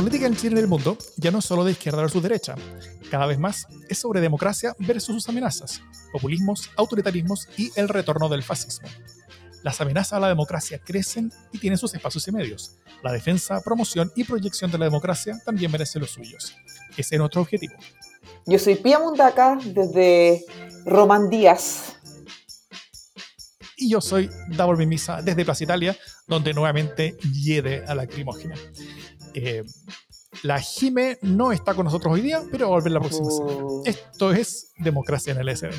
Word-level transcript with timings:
política 0.00 0.26
en 0.26 0.34
Chile 0.34 0.54
y 0.54 0.58
en 0.58 0.64
el 0.64 0.66
mundo 0.66 0.96
ya 1.18 1.30
no 1.30 1.40
es 1.40 1.44
solo 1.44 1.62
de 1.62 1.72
izquierda 1.72 2.00
versus 2.00 2.22
derecha. 2.22 2.54
Cada 3.10 3.26
vez 3.26 3.38
más 3.38 3.66
es 3.86 3.98
sobre 3.98 4.22
democracia 4.22 4.74
versus 4.78 5.14
sus 5.14 5.28
amenazas, 5.28 5.82
populismos, 6.10 6.70
autoritarismos 6.74 7.46
y 7.58 7.70
el 7.76 7.86
retorno 7.86 8.30
del 8.30 8.42
fascismo. 8.42 8.88
Las 9.62 9.78
amenazas 9.82 10.14
a 10.14 10.20
la 10.20 10.28
democracia 10.28 10.80
crecen 10.82 11.30
y 11.52 11.58
tienen 11.58 11.76
sus 11.76 11.92
espacios 11.92 12.26
y 12.28 12.32
medios. 12.32 12.78
La 13.02 13.12
defensa, 13.12 13.60
promoción 13.60 14.10
y 14.16 14.24
proyección 14.24 14.70
de 14.70 14.78
la 14.78 14.86
democracia 14.86 15.38
también 15.44 15.70
merece 15.70 15.98
los 15.98 16.12
suyos. 16.12 16.54
Ese 16.96 17.16
es 17.16 17.18
nuestro 17.18 17.42
objetivo. 17.42 17.74
Yo 18.46 18.58
soy 18.58 18.76
Pia 18.76 18.98
Mundaca 18.98 19.58
desde 19.62 20.46
Romandías. 20.86 21.96
Y 23.76 23.90
yo 23.90 24.00
soy 24.00 24.30
Double 24.48 24.86
Misa 24.86 25.20
desde 25.20 25.44
Plaza 25.44 25.64
Italia, 25.64 25.94
donde 26.26 26.54
nuevamente 26.54 27.18
hiede 27.34 27.84
a 27.84 27.88
la 27.88 28.06
lacrimógena. 28.06 28.54
Eh, 29.34 29.64
la 30.42 30.58
Jime 30.60 31.18
no 31.22 31.52
está 31.52 31.74
con 31.74 31.84
nosotros 31.84 32.14
hoy 32.14 32.20
día, 32.20 32.42
pero 32.50 32.68
va 32.68 32.76
a 32.76 32.78
volver 32.78 32.92
la 32.92 33.00
próxima 33.00 33.30
semana. 33.30 33.58
Oh. 33.62 33.82
Esto 33.84 34.32
es 34.32 34.72
Democracia 34.78 35.32
en 35.32 35.38
el 35.38 35.56
SD. 35.56 35.70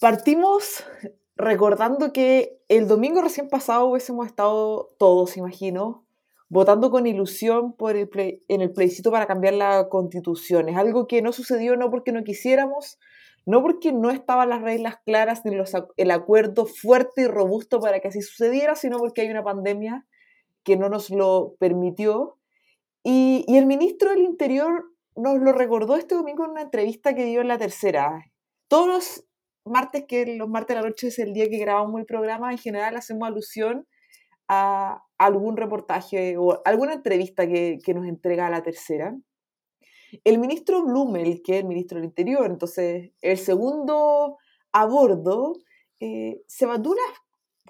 Partimos 0.00 0.84
recordando 1.36 2.12
que 2.12 2.60
el 2.68 2.86
domingo 2.86 3.20
recién 3.20 3.48
pasado 3.48 3.86
hubiésemos 3.86 4.26
estado 4.26 4.94
todos, 4.98 5.36
imagino, 5.36 6.04
votando 6.48 6.90
con 6.90 7.06
ilusión 7.06 7.72
por 7.72 7.96
el 7.96 8.08
en 8.48 8.60
el 8.60 8.72
plebiscito 8.72 9.10
para 9.10 9.26
cambiar 9.26 9.54
la 9.54 9.88
constitución. 9.88 10.68
Es 10.68 10.76
algo 10.76 11.06
que 11.06 11.22
no 11.22 11.32
sucedió 11.32 11.76
no 11.76 11.90
porque 11.90 12.12
no 12.12 12.24
quisiéramos, 12.24 12.98
no 13.46 13.62
porque 13.62 13.92
no 13.92 14.10
estaban 14.10 14.50
las 14.50 14.62
reglas 14.62 14.96
claras 15.04 15.44
ni 15.44 15.54
los 15.54 15.72
el 15.96 16.10
acuerdo 16.10 16.66
fuerte 16.66 17.22
y 17.22 17.26
robusto 17.26 17.80
para 17.80 18.00
que 18.00 18.08
así 18.08 18.20
sucediera, 18.20 18.74
sino 18.74 18.98
porque 18.98 19.22
hay 19.22 19.30
una 19.30 19.42
pandemia 19.42 20.06
que 20.64 20.76
no 20.76 20.88
nos 20.88 21.10
lo 21.10 21.56
permitió. 21.58 22.38
Y, 23.02 23.46
el 23.48 23.66
ministro 23.66 24.10
del 24.10 24.20
Interior 24.20 24.84
nos 25.16 25.38
lo 25.38 25.52
recordó 25.52 25.96
este 25.96 26.14
domingo 26.14 26.44
en 26.44 26.50
una 26.50 26.62
entrevista 26.62 27.14
que 27.14 27.24
dio 27.24 27.40
en 27.40 27.48
la 27.48 27.58
tercera. 27.58 28.22
Todos 28.68 28.86
los 28.86 29.24
martes, 29.64 30.04
que 30.06 30.36
los 30.36 30.48
martes 30.48 30.76
de 30.76 30.82
la 30.82 30.88
noche 30.88 31.08
es 31.08 31.18
el 31.18 31.32
día 31.32 31.48
que 31.48 31.58
grabamos 31.58 31.98
el 32.00 32.06
programa, 32.06 32.50
en 32.52 32.58
general 32.58 32.96
hacemos 32.96 33.26
alusión 33.26 33.86
a 34.48 35.02
algún 35.16 35.56
reportaje 35.56 36.36
o 36.36 36.60
alguna 36.64 36.94
entrevista 36.94 37.46
que 37.46 37.94
nos 37.94 38.06
entrega 38.06 38.50
la 38.50 38.62
tercera. 38.62 39.14
El 40.24 40.38
ministro 40.38 40.82
Blumel, 40.84 41.42
que 41.42 41.54
es 41.54 41.60
el 41.60 41.66
ministro 41.66 41.98
del 41.98 42.06
Interior, 42.06 42.46
entonces 42.46 43.10
el 43.20 43.38
segundo 43.38 44.38
a 44.72 44.86
bordo, 44.86 45.54
eh, 46.00 46.42
se 46.46 46.66
mandó 46.66 46.90
unas 46.90 47.18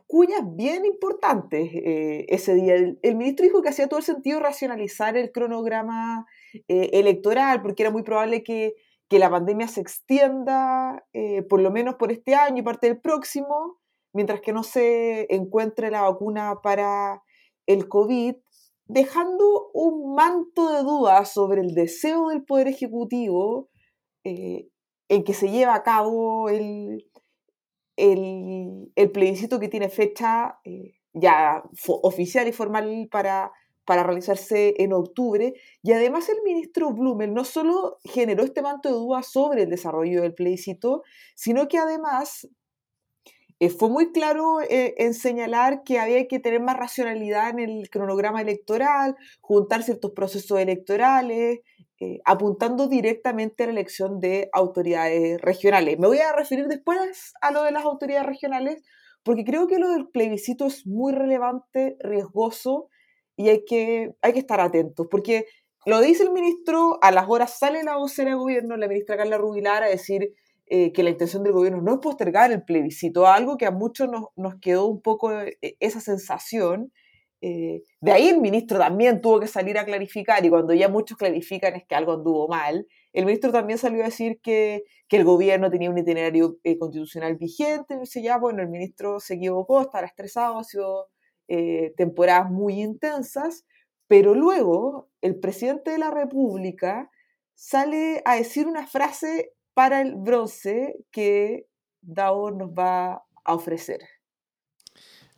cuñas 0.06 0.40
bien 0.44 0.84
importantes 0.84 1.70
eh, 1.72 2.26
ese 2.28 2.54
día. 2.54 2.74
El, 2.74 3.16
ministro 3.16 3.44
dijo 3.44 3.62
que 3.62 3.68
hacía 3.68 3.88
todo 3.88 3.98
el 3.98 4.04
sentido 4.04 4.40
racionalizar 4.40 5.16
el 5.16 5.32
cronograma 5.32 6.26
eh, 6.68 6.90
electoral, 6.94 7.62
porque 7.62 7.82
era 7.82 7.90
muy 7.90 8.02
probable 8.02 8.42
que, 8.42 8.74
que 9.08 9.18
la 9.18 9.30
pandemia 9.30 9.68
se 9.68 9.80
extienda, 9.80 11.06
por 11.48 11.60
lo 11.60 11.70
menos 11.70 11.94
por 11.96 12.12
este 12.12 12.34
año 12.34 12.58
y 12.58 12.62
parte 12.62 12.88
del 12.88 13.00
próximo, 13.00 13.78
mientras 14.12 14.40
que 14.40 14.52
no 14.52 14.62
se 14.62 15.34
encuentre 15.34 15.90
la 15.90 16.02
vacuna 16.02 16.60
para 16.62 17.22
el 17.66 17.88
COVID, 17.88 18.34
dejando 18.88 19.70
un 19.74 20.14
manto 20.14 20.72
de 20.72 20.82
dudas 20.82 21.32
sobre 21.32 21.60
el 21.60 21.74
deseo 21.74 22.28
del 22.28 22.44
Poder 22.44 22.68
Ejecutivo 22.68 23.68
eh, 24.24 24.68
en 25.08 25.24
que 25.24 25.34
se 25.34 25.50
lleva 25.50 25.74
a 25.74 25.82
cabo 25.82 26.48
el, 26.48 27.06
el, 27.96 29.10
plebiscito 29.12 29.60
que 29.60 29.68
tiene 29.68 29.88
fecha 29.90 30.58
eh, 30.64 30.94
ya 31.12 31.62
oficial 31.86 32.48
y 32.48 32.52
formal 32.52 33.08
para, 33.10 33.52
para 33.84 34.02
realizarse 34.02 34.74
en 34.78 34.92
octubre. 34.92 35.54
Y 35.82 35.92
además 35.92 36.28
el 36.28 36.42
ministro 36.42 36.92
Blumel 36.92 37.34
no 37.34 37.44
solo 37.44 37.98
generó 38.04 38.42
este 38.44 38.62
manto 38.62 38.88
de 38.88 38.94
dudas 38.94 39.30
sobre 39.30 39.62
el 39.62 39.70
desarrollo 39.70 40.22
del 40.22 40.34
plebiscito, 40.34 41.02
sino 41.34 41.68
que 41.68 41.78
además 41.78 42.48
eh, 43.60 43.70
fue 43.70 43.88
muy 43.88 44.12
claro 44.12 44.60
eh, 44.60 44.94
en 44.98 45.14
señalar 45.14 45.82
que 45.82 45.98
había 45.98 46.28
que 46.28 46.38
tener 46.38 46.60
más 46.60 46.76
racionalidad 46.76 47.50
en 47.50 47.58
el 47.58 47.90
cronograma 47.90 48.40
electoral, 48.40 49.16
juntar 49.40 49.82
ciertos 49.82 50.12
procesos 50.12 50.60
electorales, 50.60 51.60
eh, 52.00 52.20
apuntando 52.24 52.86
directamente 52.86 53.64
a 53.64 53.66
la 53.66 53.72
elección 53.72 54.20
de 54.20 54.48
autoridades 54.52 55.40
regionales. 55.40 55.98
Me 55.98 56.06
voy 56.06 56.18
a 56.18 56.32
referir 56.32 56.68
después 56.68 57.32
a 57.40 57.50
lo 57.50 57.64
de 57.64 57.72
las 57.72 57.84
autoridades 57.84 58.26
regionales, 58.26 58.84
porque 59.24 59.44
creo 59.44 59.66
que 59.66 59.80
lo 59.80 59.90
del 59.90 60.08
plebiscito 60.08 60.66
es 60.66 60.86
muy 60.86 61.12
relevante, 61.12 61.96
riesgoso, 62.00 62.88
y 63.36 63.48
hay 63.48 63.64
que, 63.64 64.14
hay 64.22 64.32
que 64.32 64.38
estar 64.38 64.60
atentos, 64.60 65.08
porque 65.10 65.46
lo 65.84 66.00
dice 66.00 66.22
el 66.22 66.30
ministro, 66.30 66.98
a 67.02 67.10
las 67.10 67.28
horas 67.28 67.58
sale 67.58 67.82
la 67.82 67.96
vocera 67.96 68.30
de 68.30 68.36
gobierno, 68.36 68.76
la 68.76 68.88
ministra 68.88 69.16
Carla 69.16 69.38
Rubilar, 69.38 69.82
a 69.82 69.88
decir 69.88 70.34
eh, 70.70 70.92
que 70.92 71.02
la 71.02 71.10
intención 71.10 71.42
del 71.42 71.52
gobierno 71.52 71.80
no 71.80 71.94
es 71.94 71.98
postergar 72.00 72.52
el 72.52 72.62
plebiscito, 72.62 73.26
algo 73.26 73.56
que 73.56 73.66
a 73.66 73.70
muchos 73.70 74.08
nos, 74.08 74.26
nos 74.36 74.56
quedó 74.60 74.86
un 74.86 75.00
poco 75.00 75.32
eh, 75.32 75.58
esa 75.80 76.00
sensación. 76.00 76.92
Eh, 77.40 77.82
de 78.00 78.12
ahí 78.12 78.28
el 78.28 78.40
ministro 78.40 78.78
también 78.78 79.20
tuvo 79.20 79.40
que 79.40 79.46
salir 79.46 79.78
a 79.78 79.84
clarificar, 79.84 80.44
y 80.44 80.50
cuando 80.50 80.74
ya 80.74 80.88
muchos 80.88 81.16
clarifican 81.16 81.76
es 81.76 81.84
que 81.86 81.94
algo 81.94 82.12
anduvo 82.12 82.48
mal, 82.48 82.86
el 83.12 83.24
ministro 83.24 83.52
también 83.52 83.78
salió 83.78 84.02
a 84.02 84.06
decir 84.06 84.40
que, 84.42 84.84
que 85.08 85.16
el 85.16 85.24
gobierno 85.24 85.70
tenía 85.70 85.90
un 85.90 85.98
itinerario 85.98 86.58
constitucional 86.78 87.36
vigente, 87.36 87.94
y 87.94 88.00
dice 88.00 88.22
ya, 88.22 88.38
bueno, 88.38 88.62
el 88.62 88.68
ministro 88.68 89.20
se 89.20 89.34
equivocó, 89.34 89.80
estaba 89.82 90.06
estresado, 90.06 90.58
ha 90.58 90.64
sido 90.64 91.08
temporadas 91.96 92.50
muy 92.50 92.82
intensas, 92.82 93.64
pero 94.06 94.34
luego 94.34 95.08
el 95.22 95.38
presidente 95.38 95.92
de 95.92 95.98
la 95.98 96.10
República 96.10 97.10
sale 97.54 98.20
a 98.24 98.36
decir 98.36 98.66
una 98.66 98.86
frase 98.86 99.52
para 99.78 100.00
el 100.00 100.16
bronce 100.16 101.06
que 101.08 101.68
Dao 102.00 102.50
nos 102.50 102.70
va 102.70 103.12
a 103.44 103.54
ofrecer. 103.54 104.00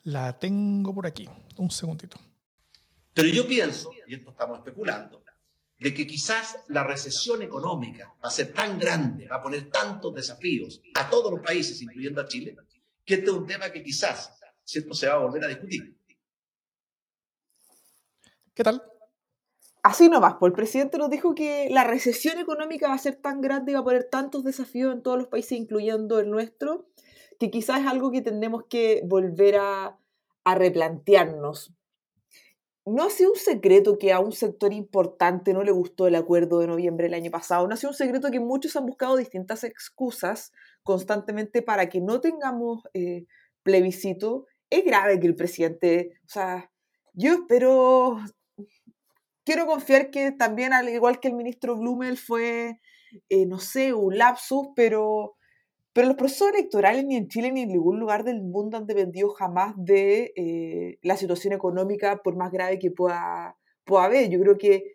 La 0.05 0.39
tengo 0.39 0.95
por 0.95 1.07
aquí. 1.07 1.29
Un 1.59 1.71
segundito. 1.71 2.19
Pero 3.13 3.29
yo 3.29 3.47
pienso, 3.47 3.91
y 4.07 4.15
esto 4.15 4.31
estamos 4.31 4.57
especulando, 4.61 5.23
de 5.79 5.93
que 5.93 6.07
quizás 6.07 6.57
la 6.69 6.85
recesión 6.85 7.43
económica 7.43 8.15
va 8.25 8.29
a 8.29 8.31
ser 8.31 8.55
tan 8.55 8.79
grande, 8.79 9.29
va 9.29 9.37
a 9.37 9.43
poner 9.43 9.71
tantos 9.71 10.15
desafíos 10.15 10.81
a 10.95 11.11
todos 11.11 11.31
los 11.31 11.43
países, 11.43 11.83
incluyendo 11.83 12.23
a 12.23 12.27
Chile, 12.27 12.57
que 13.05 13.17
este 13.17 13.27
es 13.27 13.33
un 13.33 13.47
tema 13.47 13.71
que 13.71 13.83
quizás, 13.83 14.41
¿cierto?, 14.65 14.95
se 14.95 15.07
va 15.07 15.17
a 15.17 15.19
volver 15.19 15.45
a 15.45 15.49
discutir. 15.49 15.99
¿Qué 18.55 18.65
tal? 18.65 18.90
Así 19.83 20.09
nomás, 20.09 20.35
pues 20.39 20.51
el 20.51 20.57
presidente 20.57 20.99
nos 20.99 21.09
dijo 21.09 21.35
que 21.35 21.69
la 21.71 21.85
recesión 21.85 22.39
económica 22.39 22.89
va 22.89 22.95
a 22.95 22.99
ser 22.99 23.17
tan 23.17 23.41
grande 23.41 23.73
y 23.73 23.75
va 23.75 23.81
a 23.81 23.85
poner 23.85 24.05
tantos 24.05 24.45
desafíos 24.45 24.93
en 24.93 25.03
todos 25.03 25.17
los 25.17 25.29
países, 25.29 25.53
incluyendo 25.53 26.19
el 26.19 26.31
nuestro, 26.31 26.87
que 27.39 27.51
quizás 27.51 27.81
es 27.81 27.87
algo 27.87 28.11
que 28.11 28.21
tenemos 28.21 28.65
que 28.69 29.03
volver 29.07 29.57
a, 29.57 29.99
a 30.45 30.55
replantearnos. 30.55 31.73
No 32.87 33.05
ha 33.05 33.11
sido 33.11 33.33
un 33.33 33.39
secreto 33.39 33.99
que 33.99 34.13
a 34.13 34.21
un 34.21 34.33
sector 34.33 34.73
importante 34.73 35.53
no 35.53 35.63
le 35.63 35.71
gustó 35.71 36.07
el 36.07 36.15
acuerdo 36.15 36.59
de 36.59 36.67
noviembre 36.67 37.05
del 37.07 37.15
año 37.15 37.31
pasado. 37.31 37.67
No 37.67 37.75
ha 37.75 37.77
sido 37.77 37.91
un 37.91 37.97
secreto 37.97 38.31
que 38.31 38.41
muchos 38.41 38.75
han 38.77 38.87
buscado 38.87 39.17
distintas 39.17 39.65
excusas 39.65 40.53
constantemente 40.83 41.63
para 41.63 41.89
que 41.89 42.01
no 42.01 42.21
tengamos 42.21 42.83
eh, 42.95 43.27
plebiscito. 43.63 44.47
Es 44.71 44.85
grave 44.85 45.21
que 45.21 45.27
el 45.27 45.37
presidente, 45.37 46.13
o 46.25 46.29
sea, 46.29 46.71
yo 47.13 47.33
espero, 47.35 48.19
quiero 49.45 49.67
confiar 49.67 50.11
que 50.11 50.33
también, 50.33 50.73
al 50.73 50.89
igual 50.89 51.21
que 51.21 51.29
el 51.29 51.35
ministro 51.35 51.77
Blumel, 51.77 52.17
fue, 52.17 52.81
eh, 53.29 53.47
no 53.47 53.59
sé, 53.59 53.93
un 53.95 54.19
lapsus, 54.19 54.69
pero, 54.77 55.37
pero 55.93 56.09
los 56.09 56.17
procesos 56.17 56.51
electorales 56.51 57.05
ni 57.05 57.17
en 57.17 57.29
Chile 57.29 57.53
ni 57.53 57.63
en 57.63 57.69
ningún 57.69 57.99
lugar 57.99 58.25
del 58.25 58.43
mundo 58.43 58.77
han 58.77 58.87
dependido 58.87 59.31
jamás 59.31 59.75
de 59.77 60.33
eh, 60.37 60.99
la 61.03 61.17
situación 61.17 61.53
económica, 61.53 62.21
por 62.23 62.37
más 62.37 62.53
grave 62.53 62.79
que 62.79 62.91
pueda, 62.91 63.57
pueda 63.85 64.05
haber. 64.05 64.31
Yo 64.31 64.41
creo 64.41 64.59
que 64.59 64.95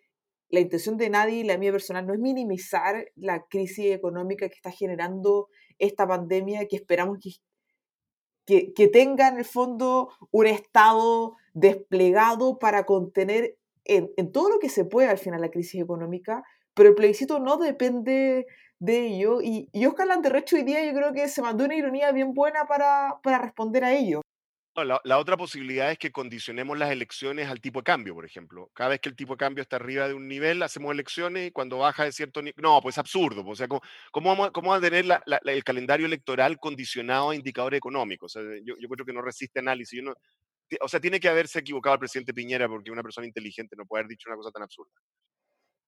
la 0.49 0.59
intención 0.59 0.97
de 0.97 1.09
nadie, 1.09 1.43
la 1.43 1.57
mía 1.57 1.71
personal, 1.71 2.05
no 2.05 2.13
es 2.13 2.19
minimizar 2.19 3.11
la 3.15 3.45
crisis 3.47 3.91
económica 3.91 4.47
que 4.47 4.55
está 4.55 4.71
generando 4.71 5.49
esta 5.79 6.07
pandemia, 6.07 6.67
que 6.67 6.77
esperamos 6.77 7.17
que, 7.21 7.31
que, 8.45 8.73
que 8.73 8.87
tenga 8.87 9.27
en 9.27 9.37
el 9.37 9.45
fondo 9.45 10.09
un 10.31 10.45
Estado 10.45 11.35
desplegado 11.53 12.59
para 12.59 12.85
contener 12.85 13.57
en, 13.85 14.31
todo 14.31 14.49
lo 14.49 14.59
que 14.59 14.69
se 14.69 14.85
puede 14.85 15.09
al 15.09 15.17
final 15.17 15.41
la 15.41 15.51
crisis 15.51 15.81
económica, 15.81 16.43
pero 16.73 16.89
el 16.89 16.95
plebiscito 16.95 17.39
no 17.39 17.57
depende 17.57 18.45
de 18.79 19.07
ello. 19.07 19.41
Y, 19.41 19.69
y 19.71 19.85
Oscar 19.85 20.07
Lanterrecho 20.07 20.55
hoy 20.55 20.63
día 20.63 20.85
yo 20.85 20.93
creo 20.93 21.13
que 21.13 21.27
se 21.27 21.41
mandó 21.41 21.65
una 21.65 21.75
ironía 21.75 22.11
bien 22.11 22.33
buena 22.33 22.65
para, 22.65 23.19
para 23.23 23.39
responder 23.39 23.83
a 23.83 23.93
ello. 23.93 24.21
No, 24.77 24.83
la, 24.83 24.99
la, 25.05 25.19
otra 25.19 25.37
posibilidad 25.37 25.89
es 25.89 25.97
que 25.97 26.11
condicionemos 26.11 26.77
las 26.77 26.91
elecciones 26.91 27.47
al 27.47 27.61
tipo 27.61 27.79
de 27.79 27.85
cambio, 27.85 28.13
por 28.13 28.25
ejemplo. 28.25 28.69
Cada 28.73 28.89
vez 28.89 28.99
que 28.99 29.07
el 29.07 29.15
tipo 29.15 29.33
de 29.33 29.37
cambio 29.37 29.61
está 29.61 29.77
arriba 29.77 30.05
de 30.05 30.13
un 30.13 30.27
nivel, 30.27 30.61
hacemos 30.63 30.91
elecciones 30.91 31.47
y 31.47 31.51
cuando 31.51 31.77
baja 31.77 32.03
de 32.03 32.11
cierto 32.11 32.41
nivel... 32.41 32.61
No, 32.61 32.81
pues 32.81 32.97
absurdo. 32.97 33.41
O 33.47 33.55
sea, 33.55 33.69
¿cómo, 33.69 33.79
cómo, 34.11 34.29
vamos, 34.31 34.51
cómo 34.51 34.71
vamos, 34.71 34.85
a 34.85 34.89
tener 34.89 35.05
el 35.45 35.63
calendario 35.63 36.05
electoral 36.05 36.59
condicionado 36.59 37.29
a 37.29 37.35
indicadores 37.35 37.77
económicos? 37.77 38.37
Yo, 38.65 38.75
creo 38.89 39.05
que 39.05 39.13
no 39.13 39.21
resiste 39.21 39.59
análisis. 39.59 40.03
O 40.81 40.87
sea, 40.87 40.99
tiene 40.99 41.19
que 41.19 41.29
haberse 41.29 41.59
equivocado 41.59 41.93
el 41.93 41.99
presidente 41.99 42.33
Piñera 42.33 42.67
porque 42.67 42.91
una 42.91 43.03
persona 43.03 43.27
inteligente 43.27 43.75
no 43.75 43.85
puede 43.85 44.01
haber 44.01 44.09
dicho 44.09 44.29
una 44.29 44.37
cosa 44.37 44.51
tan 44.51 44.63
absurda. 44.63 44.91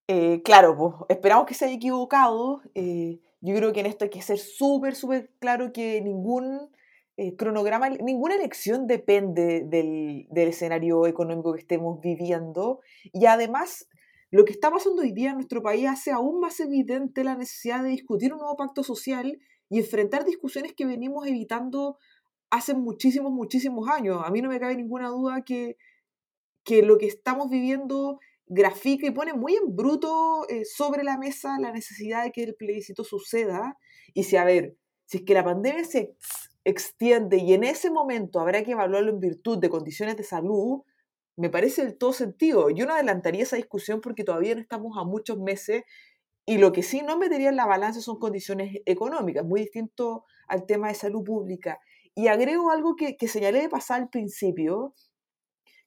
Eh, 0.08 0.42
claro, 0.44 0.76
pues 0.78 0.94
esperamos 1.10 1.46
que 1.46 1.54
se 1.54 1.66
haya 1.66 1.76
equivocado. 1.76 2.62
Eh, 2.76 3.20
yo 3.42 3.56
creo 3.56 3.74
que 3.74 3.82
en 3.82 3.88
esto 3.88 4.06
hay 4.06 4.10
que 4.10 4.22
ser 4.22 4.38
súper, 4.38 4.96
súper 4.96 5.32
claro 5.40 5.74
que 5.74 6.02
ningún 6.02 6.70
eh, 7.18 7.36
cronograma, 7.36 7.90
ninguna 7.90 8.36
elección 8.36 8.88
depende 8.88 9.64
del, 9.66 10.28
del, 10.30 10.50
escenario 10.50 11.08
económico 11.08 11.54
que 11.54 11.60
estemos 11.60 12.00
viviendo. 12.00 12.80
Y 13.12 13.26
además, 13.26 13.88
lo 14.32 14.46
que 14.46 14.54
está 14.54 14.72
pasando 14.72 15.02
hoy 15.02 15.12
día 15.12 15.32
en 15.32 15.36
nuestro 15.36 15.62
país 15.62 15.88
hace 15.88 16.12
aún 16.12 16.40
más 16.40 16.60
evidente 16.60 17.24
la 17.24 17.36
necesidad 17.36 17.84
de 17.84 17.90
discutir 17.90 18.34
un 18.34 18.40
nuevo 18.40 18.56
pacto 18.56 18.84
social 18.84 19.40
y 19.70 19.80
enfrentar 19.80 20.26
discusiones 20.26 20.74
que 20.74 20.86
venimos 20.86 21.28
evitando 21.28 21.98
hace 22.50 22.74
muchísimos, 22.74 23.32
muchísimos 23.32 23.88
años. 23.90 24.22
A 24.24 24.32
mí 24.32 24.42
no 24.42 24.50
me 24.50 24.60
cabe 24.60 24.76
ninguna 24.76 25.10
duda 25.10 25.42
que, 25.44 25.78
que 26.64 26.84
lo 26.84 26.98
que 26.98 27.08
estamos 27.08 27.50
viviendo 27.50 28.20
grafica 28.48 29.06
y 29.08 29.12
pone 29.12 29.34
muy 29.34 29.56
en 29.56 29.76
bruto 29.76 30.48
eh, 30.50 30.64
sobre 30.66 31.04
la 31.04 31.18
mesa 31.18 31.58
la 31.60 31.72
necesidad 31.72 32.24
de 32.24 32.32
que 32.32 32.44
el 32.44 32.56
plebiscito 32.56 33.04
suceda. 33.04 33.78
Y 34.14 34.24
si, 34.24 34.38
a 34.38 34.46
ver, 34.46 34.78
si 35.06 35.18
es 35.18 35.24
que 35.24 35.34
la 35.34 35.44
pandemia 35.44 35.84
se 35.84 36.16
extiende 36.64 37.38
y 37.38 37.54
en 37.54 37.64
ese 37.64 37.92
momento 37.92 38.40
habrá 38.40 38.64
que 38.64 38.72
evaluarlo 38.72 39.12
en 39.12 39.20
virtud 39.20 39.58
de 39.58 39.70
condiciones 39.70 40.18
de 40.18 40.24
salud, 40.24 40.82
me 41.38 41.50
parece 41.50 41.84
del 41.84 41.98
todo 41.98 42.14
sentido. 42.14 42.70
Yo 42.70 42.86
no 42.86 42.94
adelantaría 42.94 43.44
esa 43.44 43.58
discusión 43.58 44.02
porque 44.02 44.24
todavía 44.24 44.56
no 44.56 44.62
estamos 44.62 44.98
a 44.98 45.04
muchos 45.04 45.38
meses 45.40 45.84
y 46.46 46.58
lo 46.58 46.72
que 46.72 46.82
sí 46.82 47.02
no 47.02 47.18
metería 47.18 47.50
en 47.50 47.58
la 47.58 47.66
balanza 47.66 48.02
son 48.02 48.20
condiciones 48.20 48.78
económicas, 48.86 49.46
muy 49.46 49.62
distinto 49.62 50.24
al 50.48 50.66
tema 50.66 50.88
de 50.88 50.96
salud 50.96 51.24
pública. 51.24 51.80
Y 52.18 52.30
agrego 52.30 52.72
algo 52.72 52.96
que, 52.96 53.16
señalé 53.28 53.62
de 53.62 53.70
pasar 53.70 54.02
al 54.02 54.10
principio, 54.10 54.96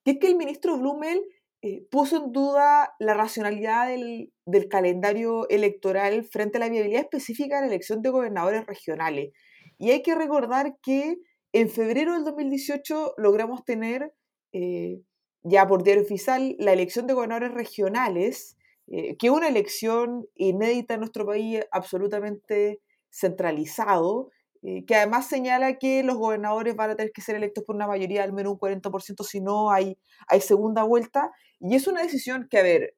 que 0.05 0.12
es 0.12 0.19
que 0.21 0.29
el 0.29 0.37
ministro 0.37 0.79
Blumel 0.79 1.21
eh, 1.61 1.85
puso 1.91 2.19
en 2.19 2.31
duda 2.31 2.94
la 3.00 3.15
racionalidad 3.15 3.88
del, 3.88 4.32
del, 4.47 4.69
calendario 4.69 5.49
electoral 5.49 6.23
frente 6.23 6.59
a 6.59 6.61
la 6.61 6.69
viabilidad 6.69 7.03
específica 7.03 7.56
de 7.56 7.62
la 7.62 7.67
elección 7.67 8.00
de 8.00 8.11
gobernadores 8.11 8.65
regionales. 8.65 9.32
Y 9.77 9.91
hay 9.91 10.05
que 10.05 10.15
recordar 10.15 10.77
que 10.85 11.17
en 11.53 11.69
febrero 11.69 12.15
del 12.15 12.23
2018 12.23 13.15
logramos 13.17 13.65
tener, 13.65 14.15
eh, 14.53 15.00
ya 15.43 15.67
por 15.67 15.83
diario 15.83 16.05
oficial, 16.05 16.55
la 16.61 16.73
elección 16.73 17.09
de 17.09 17.15
gobernadores 17.15 17.53
regionales, 17.53 18.56
eh, 18.87 19.17
que 19.17 19.26
es 19.26 19.33
una 19.33 19.49
elección 19.49 20.29
inédita 20.37 20.94
en 20.94 21.00
nuestro 21.00 21.26
país, 21.26 21.61
absolutamente 21.73 22.81
centralizado, 23.11 24.31
eh, 24.62 24.85
que 24.85 24.95
además 24.95 25.27
señala 25.27 25.79
que 25.79 26.03
los 26.03 26.17
gobernadores 26.17 26.77
van 26.77 26.91
a 26.91 26.97
tener 26.97 27.12
que 27.12 27.23
ser 27.23 27.37
electos 27.37 27.65
por 27.65 27.77
una 27.77 27.87
mayoría 27.87 28.23
al 28.23 28.33
menos 28.33 28.53
un 28.53 28.59
40%, 28.59 29.25
si 29.25 29.41
no 29.41 29.71
hay, 29.71 29.99
hay 30.29 30.41
segunda 30.41 30.83
vuelta. 30.83 31.31
Y 31.61 31.75
es 31.77 31.87
una 31.87 32.03
decisión 32.03 32.47
que, 32.51 32.59
a 32.59 32.62
ver, 32.62 32.95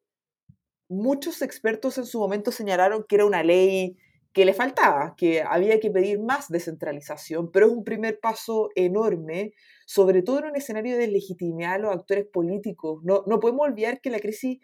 muchos 0.88 1.40
expertos 1.42 1.98
en 1.98 2.06
su 2.06 2.18
momento 2.18 2.52
señalaron 2.52 3.04
que 3.08 3.16
era 3.16 3.26
una 3.26 3.42
ley 3.42 3.96
que 4.32 4.44
le 4.44 4.54
faltaba, 4.54 5.14
que 5.16 5.42
había 5.42 5.78
que 5.78 5.90
pedir 5.90 6.18
más 6.20 6.48
descentralización, 6.48 7.52
pero 7.52 7.66
es 7.66 7.72
un 7.72 7.84
primer 7.84 8.18
paso 8.18 8.70
enorme, 8.74 9.52
sobre 9.86 10.22
todo 10.22 10.40
en 10.40 10.46
un 10.46 10.56
escenario 10.56 10.96
de 10.96 11.08
legitimidad 11.08 11.74
a 11.74 11.78
los 11.78 11.94
actores 11.94 12.26
políticos. 12.26 13.00
No, 13.04 13.24
no 13.26 13.40
podemos 13.40 13.68
olvidar 13.68 14.00
que 14.00 14.10
la 14.10 14.20
crisis, 14.20 14.58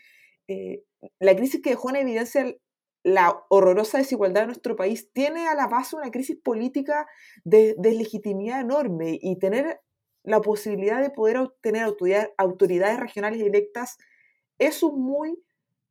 eh, 0.49 0.83
la 1.21 1.37
crisis 1.37 1.61
que 1.62 1.71
dejó 1.71 1.91
en 1.91 1.97
evidencia 1.97 2.56
la 3.03 3.45
horrorosa 3.49 3.99
desigualdad 3.99 4.43
de 4.43 4.49
nuestro 4.49 4.77
país 4.77 5.11
tiene 5.12 5.49
a 5.49 5.55
la 5.55 5.67
base 5.67 5.97
una 5.97 6.11
crisis 6.11 6.37
política 6.43 7.06
de, 7.45 7.75
legitimidad 7.79 8.61
enorme 8.61 9.19
y 9.21 9.39
tener 9.39 9.81
la 10.25 10.41
posibilidad 10.41 11.00
de 11.00 11.11
poder 11.11 11.39
obtener 11.39 11.85
autoridades 12.37 13.00
regionales 13.00 13.41
electas 13.41 13.97
es 14.59 14.83
un, 14.83 15.00
muy, 15.00 15.39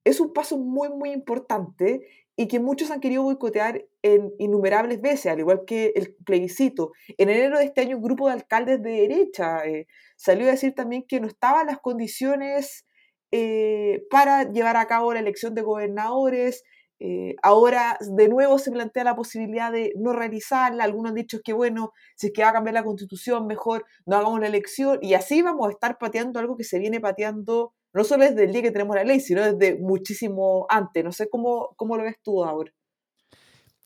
es 0.04 0.19
un 0.19 0.33
paso 0.33 0.57
muy, 0.57 0.89
muy 0.89 1.12
importante 1.12 2.07
y 2.36 2.48
que 2.48 2.59
muchos 2.59 2.92
han 2.92 3.00
querido 3.00 3.24
boicotear 3.24 3.86
en 4.04 4.31
innumerables 4.38 5.01
veces, 5.01 5.31
al 5.31 5.39
igual 5.39 5.63
que 5.65 5.92
el 5.95 6.15
plebiscito. 6.24 6.92
En 7.18 7.30
enero 7.30 7.57
de 7.57 7.65
este 7.65 7.81
año 7.81 7.98
un 7.98 8.04
grupo 8.04 8.27
de 8.27 8.33
alcaldes 8.33 8.81
de 8.83 8.92
derecha 8.92 9.65
eh, 9.65 9.88
salió 10.15 10.48
a 10.48 10.51
decir 10.51 10.75
también 10.75 11.06
que 11.07 11.19
no 11.19 11.27
estaban 11.27 11.65
las 11.65 11.80
condiciones 11.80 12.86
eh, 13.31 14.06
para 14.12 14.51
llevar 14.51 14.77
a 14.77 14.88
cabo 14.88 15.13
la 15.13 15.19
elección 15.19 15.56
de 15.56 15.63
gobernadores, 15.63 16.63
eh, 16.99 17.35
ahora 17.44 17.97
de 17.99 18.27
nuevo 18.27 18.57
se 18.57 18.71
plantea 18.71 19.03
la 19.03 19.15
posibilidad 19.15 19.71
de 19.71 19.94
no 19.97 20.13
realizarla. 20.13 20.83
Algunos 20.83 21.09
han 21.09 21.15
dicho 21.15 21.39
que, 21.44 21.53
bueno, 21.53 21.94
si 22.15 22.27
es 22.27 22.33
que 22.33 22.41
va 22.41 22.49
a 22.49 22.53
cambiar 22.53 22.73
la 22.73 22.83
constitución, 22.83 23.45
mejor 23.45 23.85
no 24.05 24.17
hagamos 24.17 24.39
la 24.39 24.47
elección. 24.47 24.99
Y 25.01 25.13
así 25.13 25.41
vamos 25.41 25.67
a 25.67 25.71
estar 25.71 25.97
pateando 25.97 26.39
algo 26.39 26.57
que 26.57 26.63
se 26.63 26.79
viene 26.79 26.99
pateando 26.99 27.73
no 27.94 28.03
solo 28.03 28.25
desde 28.25 28.44
el 28.44 28.51
día 28.51 28.61
que 28.61 28.71
tenemos 28.71 28.95
la 28.95 29.03
ley, 29.03 29.19
sino 29.19 29.41
desde 29.41 29.79
muchísimo 29.79 30.67
antes. 30.69 31.03
No 31.03 31.11
sé 31.11 31.29
cómo, 31.29 31.73
cómo 31.75 31.97
lo 31.97 32.03
ves 32.03 32.17
tú 32.21 32.44
ahora. 32.44 32.71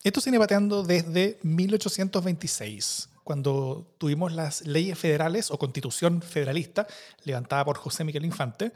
Esto 0.02 0.20
se 0.20 0.30
viene 0.30 0.42
pateando 0.42 0.82
desde 0.82 1.38
1826, 1.42 3.08
cuando 3.22 3.86
tuvimos 3.98 4.32
las 4.32 4.66
leyes 4.66 4.98
federales 4.98 5.50
o 5.50 5.58
constitución 5.58 6.22
federalista 6.22 6.86
levantada 7.24 7.64
por 7.64 7.78
José 7.78 8.04
Miguel 8.04 8.24
Infante. 8.24 8.72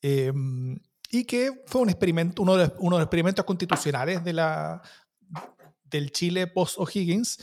Eh, 0.00 0.32
y 1.10 1.24
que 1.24 1.62
fue 1.66 1.80
un 1.80 1.88
experimento, 1.88 2.42
uno 2.42 2.56
de, 2.56 2.72
uno 2.78 2.96
de 2.96 3.00
los 3.00 3.06
experimentos 3.06 3.44
constitucionales 3.44 4.22
de 4.24 4.32
la, 4.34 4.82
del 5.84 6.12
Chile 6.12 6.46
post-O'Higgins 6.46 7.38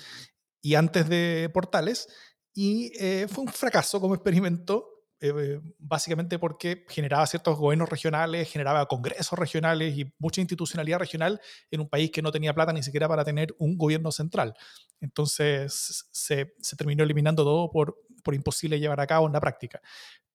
y 0.61 0.75
antes 0.75 1.09
de 1.09 1.49
Portales, 1.53 2.07
y 2.53 2.91
eh, 2.99 3.27
fue 3.27 3.43
un 3.43 3.51
fracaso 3.51 3.99
como 3.99 4.15
experimento, 4.15 4.87
eh, 5.19 5.59
básicamente 5.77 6.39
porque 6.39 6.85
generaba 6.89 7.25
ciertos 7.27 7.57
gobiernos 7.57 7.89
regionales, 7.89 8.49
generaba 8.49 8.85
congresos 8.85 9.37
regionales 9.37 9.97
y 9.97 10.13
mucha 10.19 10.41
institucionalidad 10.41 10.99
regional 10.99 11.41
en 11.71 11.81
un 11.81 11.89
país 11.89 12.11
que 12.11 12.21
no 12.21 12.31
tenía 12.31 12.53
plata 12.53 12.71
ni 12.71 12.83
siquiera 12.83 13.07
para 13.07 13.25
tener 13.25 13.55
un 13.57 13.77
gobierno 13.77 14.11
central. 14.11 14.55
Entonces 15.01 16.07
se, 16.11 16.53
se 16.59 16.75
terminó 16.75 17.03
eliminando 17.03 17.43
todo 17.43 17.69
por, 17.71 17.97
por 18.23 18.35
imposible 18.35 18.79
llevar 18.79 18.99
a 18.99 19.07
cabo 19.07 19.27
en 19.27 19.33
la 19.33 19.41
práctica 19.41 19.81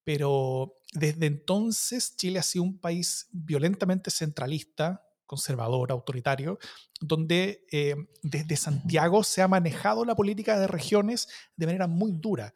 pero 0.04 0.78
desde 0.92 1.26
entonces 1.26 2.16
Chile 2.16 2.38
ha 2.38 2.42
sido 2.42 2.64
un 2.64 2.78
país 2.78 3.28
violentamente 3.32 4.10
centralista, 4.10 5.04
conservador, 5.26 5.92
autoritario, 5.92 6.58
donde 7.00 7.64
eh, 7.70 7.94
desde 8.22 8.56
Santiago 8.56 9.22
se 9.22 9.42
ha 9.42 9.48
manejado 9.48 10.04
la 10.04 10.16
política 10.16 10.58
de 10.58 10.66
regiones 10.66 11.28
de 11.56 11.66
manera 11.66 11.86
muy 11.86 12.10
dura. 12.12 12.52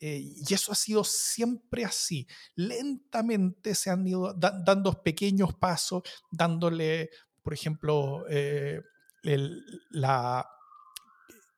Eh, 0.00 0.34
y 0.36 0.54
eso 0.54 0.72
ha 0.72 0.74
sido 0.74 1.04
siempre 1.04 1.84
así. 1.84 2.26
Lentamente 2.54 3.74
se 3.74 3.90
han 3.90 4.06
ido 4.06 4.34
dando 4.34 5.02
pequeños 5.02 5.54
pasos, 5.54 6.02
dándole, 6.30 7.10
por 7.42 7.54
ejemplo, 7.54 8.24
eh, 8.28 8.80
el, 9.22 9.64
la, 9.90 10.48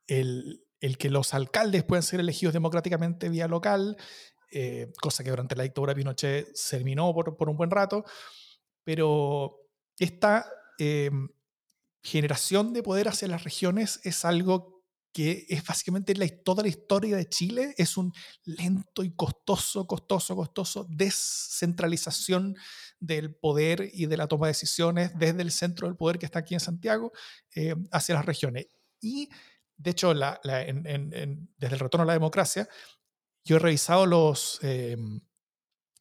el, 0.07 0.65
el, 0.81 0.99
que 0.99 1.11
los 1.11 1.35
alcaldes 1.35 1.85
puedan 1.85 2.03
ser 2.03 2.21
elegidos 2.21 2.53
democráticamente 2.53 3.29
vía 3.29 3.49
local, 3.49 3.97
eh, 4.51 4.93
cosa 5.01 5.23
que 5.23 5.31
durante 5.31 5.57
la 5.57 5.63
dictadura 5.63 5.93
de 5.93 5.99
Pinochet 5.99 6.55
se 6.55 6.77
terminó 6.77 7.13
por, 7.15 7.37
por 7.37 7.49
un 7.49 7.57
buen 7.57 7.71
rato, 7.71 8.05
pero 8.85 9.61
esta 9.99 10.51
em, 10.79 11.29
generación 12.03 12.73
de 12.73 12.83
poder 12.83 13.09
hacia 13.09 13.29
las 13.29 13.45
regiones 13.45 14.01
es 14.05 14.25
algo 14.25 14.81
que 15.13 15.47
es 15.49 15.65
básicamente 15.65 16.15
la, 16.15 16.27
toda 16.45 16.63
la 16.63 16.69
historia 16.69 17.17
de 17.17 17.29
Chile, 17.29 17.75
es 17.77 17.97
un 17.97 18.13
lento 18.45 19.03
y 19.03 19.15
costoso, 19.15 19.87
costoso, 19.87 20.37
costoso 20.37 20.87
descentralización 20.89 22.57
del 23.01 23.35
poder 23.35 23.91
y 23.93 24.07
de 24.07 24.17
la 24.17 24.29
toma 24.29 24.47
de 24.47 24.53
decisiones 24.53 25.19
desde 25.19 25.43
el 25.43 25.51
centro 25.51 25.89
del 25.89 25.97
poder 25.97 26.19
que 26.19 26.27
está 26.27 26.41
aquí 26.41 26.55
en 26.55 26.61
Santiago 26.61 27.13
eh, 27.55 27.75
hacia 27.91 28.15
las 28.15 28.25
regiones. 28.25 28.67
Y 29.01 29.31
de 29.77 29.91
hecho, 29.91 30.13
la, 30.13 30.39
desde 30.45 31.75
el 31.75 31.79
retorno 31.79 32.03
a 32.03 32.07
la 32.07 32.13
democracia, 32.13 32.69
yo 33.45 33.57
he 33.57 33.59
revisado 33.59 34.07
los, 34.07 34.59
em, 34.63 35.21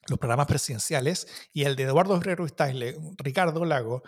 los 0.07 0.19
programas 0.19 0.47
presidenciales 0.47 1.27
y 1.53 1.63
el 1.63 1.75
de 1.75 1.83
Eduardo 1.83 2.17
Ferrer 2.19 2.37
Ruiz 2.37 2.53
Ricardo 3.17 3.65
Lago, 3.65 4.03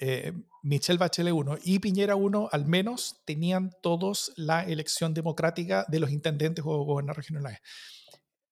eh, 0.00 0.32
Michelle 0.62 0.98
Bachelet 0.98 1.32
1 1.32 1.58
y 1.64 1.80
Piñera 1.80 2.14
1 2.14 2.48
al 2.52 2.66
menos 2.66 3.20
tenían 3.24 3.72
todos 3.82 4.32
la 4.36 4.62
elección 4.62 5.12
democrática 5.12 5.84
de 5.88 5.98
los 5.98 6.10
intendentes 6.10 6.64
o 6.64 6.84
gobernadores 6.84 7.26
regionales. 7.26 7.58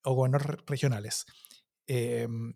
O 0.03 0.15
gobernadores 0.15 0.61
regionales. 0.67 1.27
Em, 1.87 2.55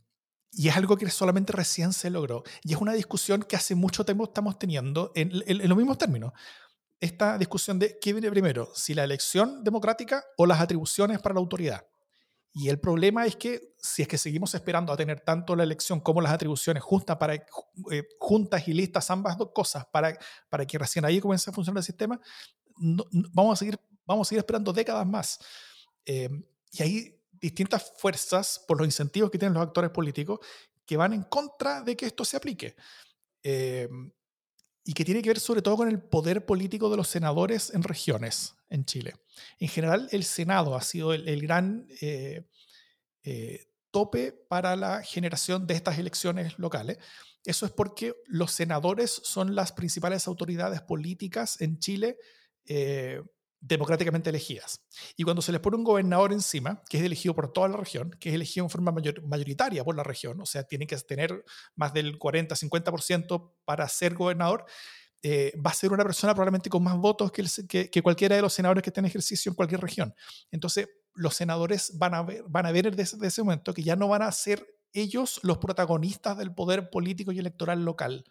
y 0.52 0.68
es 0.68 0.76
algo 0.76 0.96
que 0.96 1.08
solamente 1.10 1.52
recién 1.52 1.92
se 1.92 2.10
logró. 2.10 2.42
Y 2.64 2.72
es 2.72 2.80
una 2.80 2.92
discusión 2.92 3.44
que 3.44 3.54
hace 3.54 3.76
mucho 3.76 4.04
tiempo 4.04 4.24
estamos 4.24 4.58
teniendo 4.58 5.12
en, 5.14 5.30
en 5.46 5.68
los 5.68 5.78
mismos 5.78 5.98
términos 5.98 6.32
esta 7.00 7.38
discusión 7.38 7.78
de 7.78 7.98
qué 7.98 8.12
viene 8.12 8.30
primero, 8.30 8.70
si 8.74 8.94
la 8.94 9.04
elección 9.04 9.64
democrática 9.64 10.24
o 10.36 10.46
las 10.46 10.60
atribuciones 10.60 11.18
para 11.20 11.34
la 11.34 11.40
autoridad. 11.40 11.86
Y 12.52 12.68
el 12.68 12.80
problema 12.80 13.26
es 13.26 13.36
que 13.36 13.74
si 13.78 14.02
es 14.02 14.08
que 14.08 14.18
seguimos 14.18 14.54
esperando 14.54 14.92
a 14.92 14.96
tener 14.96 15.20
tanto 15.20 15.54
la 15.54 15.62
elección 15.62 16.00
como 16.00 16.20
las 16.20 16.32
atribuciones 16.32 16.82
juntas, 16.82 17.16
para, 17.16 17.34
eh, 17.34 18.08
juntas 18.18 18.66
y 18.66 18.72
listas, 18.72 19.08
ambas 19.10 19.38
dos 19.38 19.50
cosas, 19.54 19.86
para, 19.86 20.18
para 20.48 20.66
que 20.66 20.76
recién 20.76 21.04
ahí 21.04 21.20
comience 21.20 21.48
a 21.48 21.52
funcionar 21.52 21.78
el 21.78 21.84
sistema, 21.84 22.20
vamos, 23.32 23.54
a 23.54 23.56
seguir, 23.56 23.78
vamos 24.04 24.26
a 24.26 24.28
seguir 24.28 24.40
esperando 24.40 24.72
décadas 24.72 25.06
más. 25.06 25.38
Eh, 26.04 26.28
y 26.72 26.82
ahí 26.82 27.20
distintas 27.32 27.92
fuerzas 27.96 28.62
por 28.66 28.78
los 28.78 28.86
incentivos 28.86 29.30
que 29.30 29.38
tienen 29.38 29.54
los 29.54 29.62
actores 29.62 29.90
políticos 29.90 30.40
que 30.84 30.96
van 30.96 31.12
en 31.12 31.22
contra 31.22 31.82
de 31.82 31.96
que 31.96 32.06
esto 32.06 32.24
se 32.24 32.36
aplique. 32.36 32.74
Eh, 33.42 33.88
y 34.84 34.94
que 34.94 35.04
tiene 35.04 35.22
que 35.22 35.30
ver 35.30 35.40
sobre 35.40 35.62
todo 35.62 35.76
con 35.76 35.88
el 35.88 36.00
poder 36.00 36.46
político 36.46 36.90
de 36.90 36.96
los 36.96 37.08
senadores 37.08 37.72
en 37.74 37.82
regiones 37.82 38.54
en 38.68 38.84
Chile. 38.84 39.14
En 39.58 39.68
general, 39.68 40.08
el 40.12 40.24
Senado 40.24 40.74
ha 40.74 40.82
sido 40.82 41.12
el, 41.12 41.42
gran 41.42 41.86
eh, 42.00 42.46
eh, 43.22 43.66
tope 43.90 44.32
para 44.32 44.76
la 44.76 45.02
generación 45.02 45.66
de 45.66 45.74
estas 45.74 45.98
elecciones 45.98 46.58
locales. 46.58 46.98
Eso 47.44 47.66
es 47.66 47.72
porque 47.72 48.14
los 48.26 48.52
senadores 48.52 49.10
son 49.10 49.54
las 49.54 49.72
principales 49.72 50.26
autoridades 50.26 50.82
políticas 50.82 51.60
en 51.60 51.78
Chile 51.78 52.18
eh, 52.66 53.22
democráticamente 53.60 54.30
elegidas. 54.30 54.80
Y 55.16 55.24
cuando 55.24 55.42
se 55.42 55.52
les 55.52 55.60
pone 55.60 55.76
un 55.76 55.84
gobernador 55.84 56.32
encima, 56.32 56.82
que 56.88 56.98
es 56.98 57.04
elegido 57.04 57.34
por 57.34 57.52
toda 57.52 57.68
la 57.68 57.76
región, 57.76 58.10
que 58.18 58.30
es 58.30 58.34
elegido 58.34 58.64
en 58.64 58.70
forma 58.70 58.92
mayoritaria 58.92 59.84
por 59.84 59.94
la 59.94 60.02
región, 60.02 60.40
o 60.40 60.46
sea, 60.46 60.64
tiene 60.64 60.86
que 60.86 60.96
tener 60.96 61.44
más 61.76 61.92
del 61.92 62.18
40-50% 62.18 63.52
para 63.64 63.86
ser 63.88 64.14
gobernador, 64.14 64.64
eh, 65.22 65.52
va 65.64 65.70
a 65.70 65.74
ser 65.74 65.92
una 65.92 66.04
persona 66.04 66.32
probablemente 66.32 66.70
con 66.70 66.82
más 66.82 66.96
votos 66.96 67.30
que, 67.30 67.90
que, 67.90 68.02
cualquiera 68.02 68.36
de 68.36 68.42
los 68.42 68.54
senadores 68.54 68.82
que 68.82 68.88
estén 68.88 69.04
en 69.04 69.10
ejercicio 69.10 69.50
en 69.50 69.56
cualquier 69.56 69.80
región. 69.80 70.14
Entonces, 70.50 70.88
los 71.14 71.34
senadores 71.34 71.98
van 71.98 72.14
a 72.14 72.22
ver, 72.22 72.44
van 72.48 72.64
a 72.64 72.72
ver 72.72 72.96
desde, 72.96 73.26
ese 73.26 73.42
momento 73.42 73.74
que 73.74 73.82
ya 73.82 73.96
no 73.96 74.08
van 74.08 74.22
a 74.22 74.32
ser 74.32 74.66
ellos 74.94 75.38
los 75.42 75.58
protagonistas 75.58 76.38
del 76.38 76.54
poder 76.54 76.88
político 76.88 77.32
y 77.32 77.38
electoral 77.38 77.84
local. 77.84 78.24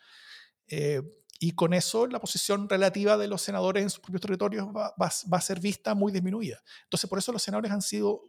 Eh, 0.67 1.03
y 1.39 1.51
con 1.51 1.73
eso 1.73 2.05
la 2.05 2.19
posición 2.19 2.67
relativa 2.67 3.17
de 3.17 3.29
los 3.29 3.41
senadores 3.41 3.81
en 3.81 3.89
sus 3.89 4.01
propios 4.01 4.21
territorios 4.21 4.67
va, 4.67 4.93
a 4.97 5.41
ser 5.41 5.61
vista 5.61 5.95
muy 5.95 6.11
disminuida. 6.11 6.61
Entonces, 6.83 7.09
por 7.09 7.17
eso 7.17 7.31
los 7.31 7.41
senadores 7.41 7.71
han 7.71 7.81
sido 7.81 8.23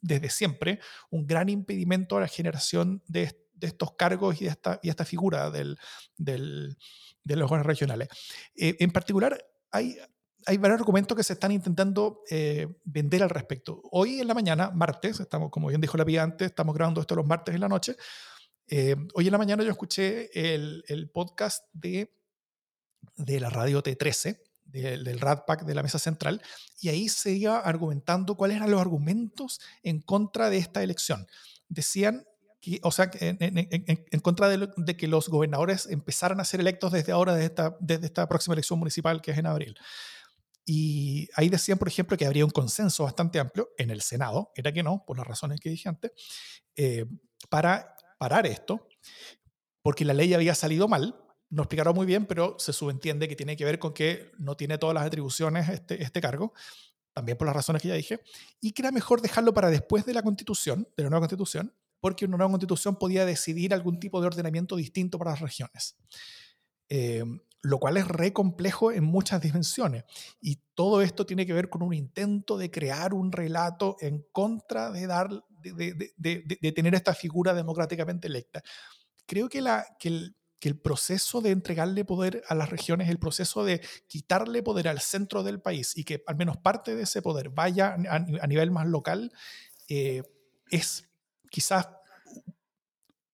desde 0.00 0.28
siempre 0.30 0.80
un 1.08 1.26
gran 1.28 1.48
impedimento 1.48 2.16
a 2.16 2.20
la 2.20 2.28
generación 2.28 3.02
de, 3.06 3.40
estos 3.60 3.92
cargos 3.92 4.42
y 4.42 4.44
de 4.46 4.50
esta, 4.50 4.80
y 4.82 4.90
esta 4.90 5.04
figura 5.04 5.50
del, 5.50 5.78
del, 6.16 6.76
de 7.22 7.36
los 7.36 7.50
órganos 7.50 7.66
regionales. 7.66 8.08
Eh, 8.56 8.76
en 8.80 8.90
particular, 8.90 9.38
hay, 9.70 9.96
hay 10.44 10.56
varios 10.58 10.80
argumentos 10.80 11.16
que 11.16 11.22
se 11.22 11.34
están 11.34 11.52
intentando 11.52 12.22
eh, 12.28 12.66
vender 12.84 13.22
al 13.22 13.30
respecto. 13.30 13.80
Hoy 13.92 14.20
en 14.20 14.26
la 14.26 14.34
mañana, 14.34 14.72
martes, 14.72 15.20
estamos, 15.20 15.50
como 15.50 15.68
bien 15.68 15.80
dijo 15.80 15.96
la 15.96 16.04
pía 16.04 16.24
antes, 16.24 16.48
estamos 16.48 16.74
grabando 16.74 17.00
esto 17.00 17.14
los 17.14 17.26
martes 17.26 17.54
en 17.54 17.60
la 17.60 17.68
noche. 17.68 17.96
Eh, 18.68 18.96
hoy 19.14 19.26
en 19.26 19.32
la 19.32 19.38
mañana 19.38 19.62
yo 19.62 19.70
escuché 19.70 20.28
el, 20.54 20.84
el 20.88 21.08
podcast 21.10 21.64
de 21.72 22.15
de 23.16 23.40
la 23.40 23.50
radio 23.50 23.82
T13, 23.82 24.40
del, 24.64 25.04
del 25.04 25.20
de 25.20 25.74
la 25.74 25.82
mesa 25.82 25.98
central, 25.98 26.42
y 26.80 26.88
ahí 26.88 27.08
se 27.08 27.32
iba 27.32 27.58
argumentando 27.58 28.36
cuáles 28.36 28.56
eran 28.56 28.70
los 28.70 28.80
argumentos 28.80 29.60
en 29.82 30.00
contra 30.00 30.50
de 30.50 30.58
esta 30.58 30.82
elección. 30.82 31.26
Decían 31.68 32.26
que, 32.60 32.80
o 32.82 32.90
sea, 32.90 33.10
en, 33.20 34.20
contra 34.20 34.48
de, 34.48 34.96
que 34.96 35.08
los 35.08 35.28
gobernadores 35.28 35.86
empezaran 35.86 36.40
a 36.40 36.44
ser 36.44 36.60
electos 36.60 36.92
desde 36.92 37.12
ahora, 37.12 37.34
desde 37.34 37.46
esta, 37.46 37.76
desde 37.80 38.06
esta 38.06 38.28
próxima 38.28 38.54
elección 38.54 38.78
municipal 38.78 39.20
que 39.22 39.30
es 39.30 39.38
en 39.38 39.46
abril. 39.46 39.76
Y 40.64 41.28
ahí 41.34 41.48
decían, 41.48 41.78
por 41.78 41.86
ejemplo, 41.86 42.16
que 42.16 42.26
habría 42.26 42.44
un 42.44 42.50
consenso 42.50 43.04
bastante 43.04 43.38
amplio 43.38 43.70
en 43.78 43.90
el 43.90 44.02
Senado, 44.02 44.50
era 44.56 44.72
que 44.72 44.82
no, 44.82 45.04
por 45.06 45.16
las 45.16 45.26
razones 45.26 45.60
que 45.60 45.70
dije 45.70 45.88
antes, 45.88 46.10
eh, 46.74 47.04
para 47.48 47.94
parar 48.18 48.46
esto, 48.46 48.88
porque 49.80 50.04
la 50.04 50.12
ley 50.12 50.34
había 50.34 50.56
salido 50.56 50.88
mal, 50.88 51.14
no 51.50 51.62
explicaron 51.62 51.94
muy 51.94 52.06
bien, 52.06 52.26
pero 52.26 52.56
se 52.58 52.72
subentiende 52.72 53.28
que 53.28 53.36
tiene 53.36 53.56
que 53.56 53.64
ver 53.64 53.78
con 53.78 53.92
que 53.92 54.32
no 54.38 54.56
tiene 54.56 54.78
todas 54.78 54.94
las 54.94 55.06
atribuciones 55.06 55.68
este, 55.68 56.02
este 56.02 56.20
cargo, 56.20 56.52
también 57.12 57.38
por 57.38 57.46
las 57.46 57.56
razones 57.56 57.82
que 57.82 57.88
ya 57.88 57.94
dije, 57.94 58.20
y 58.60 58.72
que 58.72 58.82
era 58.82 58.90
mejor 58.90 59.20
dejarlo 59.20 59.54
para 59.54 59.70
después 59.70 60.04
de 60.04 60.14
la 60.14 60.22
constitución, 60.22 60.88
de 60.96 61.04
la 61.04 61.10
nueva 61.10 61.22
constitución, 61.22 61.72
porque 62.00 62.26
una 62.26 62.36
nueva 62.36 62.50
constitución 62.50 62.96
podía 62.96 63.24
decidir 63.24 63.72
algún 63.72 63.98
tipo 63.98 64.20
de 64.20 64.26
ordenamiento 64.26 64.76
distinto 64.76 65.18
para 65.18 65.32
las 65.32 65.40
regiones. 65.40 65.96
Eh, 66.88 67.24
lo 67.62 67.78
cual 67.78 67.96
es 67.96 68.06
re 68.06 68.32
complejo 68.32 68.92
en 68.92 69.04
muchas 69.04 69.40
dimensiones. 69.42 70.04
Y 70.40 70.60
todo 70.74 71.02
esto 71.02 71.26
tiene 71.26 71.46
que 71.46 71.52
ver 71.52 71.68
con 71.68 71.82
un 71.82 71.94
intento 71.94 72.56
de 72.56 72.70
crear 72.70 73.12
un 73.12 73.32
relato 73.32 73.96
en 74.00 74.24
contra 74.30 74.90
de, 74.92 75.06
dar, 75.06 75.30
de, 75.62 76.12
de, 76.16 76.72
tener 76.72 76.94
esta 76.94 77.14
figura 77.14 77.54
democráticamente 77.54 78.28
electa. 78.28 78.62
Creo 79.26 79.48
que, 79.48 79.60
la, 79.60 79.84
que 79.98 80.08
el, 80.08 80.36
el 80.66 80.78
proceso 80.78 81.40
de 81.40 81.50
entregarle 81.50 82.04
poder 82.04 82.42
a 82.48 82.54
las 82.54 82.70
regiones, 82.70 83.08
el 83.08 83.18
proceso 83.18 83.64
de 83.64 83.80
quitarle 84.06 84.62
poder 84.62 84.88
al 84.88 85.00
centro 85.00 85.42
del 85.42 85.60
país 85.60 85.96
y 85.96 86.04
que 86.04 86.22
al 86.26 86.36
menos 86.36 86.56
parte 86.56 86.94
de 86.94 87.02
ese 87.02 87.22
poder 87.22 87.50
vaya 87.50 87.96
a, 88.10 88.46
nivel 88.46 88.70
más 88.70 88.86
local, 88.86 89.32
eh, 89.88 90.22
es 90.70 91.08
quizás 91.50 91.88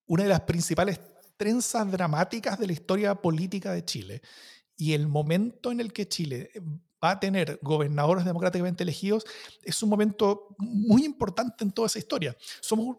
una 0.07 0.25
de 0.25 0.29
las 0.29 0.43
principales 0.43 1.01
trenzas 1.37 1.91
dramáticas 1.91 2.59
de 2.59 2.67
la 2.67 2.73
historia 2.73 3.15
política 3.15 3.73
de 3.73 3.85
Chile. 3.85 4.23
Y 4.77 4.93
el 4.93 5.09
momento 5.09 5.73
en 5.73 5.81
el 5.81 5.93
que 5.93 6.09
Chile 6.09 6.51
va 7.03 7.13
a 7.13 7.21
tener 7.21 7.59
gobernadores 7.63 8.25
democráticamente 8.25 8.85
elegidos 8.85 9.25
es 9.63 9.83
un 9.83 9.89
momento 9.89 10.55
muy 10.59 11.05
importante 11.05 11.65
en 11.65 11.73
toda 11.73 11.87
esa 11.87 11.99
historia. 11.99 12.37
Somos 12.61 12.99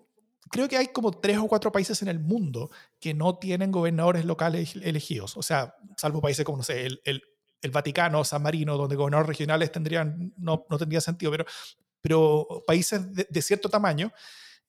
creo 0.53 0.69
que 0.69 0.77
hay 0.77 0.89
como 0.89 1.09
tres 1.09 1.39
o 1.39 1.47
cuatro 1.47 1.71
países 1.71 1.99
en 2.03 2.07
el 2.09 2.19
mundo 2.19 2.69
que 2.99 3.15
no 3.15 3.39
tienen 3.39 3.71
gobernadores 3.71 4.23
locales 4.23 4.75
elegidos. 4.75 5.35
O 5.35 5.41
sea, 5.41 5.75
salvo 5.97 6.21
países 6.21 6.45
como, 6.45 6.59
no 6.59 6.63
sé, 6.63 6.85
el, 6.85 7.01
el, 7.05 7.23
el 7.59 7.71
Vaticano, 7.71 8.23
San 8.23 8.43
Marino, 8.43 8.77
donde 8.77 8.95
gobernadores 8.95 9.29
regionales 9.29 9.71
tendrían, 9.71 10.31
no, 10.37 10.67
no 10.69 10.77
tendría 10.77 11.01
sentido, 11.01 11.31
pero, 11.31 11.45
pero 11.99 12.63
países 12.67 13.01
de, 13.11 13.41
cierto 13.41 13.67
tamaño. 13.67 14.13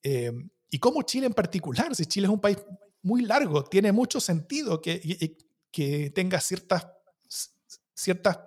Eh, 0.02 0.32
y 0.70 0.78
como 0.78 1.02
Chile 1.02 1.26
en 1.26 1.34
particular, 1.34 1.94
si 1.94 2.06
Chile 2.06 2.28
es 2.28 2.32
un 2.32 2.40
país 2.40 2.56
muy 3.02 3.20
largo, 3.20 3.62
tiene 3.62 3.92
mucho 3.92 4.20
sentido 4.20 4.80
que, 4.80 5.36
que 5.70 6.10
tenga 6.14 6.40
ciertas, 6.40 6.88
ciertas 7.92 8.38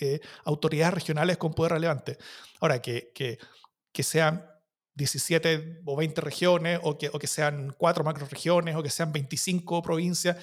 eh, 0.00 0.20
autoridades 0.44 0.94
regionales 0.94 1.36
con 1.36 1.52
poder 1.52 1.72
relevante. 1.72 2.16
Ahora, 2.58 2.80
que, 2.80 3.12
que, 3.14 3.36
que 3.92 4.02
sean 4.02 4.46
17 4.96 5.82
o 5.84 5.96
20 5.96 6.20
regiones, 6.20 6.80
o 6.82 6.98
que, 6.98 7.08
o 7.12 7.18
que 7.18 7.26
sean 7.26 7.74
cuatro 7.78 8.02
macroregiones, 8.02 8.74
o 8.74 8.82
que 8.82 8.90
sean 8.90 9.12
25 9.12 9.82
provincias, 9.82 10.36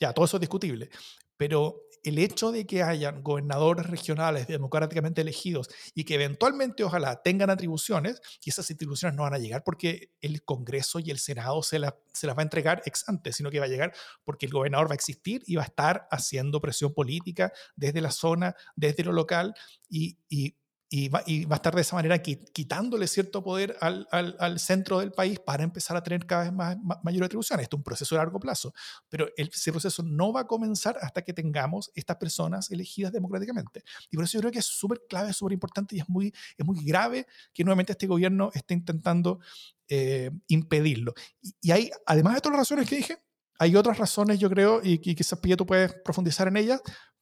ya, 0.00 0.12
todo 0.12 0.24
eso 0.24 0.36
es 0.38 0.40
discutible. 0.40 0.88
Pero 1.36 1.82
el 2.02 2.18
hecho 2.18 2.50
de 2.52 2.66
que 2.66 2.82
hayan 2.82 3.22
gobernadores 3.22 3.86
regionales 3.86 4.46
democráticamente 4.46 5.20
elegidos 5.20 5.68
y 5.94 6.04
que 6.04 6.14
eventualmente 6.14 6.82
ojalá 6.84 7.22
tengan 7.22 7.50
atribuciones, 7.50 8.20
y 8.42 8.50
esas 8.50 8.70
atribuciones 8.70 9.16
no 9.16 9.24
van 9.24 9.34
a 9.34 9.38
llegar 9.38 9.62
porque 9.64 10.12
el 10.20 10.42
Congreso 10.44 10.98
y 10.98 11.10
el 11.10 11.18
Senado 11.18 11.62
se, 11.62 11.78
se 12.12 12.26
las 12.26 12.36
va 12.36 12.40
a 12.40 12.42
entregar 12.42 12.82
ex 12.86 13.08
ante, 13.08 13.32
sino 13.32 13.50
que 13.50 13.58
va 13.58 13.66
a 13.66 13.68
llegar 13.68 13.92
porque 14.24 14.46
el 14.46 14.52
gobernador 14.52 14.88
va 14.88 14.92
a 14.92 14.94
existir 14.94 15.42
y 15.46 15.56
va 15.56 15.62
a 15.62 15.66
estar 15.66 16.08
haciendo 16.10 16.60
presión 16.60 16.94
política 16.94 17.52
desde 17.76 18.00
la 18.00 18.10
zona, 18.10 18.54
desde 18.76 19.04
lo 19.04 19.12
local, 19.12 19.54
y, 19.88 20.18
y 20.28 20.56
y 20.92 21.08
va, 21.08 21.22
y 21.24 21.44
va, 21.44 21.54
a 21.54 21.58
estar 21.58 21.72
de 21.72 21.82
esa 21.82 21.94
manera 21.94 22.20
quitándole 22.20 23.06
cierto 23.06 23.44
poder 23.44 23.76
al, 23.80 24.08
al, 24.10 24.36
al, 24.40 24.58
centro 24.58 24.98
del 24.98 25.12
país 25.12 25.38
para 25.38 25.62
empezar 25.62 25.96
a 25.96 26.02
tener 26.02 26.26
cada 26.26 26.42
vez 26.42 26.52
más, 26.52 26.76
mayor 27.04 27.22
atribución. 27.24 27.60
Esto 27.60 27.76
es 27.76 27.78
un 27.78 27.84
proceso 27.84 28.16
de 28.16 28.18
largo 28.18 28.40
plazo, 28.40 28.74
pero 29.08 29.28
ese 29.36 29.70
proceso 29.70 30.02
no 30.02 30.32
va 30.32 30.40
a 30.40 30.46
comenzar 30.48 30.98
hasta 31.00 31.22
que 31.22 31.32
tengamos 31.32 31.92
estas 31.94 32.16
personas 32.16 32.72
elegidas 32.72 33.12
democráticamente. 33.12 33.84
Y 34.10 34.16
por 34.16 34.24
eso 34.24 34.34
yo 34.34 34.40
creo 34.40 34.52
que 34.52 34.58
es 34.58 34.66
súper 34.66 35.02
clave, 35.08 35.32
súper 35.32 35.52
importante 35.52 35.94
y 35.94 36.00
es 36.00 36.08
muy, 36.08 36.34
es 36.58 36.66
muy 36.66 36.84
grave 36.84 37.24
que 37.54 37.62
nuevamente 37.62 37.92
este 37.92 38.08
gobierno 38.08 38.50
esté 38.52 38.74
intentando 38.74 39.38
eh, 39.86 40.32
impedirlo. 40.48 41.14
Y, 41.40 41.54
y, 41.62 41.70
hay, 41.70 41.90
además 42.04 42.34
de 42.34 42.40
todas 42.40 42.58
las 42.58 42.68
razones 42.68 42.88
que 42.88 42.96
dije, 42.96 43.18
hay 43.60 43.76
otras 43.76 43.96
razones, 43.96 44.40
yo 44.40 44.50
creo, 44.50 44.80
y, 44.82 44.94
y 44.94 45.14
quizás 45.14 45.38
Pilla 45.38 45.56
tú 45.56 45.66
puedes 45.66 45.92
profundizar 46.02 46.48
en 46.48 46.56
ellas, 46.56 46.80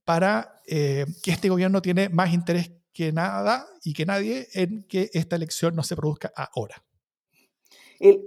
para 0.09 0.63
eh, 0.67 1.05
que 1.23 1.33
este 1.33 1.51
gobierno 1.51 1.83
tiene 1.83 2.09
más 2.09 2.33
interés 2.33 2.71
que 2.93 3.13
nada 3.13 3.67
y 3.85 3.93
que 3.95 4.07
nadie 4.07 4.49
en 4.55 4.83
que 4.83 5.11
esta 5.13 5.37
elección 5.37 5.75
no 5.77 5.83
se 5.83 5.97
produzca 5.97 6.33
ahora. 6.35 6.85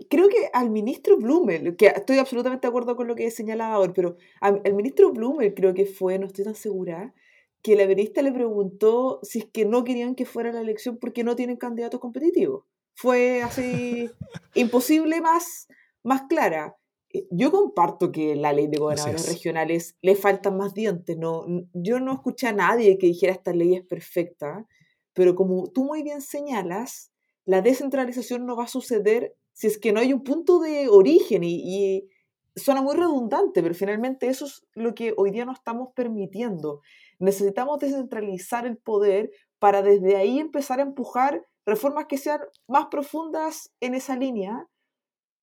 creo 0.10 0.30
que 0.30 0.50
al 0.54 0.70
ministro 0.70 1.18
Blumel, 1.18 1.76
que 1.76 1.88
estoy 1.88 2.18
absolutamente 2.18 2.68
de 2.68 2.70
acuerdo 2.70 2.96
con 2.96 3.08
lo 3.08 3.16
que 3.16 3.32
señalaba 3.32 3.76
ahora, 3.76 3.94
pero 3.94 4.18
al, 4.40 4.62
ministro 4.74 5.12
Blumel 5.12 5.54
creo 5.54 5.74
que 5.74 5.86
fue, 5.86 6.20
no 6.20 6.28
estoy 6.28 6.46
tan 6.46 6.56
segura, 6.56 7.14
que 7.62 7.76
la 7.76 7.86
periodista 7.86 8.22
le 8.22 8.32
preguntó 8.32 9.20
si 9.24 9.40
es 9.40 9.46
que 9.46 9.66
no 9.66 9.84
querían 9.84 10.16
que 10.16 10.26
fuera 10.26 10.52
la 10.52 10.62
elección 10.62 10.98
porque 10.98 11.24
no 11.24 11.36
tienen 11.36 11.58
candidatos 11.58 12.00
competitivos. 12.00 12.66
Fue 12.96 13.44
así 13.44 14.10
imposible 14.56 15.22
más, 15.22 15.68
más 16.04 16.24
clara. 16.24 16.76
Eh, 17.14 17.28
yo 17.32 17.52
comparto 17.52 18.12
que 18.12 18.36
la 18.36 18.54
ley 18.54 18.68
de 18.68 18.80
gobernadores 18.80 19.28
regionales 19.28 19.98
le 20.02 20.16
faltan 20.16 20.58
más 20.58 20.74
dientes. 20.74 21.18
No, 21.18 21.46
yo 21.74 22.00
no 22.00 22.14
escuché 22.14 22.48
a 22.48 22.54
nadie 22.54 22.98
que 22.98 23.08
dijera 23.08 23.34
esta 23.34 23.54
ley 23.54 23.76
es 23.76 23.86
perfecta, 23.86 24.68
pero 25.14 25.36
como 25.36 25.68
tú 25.68 25.84
muy 25.84 26.04
bien 26.04 26.22
señalas, 26.22 27.12
la 27.46 27.62
descentralización 27.62 28.46
no 28.46 28.56
va 28.56 28.66
a 28.66 28.68
suceder 28.68 29.36
si 29.54 29.68
es 29.68 29.78
que 29.78 29.92
no 29.92 30.00
hay 30.00 30.14
un 30.14 30.24
punto 30.24 30.60
de 30.60 30.88
origen 30.88 31.44
y, 31.44 31.62
y 31.66 32.10
suena 32.56 32.82
muy 32.82 32.96
redundante, 32.96 33.62
pero 33.62 33.76
finalmente 33.76 34.28
eso 34.28 34.46
es 34.46 34.66
lo 34.74 34.94
que 34.94 35.14
hoy 35.18 35.32
día 35.32 35.46
no 35.46 35.54
estamos 35.54 35.90
permitiendo. 35.96 36.82
Necesitamos 37.20 37.80
descentralizar 37.80 38.66
el 38.66 38.78
poder 38.78 39.32
para 39.60 39.82
desde 39.82 40.16
ahí 40.16 40.40
empezar 40.40 40.80
a 40.80 40.84
empujar 40.84 41.46
reformas 41.66 42.06
que 42.08 42.18
sean 42.18 42.42
más 42.68 42.88
profundas 42.88 43.72
en 43.80 43.94
esa 43.94 44.16
línea, 44.16 44.68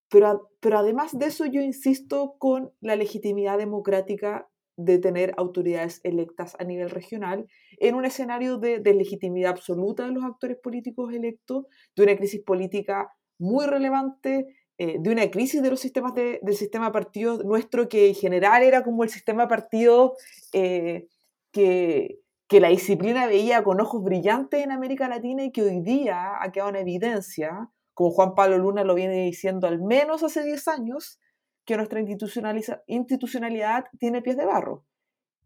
pero, 0.09 0.49
pero 0.59 0.77
además 0.77 1.17
de 1.17 1.27
eso 1.27 1.45
yo 1.45 1.61
insisto 1.61 2.35
con 2.37 2.71
la 2.81 2.95
legitimidad 2.95 3.57
democrática 3.57 4.49
de 4.75 4.97
tener 4.97 5.33
autoridades 5.37 5.99
electas 6.03 6.55
a 6.57 6.63
nivel 6.63 6.89
regional 6.89 7.47
en 7.79 7.95
un 7.95 8.05
escenario 8.05 8.57
de, 8.57 8.79
de 8.79 8.93
legitimidad 8.93 9.51
absoluta 9.51 10.05
de 10.05 10.11
los 10.11 10.23
actores 10.23 10.57
políticos 10.57 11.13
electos, 11.13 11.65
de 11.95 12.03
una 12.03 12.15
crisis 12.15 12.41
política 12.41 13.11
muy 13.37 13.65
relevante, 13.65 14.47
eh, 14.77 14.95
de 14.97 15.11
una 15.11 15.29
crisis 15.29 15.61
de 15.61 15.69
los 15.69 15.81
sistemas 15.81 16.15
de, 16.15 16.39
del 16.41 16.55
sistema 16.55 16.93
partido 16.93 17.43
nuestro, 17.43 17.89
que 17.89 18.07
en 18.07 18.15
general 18.15 18.63
era 18.63 18.81
como 18.81 19.03
el 19.03 19.09
sistema 19.09 19.49
partido 19.49 20.15
eh, 20.53 21.07
que, 21.51 22.19
que 22.47 22.61
la 22.61 22.69
disciplina 22.69 23.27
veía 23.27 23.61
con 23.61 23.81
ojos 23.81 24.01
brillantes 24.01 24.63
en 24.63 24.71
América 24.71 25.09
Latina 25.09 25.43
y 25.43 25.51
que 25.51 25.63
hoy 25.63 25.81
día 25.81 26.41
ha 26.41 26.51
quedado 26.53 26.69
en 26.69 26.77
evidencia, 26.77 27.69
como 27.99 28.11
Juan 28.11 28.33
Pablo 28.33 28.57
Luna 28.57 28.85
lo 28.85 28.95
viene 28.95 29.25
diciendo 29.25 29.67
al 29.67 29.81
menos 29.81 30.23
hace 30.23 30.41
10 30.41 30.69
años, 30.69 31.19
que 31.65 31.75
nuestra 31.75 31.99
institucionalidad 31.99 33.87
tiene 33.99 34.21
pies 34.21 34.37
de 34.37 34.45
barro. 34.45 34.85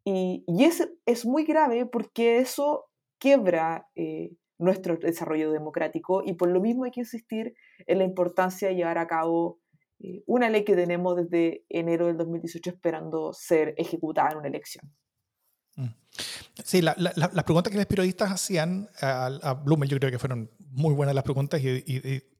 Y, 0.05 0.43
y 0.45 0.65
es, 0.65 0.87
es, 1.07 1.25
muy 1.25 1.45
grave 1.45 1.87
porque 1.87 2.37
eso 2.37 2.85
quiebra 3.17 3.87
eh, 3.95 4.33
nuestro 4.59 4.97
desarrollo 4.97 5.51
democrático 5.51 6.21
y 6.23 6.33
por 6.33 6.49
lo 6.49 6.61
mismo 6.61 6.83
hay 6.83 6.91
que 6.91 6.99
insistir 6.99 7.55
en 7.87 7.97
la 7.97 8.03
importancia 8.03 8.67
de 8.67 8.75
llevar 8.75 8.99
a 8.99 9.07
cabo 9.07 9.59
eh, 9.97 10.21
una 10.27 10.47
ley 10.51 10.63
que 10.63 10.75
tenemos 10.75 11.15
desde 11.15 11.65
enero 11.69 12.05
del 12.05 12.17
2018 12.17 12.69
esperando 12.69 13.33
ser 13.33 13.73
ejecutada 13.77 14.29
en 14.33 14.37
una 14.37 14.49
elección. 14.49 14.93
Sí, 16.63 16.81
la, 16.81 16.95
la, 16.97 17.13
las 17.15 17.43
preguntas 17.43 17.71
que 17.71 17.77
los 17.77 17.87
periodistas 17.87 18.31
hacían 18.31 18.89
a, 19.01 19.25
a 19.41 19.53
Blumen 19.53 19.89
yo 19.89 19.97
creo 19.97 20.11
que 20.11 20.19
fueron 20.19 20.51
muy 20.71 20.93
buenas 20.93 21.15
las 21.15 21.23
preguntas 21.23 21.61
y, 21.61 21.83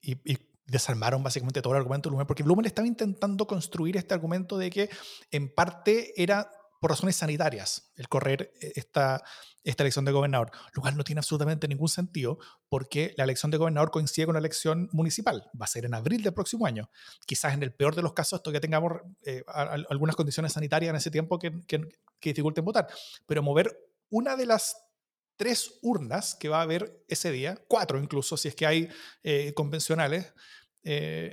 y 0.01 0.37
desarmaron 0.67 1.23
básicamente 1.23 1.61
todo 1.61 1.73
el 1.73 1.77
argumento 1.77 2.09
de 2.09 2.11
Blumen, 2.11 2.27
porque 2.27 2.43
Blumen 2.43 2.65
estaba 2.65 2.87
intentando 2.87 3.45
construir 3.47 3.97
este 3.97 4.13
argumento 4.13 4.57
de 4.57 4.69
que 4.69 4.89
en 5.31 5.53
parte 5.53 6.13
era 6.21 6.49
por 6.83 6.91
razones 6.91 7.15
sanitarias 7.15 7.93
el 7.95 8.09
correr 8.09 8.51
eh, 8.59 8.73
esta, 8.75 9.23
esta 9.63 9.83
elección 9.83 10.03
de 10.03 10.11
gobernador, 10.11 10.51
lo 10.73 10.81
cual 10.81 10.97
no 10.97 11.05
tiene 11.05 11.19
absolutamente 11.19 11.65
ningún 11.69 11.87
sentido 11.87 12.39
porque 12.67 13.13
la 13.15 13.23
elección 13.23 13.51
de 13.51 13.57
gobernador 13.57 13.89
coincide 13.89 14.25
con 14.25 14.33
la 14.33 14.39
elección 14.39 14.89
municipal, 14.91 15.49
va 15.53 15.63
a 15.63 15.67
ser 15.67 15.85
en 15.85 15.93
abril 15.93 16.21
del 16.21 16.33
próximo 16.33 16.65
año. 16.65 16.89
Quizás 17.25 17.53
en 17.53 17.63
el 17.63 17.73
peor 17.73 17.95
de 17.95 18.01
los 18.01 18.11
casos 18.11 18.39
esto 18.39 18.51
que 18.51 18.59
tengamos 18.59 18.91
eh, 19.25 19.45
algunas 19.47 20.17
condiciones 20.17 20.51
sanitarias 20.51 20.89
en 20.89 20.97
ese 20.97 21.09
tiempo 21.09 21.39
que, 21.39 21.53
que, 21.65 21.87
dificulten 22.19 22.65
votar, 22.65 22.89
pero 23.25 23.41
mover 23.41 23.79
una 24.09 24.35
de 24.35 24.45
las 24.45 24.75
tres 25.37 25.79
urnas 25.83 26.35
que 26.35 26.49
va 26.49 26.59
a 26.59 26.63
haber 26.63 27.01
ese 27.07 27.31
día, 27.31 27.63
cuatro 27.69 27.97
incluso, 27.97 28.35
si 28.35 28.49
es 28.49 28.55
que 28.55 28.65
hay 28.65 28.89
eh, 29.23 29.53
convencionales, 29.55 30.33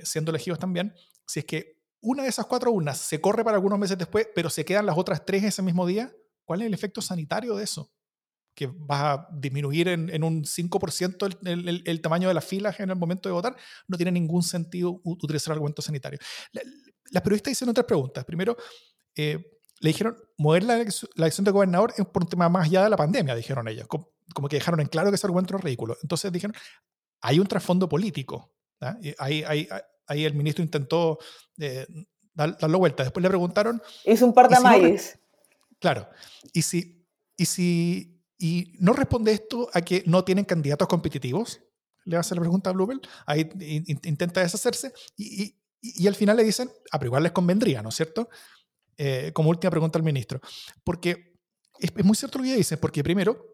siendo 0.05 0.31
elegidos 0.31 0.59
también, 0.59 0.93
si 1.25 1.41
es 1.41 1.45
que 1.45 1.80
una 2.01 2.23
de 2.23 2.29
esas 2.29 2.45
cuatro 2.45 2.71
urnas 2.71 2.97
se 2.97 3.21
corre 3.21 3.43
para 3.43 3.57
algunos 3.57 3.79
meses 3.79 3.97
después, 3.97 4.27
pero 4.35 4.49
se 4.49 4.65
quedan 4.65 4.85
las 4.85 4.97
otras 4.97 5.25
tres 5.25 5.43
ese 5.43 5.61
mismo 5.61 5.85
día, 5.85 6.11
¿cuál 6.45 6.61
es 6.61 6.67
el 6.67 6.73
efecto 6.73 7.01
sanitario 7.01 7.55
de 7.55 7.63
eso? 7.63 7.91
Que 8.53 8.67
va 8.67 9.13
a 9.13 9.27
disminuir 9.31 9.87
en, 9.87 10.09
en 10.09 10.23
un 10.23 10.43
5% 10.43 11.37
el, 11.45 11.67
el, 11.67 11.83
el, 11.85 12.01
tamaño 12.01 12.27
de 12.27 12.33
las 12.33 12.43
filas 12.43 12.79
en 12.79 12.89
el 12.89 12.95
momento 12.95 13.29
de 13.29 13.33
votar, 13.33 13.55
no 13.87 13.97
tiene 13.97 14.11
ningún 14.11 14.43
sentido 14.43 14.99
utilizar 15.03 15.53
argumentos 15.53 15.85
sanitarios. 15.85 16.21
La, 16.51 16.61
las 17.11 17.23
periodistas 17.23 17.51
hicieron 17.51 17.71
otras 17.71 17.85
preguntas. 17.85 18.25
Primero, 18.25 18.57
eh, 19.15 19.59
le 19.79 19.89
dijeron, 19.89 20.15
mover 20.37 20.63
la, 20.63 20.75
elección, 20.75 21.45
de 21.45 21.51
gobernador 21.51 21.93
es 21.97 22.05
por 22.05 22.23
un 22.23 22.29
tema 22.29 22.49
más 22.49 22.65
allá 22.67 22.83
de 22.83 22.89
la 22.89 22.97
pandemia, 22.97 23.35
dijeron 23.35 23.67
ellos. 23.67 23.87
Como, 23.87 24.09
como 24.33 24.47
que 24.47 24.55
dejaron 24.57 24.79
en 24.79 24.87
claro 24.87 25.09
que 25.09 25.15
ese 25.15 25.27
argumento 25.27 25.55
era 25.55 25.63
ridículo. 25.63 25.97
Entonces 26.01 26.31
dijeron, 26.31 26.55
hay 27.21 27.39
un 27.39 27.47
trasfondo 27.47 27.87
político. 27.87 28.53
Ahí, 29.19 29.43
ahí, 29.47 29.67
ahí, 30.11 30.25
el 30.25 30.33
ministro 30.33 30.63
intentó 30.63 31.19
eh, 31.59 31.85
dar, 32.33 32.57
darlo 32.57 32.79
vuelta. 32.79 33.03
Después 33.03 33.21
le 33.21 33.29
preguntaron... 33.29 33.81
Hizo 34.05 34.25
un 34.25 34.33
par 34.33 34.49
de. 34.49 34.97
Si 34.97 35.13
no, 35.13 35.19
claro. 35.79 36.09
Y 36.53 36.61
si, 36.61 37.05
y 37.37 37.45
si 37.45 38.21
y 38.41 38.73
no 38.79 38.93
responde 38.93 39.31
esto 39.31 39.69
a 39.71 39.81
que 39.81 40.03
no 40.07 40.23
tienen 40.23 40.45
candidatos 40.45 40.87
competitivos, 40.87 41.61
le 42.05 42.17
hace 42.17 42.33
la 42.33 42.41
pregunta 42.41 42.71
a 42.71 42.73
Bluebell, 42.73 42.99
ahí 43.27 43.47
intenta 44.03 44.41
deshacerse 44.41 44.91
y, 45.15 45.43
y, 45.43 45.55
y, 45.79 46.07
al 46.07 46.15
final 46.15 46.37
le 46.37 46.43
dicen, 46.43 46.67
a 46.91 46.97
pero 46.97 47.09
igual 47.09 47.21
les 47.21 47.33
convendría, 47.33 47.83
¿no 47.83 47.89
es 47.89 47.95
cierto? 47.95 48.29
Eh, 48.97 49.31
como 49.33 49.51
última 49.51 49.69
pregunta 49.69 49.99
al 49.99 50.03
ministro. 50.03 50.41
Porque 50.83 51.39
es, 51.79 51.91
es 51.95 52.03
muy 52.03 52.15
cierto 52.15 52.39
lo 52.39 52.45
que 52.45 52.55
dice, 52.55 52.77
porque 52.77 53.03
primero, 53.03 53.45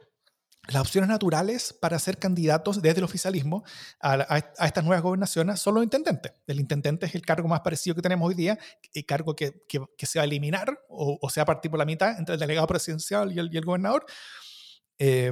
las 0.67 0.82
opciones 0.82 1.10
naturales 1.10 1.73
para 1.73 1.97
ser 1.99 2.17
candidatos 2.17 2.82
desde 2.82 2.99
el 2.99 3.06
oficialismo 3.06 3.63
a, 3.99 4.13
a, 4.13 4.53
a, 4.58 4.65
estas 4.65 4.84
nuevas 4.84 5.01
gobernaciones 5.01 5.60
son 5.60 5.75
los 5.75 5.84
intendentes. 5.84 6.34
El 6.45 6.60
intendente 6.60 7.06
es 7.06 7.15
el 7.15 7.21
cargo 7.21 7.47
más 7.47 7.62
parecido 7.62 7.95
que 7.95 8.01
tenemos 8.01 8.27
hoy 8.27 8.36
día, 8.36 8.58
el 8.93 9.06
cargo 9.06 9.36
que, 9.36 9.63
que, 9.67 9.82
que 9.97 10.06
se 10.06 10.19
va 10.19 10.23
a 10.23 10.25
eliminar 10.25 10.80
o, 10.89 11.17
o, 11.21 11.30
se 11.30 11.39
va 11.39 11.43
a 11.43 11.45
partir 11.45 11.71
por 11.71 11.80
la 11.80 11.86
mitad 11.86 12.17
entre 12.19 12.36
el 12.36 12.39
delegado 12.39 12.67
presidencial 12.67 13.32
y 13.32 13.39
el, 13.39 13.53
y 13.53 13.58
el 13.58 13.65
gobernador. 13.65 14.06
Eh, 14.99 15.32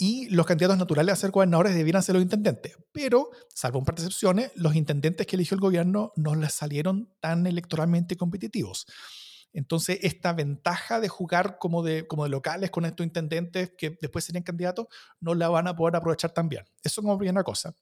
y 0.00 0.28
los 0.28 0.46
candidatos 0.46 0.78
naturales 0.78 1.12
a 1.12 1.16
ser 1.16 1.32
gobernadores 1.32 1.74
debieran 1.74 2.04
ser 2.04 2.14
los 2.14 2.22
intendentes. 2.22 2.76
Pero, 2.92 3.30
salvo 3.52 3.80
un 3.80 3.84
par 3.84 3.96
de 3.96 4.02
excepciones, 4.02 4.52
los 4.54 4.76
intendentes 4.76 5.26
que 5.26 5.34
eligió 5.34 5.56
el 5.56 5.60
gobierno 5.60 6.12
no 6.14 6.36
les 6.36 6.54
salieron 6.54 7.12
tan 7.18 7.48
electoralmente 7.48 8.16
competitivos. 8.16 8.86
Entonces, 9.52 9.98
esta 10.02 10.32
ventaja 10.32 11.00
de 11.00 11.08
jugar 11.08 11.58
como 11.58 11.82
de, 11.82 12.06
locales 12.28 12.70
con 12.70 12.84
estos 12.84 13.04
intendentes 13.04 13.72
que 13.76 13.96
después 14.00 14.24
serían 14.24 14.44
candidatos, 14.44 14.86
no 15.20 15.34
la 15.34 15.48
van 15.48 15.68
a 15.68 15.76
poder 15.76 15.96
aprovechar 15.96 16.32
tan 16.32 16.48
bien. 16.48 16.64
Eso 16.82 17.02
como 17.02 17.18
primera 17.18 17.42
cosa. 17.42 17.74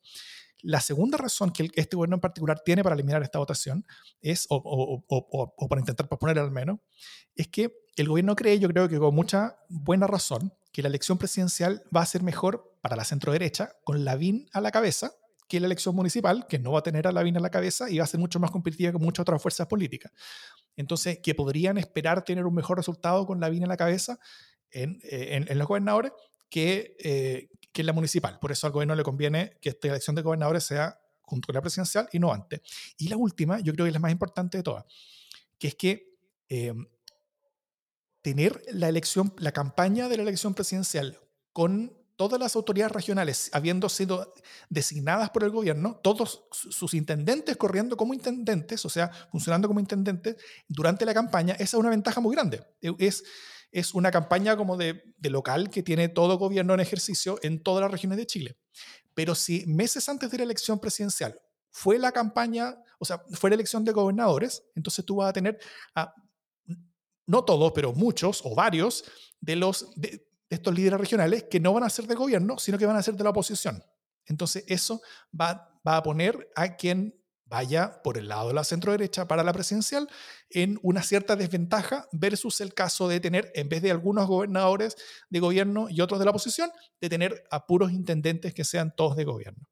La 0.62 0.81
segunda 0.81 1.18
razón 1.18 1.52
que 1.52 1.70
este 1.74 1.96
gobierno 1.96 2.16
en 2.16 2.20
particular 2.20 2.61
tiene 2.64 2.83
para 2.83 2.94
eliminar 2.94 3.22
esta 3.22 3.38
votación 3.38 3.87
es, 4.20 4.46
o, 4.48 4.57
o, 4.57 5.05
o, 5.09 5.55
o 5.57 5.68
para 5.68 5.81
intentar 5.81 6.09
posponer 6.09 6.38
al 6.38 6.50
menos, 6.50 6.79
es 7.35 7.48
que 7.48 7.72
el 7.96 8.09
gobierno 8.09 8.35
cree, 8.37 8.59
yo 8.59 8.68
creo 8.68 8.88
que 8.88 8.98
con 8.98 9.14
mucha 9.14 9.59
buena 9.68 10.07
razón, 10.07 10.52
que 10.72 10.83
la 10.83 10.88
elección 10.88 11.18
presidencial 11.18 11.83
va 11.94 12.02
a 12.02 12.07
ser 12.07 12.22
mejor 12.22 12.76
para 12.81 12.96
la 12.96 13.05
centro-derecha 13.05 13.76
con 13.85 14.05
Lavín 14.05 14.48
a 14.52 14.61
la 14.61 14.70
cabeza 14.70 15.12
que 15.48 15.61
la 15.61 15.66
elección 15.66 15.94
municipal, 15.94 16.46
que 16.48 16.59
no 16.59 16.72
va 16.72 16.81
a 16.81 16.83
tener 16.83 17.07
a 17.07 17.12
Lavín 17.12 17.37
a 17.37 17.40
la 17.40 17.50
cabeza 17.50 17.88
y 17.88 17.98
va 17.98 18.05
a 18.05 18.09
ser 18.09 18.20
mucho 18.20 18.40
más 18.40 18.50
competitiva 18.50 18.92
que 18.92 18.98
muchas 18.98 19.22
otras 19.22 19.40
fuerzas 19.40 19.66
políticas. 19.66 20.12
Entonces, 20.77 21.19
que 21.23 21.35
podrían 21.35 21.79
esperar 21.79 22.25
tener 22.25 22.47
un 22.47 22.55
mejor 22.55 22.77
resultado 22.77 23.27
con 23.27 23.41
Lavín 23.41 23.65
a 23.65 23.67
la 23.67 23.77
cabeza 23.77 24.19
en, 24.71 24.99
en, 25.03 25.51
en 25.51 25.59
los 25.59 25.67
gobernadores 25.67 26.12
que, 26.49 26.97
eh, 26.99 27.49
que 27.73 27.83
en 27.83 27.87
la 27.87 27.93
municipal. 27.93 28.39
Por 28.39 28.53
eso 28.53 28.67
al 28.67 28.73
gobierno 28.73 28.95
le 28.95 29.03
conviene 29.03 29.57
que 29.61 29.71
esta 29.71 29.89
elección 29.89 30.17
de 30.17 30.23
gobernadores 30.23 30.65
sea 30.65 30.99
junto 31.23 31.47
con 31.47 31.55
la 31.55 31.61
presidencial 31.61 32.09
y 32.12 32.19
no 32.19 32.33
antes. 32.33 32.61
Y 32.99 33.09
la 33.09 33.17
última, 33.17 33.59
yo 33.61 33.73
creo 33.73 33.85
que 33.85 33.89
es 33.89 33.95
la 33.95 34.01
más 34.01 34.12
importante 34.12 34.59
de 34.59 34.62
todas, 34.62 34.85
que 35.59 35.69
es 35.69 35.75
que 35.75 36.15
eh, 36.49 36.73
tener 38.23 38.62
la 38.73 38.89
elección, 38.89 39.35
la 39.39 39.53
campaña 39.53 40.09
de 40.09 40.17
la 40.17 40.23
elección 40.23 40.55
presidencial 40.55 41.19
con 41.53 41.97
todas 42.16 42.40
las 42.40 42.57
autoridades 42.57 42.92
regionales 42.92 43.50
habiendo 43.52 43.88
sido 43.88 44.35
designadas 44.68 45.31
por 45.31 45.44
el 45.44 45.50
gobierno, 45.50 46.00
todos 46.02 46.44
sus 46.50 46.94
intendentes 46.94 47.57
corriendo 47.57 47.96
como 47.96 48.14
intendentes, 48.14 48.85
o 48.85 48.88
sea, 48.88 49.11
funcionando 49.31 49.68
como 49.68 49.81
intendentes 49.81 50.37
durante 50.66 51.05
la 51.05 51.14
campaña, 51.14 51.55
esa 51.55 51.64
es 51.64 51.74
una 51.74 51.90
ventaja 51.90 52.20
muy 52.20 52.35
grande. 52.35 52.66
E, 52.81 52.92
es, 52.98 53.22
es 53.70 53.94
una 53.94 54.11
campaña 54.11 54.57
como 54.57 54.76
de, 54.76 55.14
de 55.18 55.31
local 55.31 55.70
que 55.70 55.83
tiene 55.83 56.09
todo 56.09 56.38
gobierno 56.38 56.74
en 56.74 56.81
ejercicio 56.81 57.38
en 57.42 57.62
todas 57.62 57.83
las 57.83 57.90
regiones 57.90 58.18
de 58.18 58.26
Chile. 58.26 58.59
Pero 59.14 59.35
si 59.35 59.64
meses 59.66 60.09
antes 60.09 60.31
de 60.31 60.38
la 60.38 60.44
elección 60.44 60.79
presidencial 60.79 61.40
fue 61.70 61.98
la 61.98 62.12
campaña, 62.12 62.76
o 62.98 63.05
sea, 63.05 63.22
fue 63.33 63.50
la 63.50 63.55
elección 63.55 63.85
de 63.85 63.92
gobernadores, 63.92 64.64
entonces 64.74 65.05
tú 65.05 65.16
vas 65.16 65.29
a 65.29 65.33
tener 65.33 65.59
a 65.94 66.14
no 67.26 67.44
todos, 67.44 67.72
pero 67.74 67.92
muchos 67.92 68.40
o 68.44 68.55
varios 68.55 69.05
de, 69.40 69.57
los, 69.57 69.90
de, 69.96 70.26
estos 70.48 70.74
líderes 70.74 71.00
regionales 71.00 71.44
que 71.50 71.61
no 71.61 71.72
van 71.72 71.85
a 71.85 71.90
ser 71.90 72.06
del 72.06 72.16
gobierno, 72.16 72.59
sino 72.59 72.78
que 72.78 72.87
van 72.87 72.96
a 72.96 73.02
ser 73.02 73.14
de 73.14 73.24
la 73.24 73.30
oposición. 73.30 73.82
Entonces 74.26 74.64
eso 74.66 75.00
va, 75.38 75.80
va 75.87 75.96
a 75.96 76.02
poner 76.02 76.50
a 76.54 76.76
quien 76.76 77.14
vaya 77.46 78.02
por 78.02 78.18
el 78.18 78.28
lado 78.28 78.48
de 78.48 78.54
la 78.54 78.64
centro 78.64 78.92
derecha 78.92 79.28
para 79.28 79.44
la 79.44 79.52
presidencial 79.52 80.09
en 80.50 80.78
una 80.82 81.02
cierta 81.02 81.37
desventaja 81.37 82.09
versus 82.12 82.61
el 82.61 82.74
caso 82.74 83.09
de 83.09 83.20
tener, 83.20 83.50
en 83.54 83.68
vez 83.68 83.82
de 83.82 83.92
algunos 83.92 84.26
gobernadores 84.26 84.96
de 85.30 85.40
gobierno 85.40 85.87
y 85.88 86.00
otros 86.00 86.18
de 86.18 86.24
la 86.24 86.32
oposición, 86.32 86.70
de 87.00 87.09
tener 87.09 87.44
a 87.50 87.66
puros 87.66 87.92
intendentes 87.92 88.52
que 88.52 88.64
sean 88.64 88.94
todos 88.96 89.16
de 89.16 89.24
gobierno. 89.24 89.68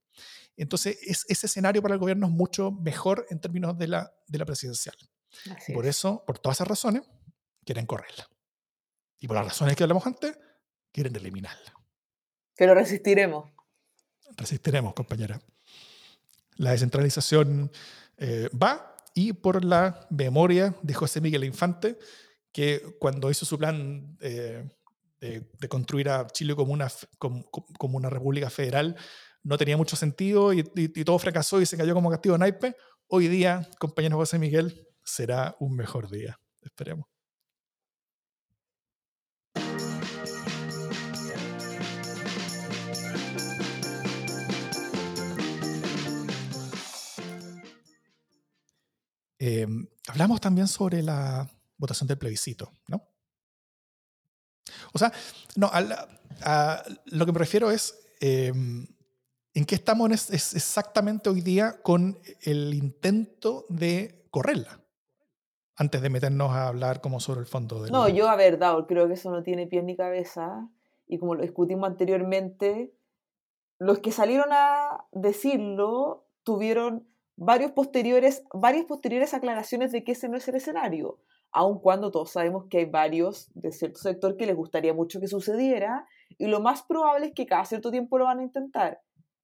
Entonces, 0.56 0.98
es, 1.02 1.24
ese 1.28 1.46
escenario 1.46 1.82
para 1.82 1.94
el 1.94 2.00
gobierno 2.00 2.26
es 2.26 2.32
mucho 2.32 2.70
mejor 2.70 3.26
en 3.30 3.40
términos 3.40 3.76
de 3.76 3.88
la, 3.88 4.14
de 4.28 4.38
la 4.38 4.44
presidencial. 4.44 4.96
por 5.74 5.84
eso, 5.84 6.22
por 6.24 6.38
todas 6.38 6.58
esas 6.58 6.68
razones, 6.68 7.02
quieren 7.64 7.86
correrla. 7.86 8.28
Y 9.18 9.26
por 9.26 9.36
las 9.36 9.46
razones 9.46 9.74
que 9.74 9.82
hablamos 9.82 10.06
antes, 10.06 10.38
quieren 10.94 11.14
eliminarla. 11.16 11.74
Pero 12.56 12.74
resistiremos. 12.74 13.52
Resistiremos, 14.36 14.94
compañera. 14.94 15.40
La 16.56 16.70
descentralización 16.70 17.72
eh, 18.16 18.48
va 18.50 18.96
y 19.12 19.32
por 19.32 19.64
la 19.64 20.06
memoria 20.08 20.74
de 20.82 20.94
José 20.94 21.20
Miguel 21.20 21.44
Infante, 21.44 21.98
que 22.52 22.96
cuando 23.00 23.28
hizo 23.30 23.44
su 23.44 23.58
plan 23.58 24.16
eh, 24.20 24.64
de, 25.20 25.50
de, 25.58 25.68
construir 25.68 26.08
a 26.08 26.28
Chile 26.28 26.54
como 26.54 26.72
una, 26.72 26.88
como, 27.18 27.50
como 27.50 27.96
una 27.96 28.08
república 28.08 28.48
federal, 28.48 28.96
no 29.42 29.58
tenía 29.58 29.76
mucho 29.76 29.96
sentido 29.96 30.52
y, 30.52 30.62
todo 31.04 31.18
fracasó 31.18 31.60
y 31.60 31.66
se 31.66 31.76
cayó 31.76 31.94
como 31.94 32.10
castigo 32.10 32.38
naipe. 32.38 32.76
Hoy 33.08 33.28
día, 33.28 33.68
compañero 33.78 34.16
José 34.16 34.38
Miguel, 34.38 34.88
será 35.04 35.56
un 35.58 35.76
mejor 35.76 36.08
día. 36.08 36.40
Esperemos. 36.62 37.13
Em, 49.46 49.86
hablamos 50.08 50.40
también 50.40 50.66
sobre 50.66 51.02
la 51.02 51.46
votación 51.76 52.08
del 52.08 52.16
plebiscito, 52.16 52.72
¿no? 52.88 53.02
O 54.94 54.98
sea, 54.98 55.12
no, 55.56 55.68
a, 55.70 56.82
lo 57.04 57.26
que 57.26 57.32
me 57.32 57.38
refiero 57.38 57.70
es 57.70 57.94
em, 58.20 58.86
en 59.52 59.64
qué 59.66 59.74
estamos 59.74 60.30
es 60.30 60.54
exactamente 60.54 61.28
hoy 61.28 61.42
día 61.42 61.82
con 61.82 62.18
el 62.40 62.72
intento 62.72 63.66
de 63.68 64.26
correrla. 64.30 64.80
Antes 65.76 66.00
de 66.00 66.08
meternos 66.08 66.50
a 66.52 66.68
hablar 66.68 67.02
como 67.02 67.20
sobre 67.20 67.40
el 67.40 67.46
fondo 67.46 67.82
del... 67.82 67.92
No, 67.92 68.08
yo 68.08 68.30
a 68.30 68.36
ver, 68.36 68.58
creo 68.88 69.08
que 69.08 69.14
eso 69.14 69.30
no 69.30 69.42
tiene 69.42 69.66
pie 69.66 69.82
ni 69.82 69.94
cabeza. 69.94 70.70
Y 71.06 71.18
como 71.18 71.34
lo 71.34 71.42
discutimos 71.42 71.86
anteriormente, 71.86 72.94
los 73.78 73.98
que 73.98 74.10
salieron 74.10 74.48
a 74.52 75.04
decirlo 75.12 76.30
tuvieron 76.44 77.13
varios 77.36 77.72
posteriores, 77.72 78.44
varias 78.52 78.84
posteriores 78.86 79.34
aclaraciones 79.34 79.92
de 79.92 80.04
que 80.04 80.12
ese 80.12 80.28
no 80.28 80.36
es 80.36 80.46
el 80.48 80.56
escenario, 80.56 81.18
aun 81.50 81.78
cuando 81.78 82.10
todos 82.10 82.32
sabemos 82.32 82.66
que 82.68 82.78
hay 82.78 82.84
varios 82.84 83.50
de 83.54 83.72
cierto 83.72 84.00
sector 84.00 84.36
que 84.36 84.46
les 84.46 84.56
gustaría 84.56 84.92
mucho 84.92 85.20
que 85.20 85.28
sucediera, 85.28 86.06
y 86.38 86.46
lo 86.46 86.60
más 86.60 86.82
probable 86.82 87.26
es 87.26 87.32
que 87.34 87.46
cada 87.46 87.64
cierto 87.64 87.90
tiempo 87.90 88.18
lo 88.18 88.24
van 88.24 88.40
a 88.40 88.42
intentar. 88.42 89.00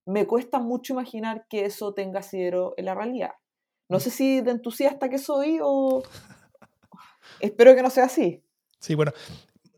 Me 0.07 0.27
cuesta 0.27 0.59
mucho 0.59 0.93
imaginar 0.93 1.47
que 1.49 1.65
eso 1.65 1.95
tenga 1.95 2.21
asidero 2.21 2.75
en 2.77 2.87
la 2.87 2.95
realidad. 2.95 3.33
No 3.89 4.01
sé 4.01 4.11
si 4.11 4.41
de 4.41 4.53
entusiasta 4.53 5.09
que 5.09 5.19
soy 5.19 5.59
o... 5.63 6.03
Espero 7.41 7.75
que 7.75 7.83
no 7.83 7.91
sea 7.91 8.05
así. 8.05 8.43
Sí, 8.79 8.95
bueno, 8.95 9.13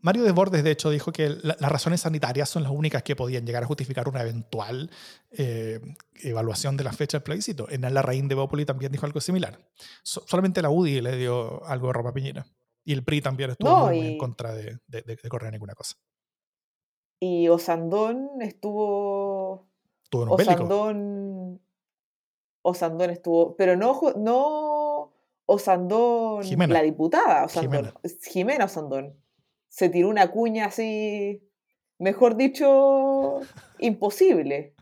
Mario 0.03 0.23
Desbordes, 0.23 0.65
de 0.65 0.71
hecho, 0.71 0.89
dijo 0.89 1.13
que 1.13 1.29
las 1.29 1.71
razones 1.71 2.01
sanitarias 2.01 2.49
son 2.49 2.63
las 2.63 2.73
únicas 2.73 3.03
que 3.03 3.15
podían 3.15 3.45
llegar 3.45 3.63
a 3.63 3.67
justificar 3.67 4.09
una 4.09 4.21
eventual 4.21 4.91
eh, 5.31 5.79
evaluación 6.15 6.75
de 6.75 6.83
la 6.83 6.91
fecha 6.91 7.17
del 7.17 7.23
plebiscito. 7.23 7.67
En 7.69 7.81
la 7.81 8.01
Raín 8.01 8.27
de 8.27 8.35
Bópoli 8.35 8.65
también 8.65 8.91
dijo 8.91 9.05
algo 9.05 9.21
similar. 9.21 9.57
solamente 10.03 10.61
la 10.61 10.69
UDI 10.69 10.99
le 10.99 11.15
dio 11.15 11.63
algo 11.63 11.87
de 11.87 11.93
ropa 11.93 12.11
piñera. 12.11 12.45
Y 12.83 12.91
el 12.91 13.05
PRI 13.05 13.21
también 13.21 13.51
estuvo 13.51 13.91
en 13.91 14.17
contra 14.17 14.53
de, 14.53 14.77
correr 15.29 15.53
ninguna 15.53 15.73
cosa. 15.73 15.95
Y 17.21 17.47
Osandón 17.47 18.41
estuvo. 18.41 19.69
Estuvo 20.03 20.23
en 20.23 20.29
Osandón. 20.29 21.61
Osandón 22.61 23.09
estuvo. 23.09 23.55
Pero 23.55 23.77
no, 23.77 24.01
no 24.17 25.13
Osandón, 25.45 26.43
la 26.67 26.81
diputada. 26.81 27.45
Osandón, 27.45 27.93
Jimena 28.21 28.65
Osandón 28.65 29.22
se 29.73 29.89
tiró 29.89 30.07
una 30.07 30.29
cuña 30.29 30.65
así, 30.65 31.41
mejor 31.97 32.37
dicho, 32.37 33.41
imposible. 33.79 34.75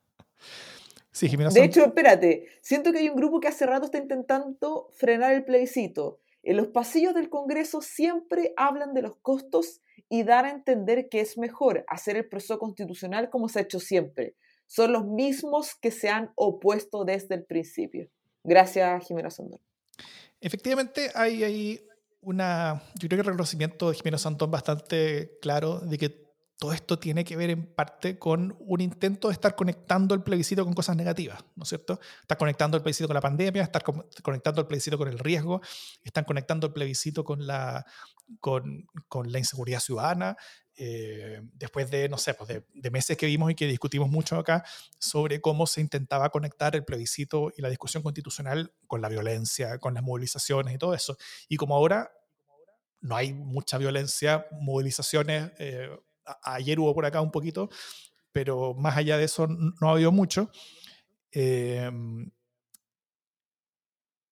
Sí, 1.11 1.29
de 1.29 1.63
hecho, 1.63 1.85
espérate, 1.85 2.47
siento 2.61 2.91
que 2.91 2.99
hay 2.99 3.07
un 3.07 3.15
grupo 3.15 3.39
que 3.39 3.47
hace 3.47 3.65
rato 3.65 3.85
está 3.85 3.99
intentando 3.99 4.89
frenar 4.91 5.33
el 5.33 5.45
plebiscito. 5.45 6.19
En 6.43 6.57
los 6.57 6.67
pasillos 6.67 7.13
del 7.13 7.29
Congreso 7.29 7.81
siempre 7.81 8.53
hablan 8.57 8.93
de 8.93 9.03
los 9.03 9.15
costos 9.15 9.79
y 10.09 10.23
dar 10.23 10.43
a 10.43 10.49
entender 10.49 11.07
que 11.07 11.21
es 11.21 11.37
mejor 11.37 11.85
hacer 11.87 12.17
el 12.17 12.27
proceso 12.27 12.59
constitucional 12.59 13.29
como 13.29 13.47
se 13.47 13.59
ha 13.59 13.61
hecho 13.61 13.79
siempre. 13.79 14.35
Son 14.67 14.91
los 14.91 15.05
mismos 15.05 15.73
que 15.73 15.91
se 15.91 16.09
han 16.09 16.33
opuesto 16.35 17.05
desde 17.05 17.35
el 17.35 17.45
principio. 17.45 18.09
Gracias, 18.43 19.07
Jimena 19.07 19.29
Sondor. 19.29 19.61
Efectivamente, 20.41 21.11
hay, 21.15 21.43
hay 21.45 21.81
una, 22.21 22.83
yo 22.95 23.07
creo 23.07 23.17
que 23.17 23.21
el 23.21 23.25
reconocimiento 23.25 23.89
de 23.89 23.95
Jimeno 23.95 24.17
Santón 24.17 24.51
bastante 24.51 25.37
claro 25.41 25.79
de 25.79 25.97
que 25.97 26.31
todo 26.61 26.73
esto 26.73 26.99
tiene 26.99 27.23
que 27.23 27.35
ver 27.35 27.49
en 27.49 27.65
parte 27.73 28.19
con 28.19 28.55
un 28.59 28.81
intento 28.81 29.29
de 29.29 29.33
estar 29.33 29.55
conectando 29.55 30.13
el 30.13 30.21
plebiscito 30.21 30.63
con 30.63 30.75
cosas 30.75 30.95
negativas, 30.95 31.43
¿no 31.55 31.63
es 31.63 31.69
cierto? 31.69 31.99
Están 32.21 32.37
conectando 32.37 32.77
el 32.77 32.83
plebiscito 32.83 33.07
con 33.07 33.15
la 33.15 33.21
pandemia, 33.21 33.63
estar 33.63 33.83
conectando 34.21 34.61
el 34.61 34.67
plebiscito 34.67 34.95
con 34.95 35.07
el 35.07 35.17
riesgo, 35.17 35.59
están 36.03 36.23
conectando 36.23 36.67
el 36.67 36.73
plebiscito 36.73 37.23
con 37.23 37.47
la, 37.47 37.83
con, 38.39 38.85
con 39.07 39.31
la 39.31 39.39
inseguridad 39.39 39.79
ciudadana, 39.79 40.37
eh, 40.77 41.41
después 41.53 41.91
de, 41.91 42.09
no 42.09 42.17
sé, 42.17 42.33
pues 42.33 42.47
de, 42.47 42.63
de, 42.73 42.91
meses 42.91 43.17
que 43.17 43.25
vimos 43.25 43.51
y 43.51 43.55
que 43.55 43.67
discutimos 43.67 44.09
mucho 44.09 44.37
acá 44.37 44.63
sobre 44.99 45.41
cómo 45.41 45.67
se 45.67 45.81
intentaba 45.81 46.29
conectar 46.29 46.75
el 46.75 46.85
plebiscito 46.85 47.51
y 47.55 47.61
la 47.61 47.69
discusión 47.69 48.03
constitucional 48.03 48.73
con 48.87 49.01
la 49.01 49.09
violencia, 49.09 49.77
con 49.79 49.93
las 49.93 50.03
movilizaciones 50.03 50.73
y 50.73 50.77
todo 50.77 50.93
eso. 50.93 51.17
Y 51.49 51.57
como 51.57 51.75
ahora 51.75 52.11
no 53.01 53.15
hay 53.15 53.33
mucha 53.33 53.77
violencia, 53.77 54.45
movilizaciones, 54.51 55.51
eh, 55.59 55.89
ayer 56.43 56.79
hubo 56.79 56.93
por 56.93 57.05
acá 57.05 57.19
un 57.21 57.31
poquito, 57.31 57.69
pero 58.31 58.73
más 58.73 58.95
allá 58.95 59.17
de 59.17 59.25
eso 59.25 59.47
no 59.47 59.89
ha 59.89 59.91
habido 59.91 60.11
mucho. 60.11 60.49
Eh, 61.31 61.89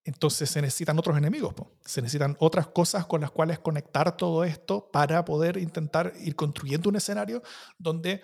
entonces 0.09 0.49
se 0.49 0.59
necesitan 0.59 0.97
otros 0.97 1.15
enemigos, 1.15 1.53
se 1.85 2.01
necesitan 2.01 2.35
otras 2.39 2.65
cosas 2.67 3.05
con 3.05 3.21
las 3.21 3.29
cuales 3.29 3.59
conectar 3.59 4.17
todo 4.17 4.43
esto 4.43 4.89
para 4.91 5.23
poder 5.23 5.57
intentar 5.57 6.13
ir 6.19 6.35
construyendo 6.35 6.89
un 6.89 6.95
escenario 6.95 7.43
donde 7.77 8.23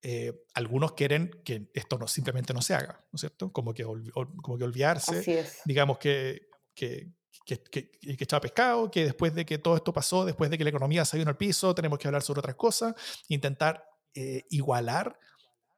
eh, 0.00 0.44
algunos 0.54 0.92
quieren 0.92 1.42
que 1.44 1.68
esto 1.74 1.98
no, 1.98 2.06
simplemente 2.06 2.54
no 2.54 2.62
se 2.62 2.74
haga, 2.74 3.04
¿no 3.10 3.16
es 3.16 3.20
cierto? 3.20 3.52
Como 3.52 3.74
que, 3.74 3.82
como 3.82 4.56
que 4.56 4.62
olvidarse, 4.62 5.44
digamos 5.64 5.98
que, 5.98 6.48
que, 6.72 7.12
que, 7.44 7.60
que, 7.60 7.90
que 8.16 8.40
pescado, 8.40 8.88
que 8.88 9.04
después 9.04 9.34
de 9.34 9.44
que 9.44 9.58
todo 9.58 9.74
esto 9.74 9.92
pasó, 9.92 10.24
después 10.24 10.50
de 10.50 10.58
que 10.58 10.62
la 10.62 10.70
economía 10.70 11.04
se 11.04 11.18
vino 11.18 11.30
al 11.30 11.36
piso, 11.36 11.74
tenemos 11.74 11.98
que 11.98 12.06
hablar 12.06 12.22
sobre 12.22 12.38
otras 12.38 12.54
cosas, 12.54 12.94
intentar 13.26 13.84
eh, 14.14 14.44
igualar 14.50 15.18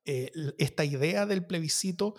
eh, 0.05 0.31
esta 0.59 0.85
idea 0.85 1.25
del 1.25 1.47
plebiscito 1.47 2.15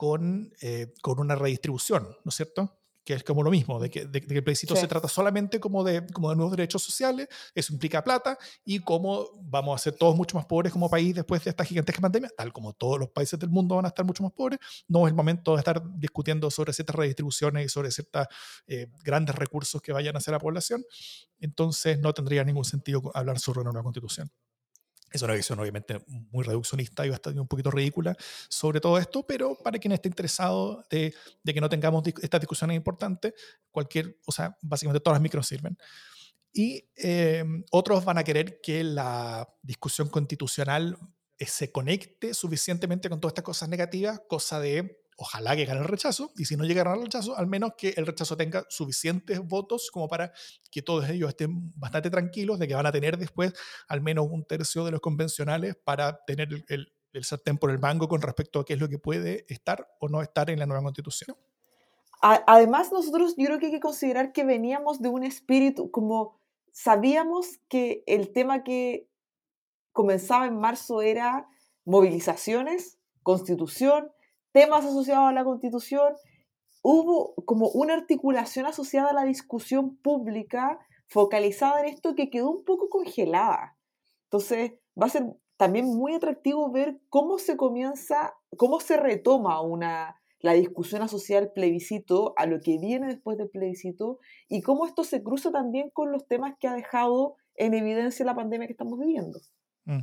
con, 0.00 0.50
eh, 0.62 0.94
con 1.02 1.20
una 1.20 1.34
redistribución, 1.34 2.04
¿no 2.24 2.30
es 2.30 2.34
cierto? 2.34 2.80
que 3.04 3.12
es 3.12 3.22
como 3.22 3.42
lo 3.42 3.50
mismo, 3.50 3.78
de 3.78 3.90
que, 3.90 4.06
de, 4.06 4.20
que 4.22 4.34
el 4.34 4.42
plebiscito 4.42 4.74
se 4.74 4.86
trata 4.86 5.08
solamente 5.08 5.60
como 5.60 5.84
de, 5.84 6.06
como 6.06 6.30
de 6.30 6.36
nuevos 6.36 6.56
derechos 6.56 6.82
sociales, 6.82 7.28
eso 7.54 7.74
implica 7.74 8.02
plata, 8.02 8.38
y 8.64 8.78
cómo 8.78 9.26
vamos 9.42 9.78
a 9.78 9.82
ser 9.82 9.94
todos 9.96 10.16
mucho 10.16 10.38
más 10.38 10.46
pobres 10.46 10.72
como 10.72 10.88
país 10.88 11.14
después 11.14 11.44
de 11.44 11.50
esta 11.50 11.66
gigantesca 11.66 12.00
pandemia, 12.00 12.30
tal 12.34 12.50
como 12.50 12.72
todos 12.72 12.98
los 12.98 13.10
países 13.10 13.38
del 13.38 13.50
mundo 13.50 13.76
van 13.76 13.84
a 13.84 13.88
estar 13.88 14.06
mucho 14.06 14.22
más 14.22 14.32
pobres, 14.32 14.58
no 14.88 15.06
es 15.06 15.10
el 15.10 15.16
momento 15.16 15.52
de 15.52 15.58
estar 15.58 15.82
discutiendo 15.98 16.50
sobre 16.50 16.72
ciertas 16.72 16.96
redistribuciones 16.96 17.66
y 17.66 17.68
sobre 17.68 17.90
ciertos 17.90 18.26
eh, 18.68 18.86
grandes 19.04 19.34
recursos 19.34 19.82
que 19.82 19.92
vayan 19.92 20.16
hacia 20.16 20.32
la 20.32 20.38
población, 20.38 20.82
entonces 21.40 21.98
no 21.98 22.14
tendría 22.14 22.42
ningún 22.42 22.64
sentido 22.64 23.02
hablar 23.12 23.38
sobre 23.38 23.60
una 23.60 23.70
nueva 23.70 23.84
constitución. 23.84 24.30
Es 25.10 25.22
una 25.22 25.34
visión 25.34 25.58
obviamente 25.58 26.02
muy 26.06 26.44
reduccionista 26.44 27.04
y 27.04 27.10
bastante 27.10 27.40
un 27.40 27.48
poquito 27.48 27.70
ridícula 27.70 28.16
sobre 28.48 28.80
todo 28.80 28.98
esto, 28.98 29.26
pero 29.26 29.56
para 29.56 29.78
quien 29.78 29.92
esté 29.92 30.08
interesado 30.08 30.86
de, 30.90 31.14
de 31.42 31.54
que 31.54 31.60
no 31.60 31.68
tengamos 31.68 32.04
estas 32.22 32.40
discusiones 32.40 32.76
importantes, 32.76 33.34
cualquier, 33.70 34.18
o 34.26 34.32
sea, 34.32 34.56
básicamente 34.62 35.00
todas 35.02 35.16
las 35.16 35.22
micros 35.22 35.46
sirven. 35.46 35.76
Y 36.52 36.88
eh, 36.96 37.44
otros 37.70 38.04
van 38.04 38.18
a 38.18 38.24
querer 38.24 38.60
que 38.60 38.82
la 38.82 39.48
discusión 39.62 40.08
constitucional 40.08 40.96
eh, 41.38 41.46
se 41.46 41.70
conecte 41.70 42.34
suficientemente 42.34 43.08
con 43.08 43.20
todas 43.20 43.32
estas 43.32 43.44
cosas 43.44 43.68
negativas, 43.68 44.20
cosa 44.28 44.58
de 44.58 45.00
ojalá 45.20 45.54
que 45.54 45.66
gane 45.66 45.80
el 45.80 45.86
rechazo, 45.86 46.32
y 46.34 46.46
si 46.46 46.56
no 46.56 46.64
llega 46.64 46.80
a 46.80 46.84
ganar 46.84 46.98
el 46.98 47.04
rechazo, 47.04 47.36
al 47.36 47.46
menos 47.46 47.72
que 47.76 47.90
el 47.90 48.06
rechazo 48.06 48.38
tenga 48.38 48.64
suficientes 48.70 49.38
votos 49.46 49.90
como 49.92 50.08
para 50.08 50.32
que 50.70 50.80
todos 50.80 51.10
ellos 51.10 51.28
estén 51.28 51.70
bastante 51.78 52.08
tranquilos 52.08 52.58
de 52.58 52.66
que 52.66 52.74
van 52.74 52.86
a 52.86 52.92
tener 52.92 53.18
después 53.18 53.52
al 53.86 54.00
menos 54.00 54.28
un 54.30 54.46
tercio 54.46 54.82
de 54.82 54.92
los 54.92 55.00
convencionales 55.00 55.76
para 55.76 56.24
tener 56.24 56.48
el, 56.68 56.94
el, 57.12 57.24
sartén 57.24 57.58
por 57.58 57.70
el 57.70 57.78
mango 57.78 58.08
con 58.08 58.22
respecto 58.22 58.60
a 58.60 58.64
qué 58.64 58.72
es 58.72 58.80
lo 58.80 58.88
que 58.88 58.98
puede 58.98 59.44
estar 59.50 59.86
o 60.00 60.08
no 60.08 60.22
estar 60.22 60.48
en 60.48 60.58
la 60.58 60.64
nueva 60.64 60.82
constitución. 60.84 61.36
Además, 62.22 62.90
nosotros 62.90 63.34
yo 63.36 63.44
creo 63.44 63.58
que 63.58 63.66
hay 63.66 63.72
que 63.72 63.80
considerar 63.80 64.32
que 64.32 64.44
veníamos 64.44 65.02
de 65.02 65.10
un 65.10 65.22
espíritu, 65.22 65.90
como 65.90 66.40
sabíamos 66.72 67.58
que 67.68 68.04
el 68.06 68.32
tema 68.32 68.64
que 68.64 69.06
comenzaba 69.92 70.46
en 70.46 70.58
marzo 70.58 71.02
era 71.02 71.46
movilizaciones, 71.84 72.98
constitución, 73.22 74.10
temas 74.52 74.84
asociados 74.84 75.28
a 75.28 75.32
la 75.32 75.44
constitución, 75.44 76.14
hubo 76.82 77.34
como 77.44 77.68
una 77.68 77.94
articulación 77.94 78.66
asociada 78.66 79.10
a 79.10 79.14
la 79.14 79.24
discusión 79.24 79.96
pública 79.96 80.78
focalizada 81.06 81.80
en 81.80 81.86
esto 81.86 82.14
que 82.14 82.30
quedó 82.30 82.50
un 82.50 82.64
poco 82.64 82.88
congelada. 82.88 83.76
Entonces, 84.24 84.72
va 85.00 85.06
a 85.06 85.10
ser 85.10 85.24
también 85.56 85.86
muy 85.86 86.14
atractivo 86.14 86.70
ver 86.70 86.98
cómo 87.08 87.38
se 87.38 87.56
comienza, 87.56 88.34
cómo 88.56 88.80
se 88.80 88.96
retoma 88.96 89.60
una, 89.60 90.20
la 90.40 90.52
discusión 90.54 91.02
asociada 91.02 91.42
al 91.42 91.52
plebiscito, 91.52 92.32
a 92.36 92.46
lo 92.46 92.60
que 92.60 92.78
viene 92.78 93.08
después 93.08 93.36
del 93.36 93.50
plebiscito, 93.50 94.20
y 94.48 94.62
cómo 94.62 94.86
esto 94.86 95.04
se 95.04 95.22
cruza 95.22 95.50
también 95.50 95.90
con 95.90 96.12
los 96.12 96.26
temas 96.26 96.54
que 96.58 96.68
ha 96.68 96.74
dejado 96.74 97.36
en 97.56 97.74
evidencia 97.74 98.24
la 98.24 98.34
pandemia 98.34 98.66
que 98.66 98.72
estamos 98.72 98.98
viviendo. 98.98 99.40
Mm. 99.84 100.00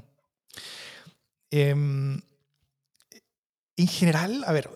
Em, 1.49 2.21
en 3.77 3.87
general, 3.87 4.43
a 4.45 4.51
ver, 4.51 4.69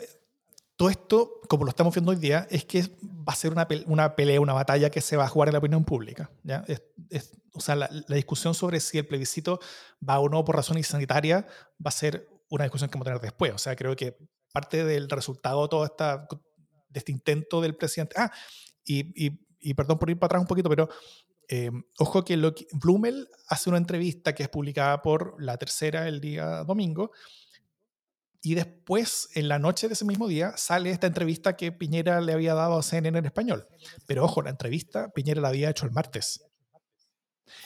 todo 0.77 0.89
esto, 0.89 1.41
como 1.49 1.65
lo 1.65 1.69
estamos 1.69 1.93
viendo 1.93 2.11
hoy 2.11 2.17
día, 2.17 2.47
es 2.49 2.65
que 2.65 2.83
va 3.03 3.33
a 3.33 3.35
ser 3.35 3.51
una, 3.51 4.15
pelea, 4.15 4.39
una 4.39 4.53
batalla 4.53 4.89
que 4.89 5.01
se 5.01 5.17
va 5.17 5.25
a 5.25 5.27
jugar 5.27 5.49
en 5.49 5.53
la 5.53 5.59
opinión 5.59 5.83
pública. 5.83 6.31
¿ya? 6.43 6.63
Es, 6.67 7.33
o 7.53 7.59
sea, 7.59 7.75
la, 7.75 7.89
discusión 8.07 8.53
sobre 8.53 8.79
si 8.79 8.97
el 8.97 9.05
plebiscito 9.05 9.59
va 10.07 10.19
o 10.19 10.29
no 10.29 10.45
por 10.45 10.55
razones 10.55 10.87
sanitarias 10.87 11.45
va 11.45 11.89
a 11.89 11.91
ser 11.91 12.27
una 12.49 12.63
discusión 12.63 12.89
que 12.89 12.95
vamos 12.95 13.07
a 13.07 13.11
tener 13.11 13.21
después. 13.21 13.53
O 13.53 13.57
sea, 13.57 13.75
creo 13.75 13.95
que 13.95 14.17
parte 14.51 14.85
del 14.85 15.09
resultado 15.09 15.67
todo 15.67 15.85
esta, 15.85 16.27
de 16.89 16.99
este 16.99 17.11
intento 17.11 17.61
del 17.61 17.75
presidente... 17.75 18.15
Ah, 18.17 18.31
y, 18.83 19.27
y, 19.27 19.39
y 19.59 19.73
perdón 19.75 19.99
por 19.99 20.09
ir 20.09 20.17
para 20.17 20.27
atrás 20.27 20.41
un 20.41 20.47
poquito, 20.47 20.69
pero 20.69 20.89
eh, 21.47 21.69
ojo 21.99 22.23
que, 22.23 22.37
lo 22.37 22.55
que 22.55 22.65
Blumel 22.71 23.27
hace 23.47 23.69
una 23.69 23.77
entrevista 23.77 24.33
que 24.33 24.43
es 24.43 24.49
publicada 24.49 25.01
por 25.01 25.35
La 25.43 25.57
Tercera 25.57 26.07
el 26.07 26.21
día 26.21 26.63
domingo, 26.63 27.11
y 28.43 28.55
después, 28.55 29.29
en 29.35 29.47
la 29.47 29.59
noche 29.59 29.87
de 29.87 29.93
ese 29.93 30.05
mismo 30.05 30.27
día, 30.27 30.53
sale 30.57 30.89
esta 30.89 31.05
entrevista 31.05 31.55
que 31.55 31.71
Piñera 31.71 32.21
le 32.21 32.33
había 32.33 32.55
dado 32.55 32.79
a 32.79 32.83
CNN 32.83 33.19
en 33.19 33.25
español. 33.25 33.67
Pero 34.07 34.25
ojo, 34.25 34.41
la 34.41 34.49
entrevista 34.49 35.09
Piñera 35.09 35.41
la 35.41 35.49
había 35.49 35.69
hecho 35.69 35.85
el 35.85 35.91
martes. 35.91 36.43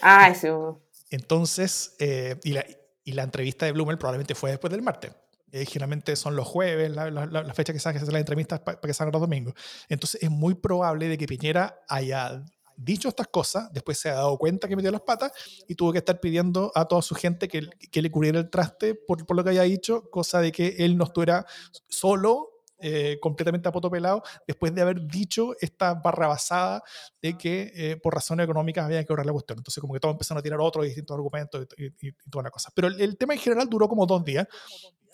Ah, 0.02 0.28
eso. 0.30 0.82
Entonces, 1.10 1.96
eh, 2.00 2.38
y, 2.44 2.52
la, 2.52 2.66
y, 3.06 3.14
la, 3.14 3.24
entrevista 3.24 3.66
de 3.66 3.72
Blumel 3.72 3.98
probablemente 3.98 4.36
fue 4.36 4.50
después 4.50 4.72
del 4.72 4.82
martes. 4.82 5.14
Eh, 5.52 5.66
generalmente 5.66 6.18
son 6.18 6.36
los 6.36 6.46
jueves, 6.46 6.92
la, 6.92 7.10
la, 7.10 7.54
fecha 7.54 7.72
que 7.72 7.80
se 7.80 7.88
hacen 7.88 8.12
las 8.12 8.20
entrevistas 8.20 8.60
para 8.60 8.78
que 8.82 8.94
salgan 8.94 9.14
los 9.14 9.22
domingos. 9.22 9.54
Entonces, 9.88 10.22
es 10.24 10.30
muy 10.30 10.56
probable 10.56 11.08
de 11.08 11.18
que 11.18 11.26
Piñera 11.26 11.80
haya 11.88 12.44
dicho 12.78 13.10
estas 13.10 13.28
cosas, 13.28 13.72
después 13.72 14.00
se 14.00 14.10
ha 14.10 14.16
dado 14.16 14.38
cuenta 14.38 14.68
que 14.68 14.76
metió 14.76 14.92
las 14.92 15.02
patas 15.02 15.32
y 15.68 15.76
tuvo 15.76 15.92
que 15.92 16.00
estar 16.00 16.20
pidiendo 16.20 16.72
a 16.76 16.86
toda 16.86 17.02
su 17.02 17.16
gente 17.16 17.48
que, 17.48 17.70
que 17.92 18.02
le 18.02 18.12
cubriera 18.12 18.40
el 18.40 18.50
traste 18.50 18.96
por, 18.96 19.26
por, 19.26 19.36
lo 19.36 19.44
que 19.44 19.52
haya 19.52 19.64
dicho, 19.64 20.10
cosa 20.10 20.42
de 20.42 20.52
que 20.52 20.76
él 20.80 20.98
no 20.98 21.06
estuviera 21.06 21.46
solo, 21.88 22.56
eh, 22.80 23.18
completamente 23.22 23.70
a 23.70 23.72
poto 23.72 23.90
pelado, 23.90 24.22
después 24.46 24.76
de 24.76 24.82
haber 24.82 25.08
dicho 25.08 25.56
esta 25.62 25.94
barra 25.94 26.28
basada 26.28 26.84
de 27.22 27.38
que 27.38 27.72
eh, 27.74 27.98
por 27.98 28.14
razones 28.14 28.44
económicas 28.44 28.84
había 28.84 29.00
que 29.00 29.08
cobrar 29.08 29.26
la 29.26 29.32
cuestión. 29.32 29.60
Entonces, 29.60 29.80
como 29.80 29.94
que 29.94 30.00
todos 30.02 30.14
empezaron 30.14 30.40
a 30.40 30.44
tirar 30.44 30.60
otros 30.60 30.84
distintos 30.86 31.16
argumentos 31.16 31.68
y, 31.78 31.86
y, 31.86 32.10
y 32.10 32.30
toda 32.30 32.44
la 32.44 32.50
cosa. 32.50 32.72
Pero 32.76 32.90
el, 32.90 33.18
tema 33.18 33.34
en 33.34 33.40
general 33.40 33.70
duró 33.70 33.88
como 33.88 34.06
dos 34.06 34.26
días 34.26 34.46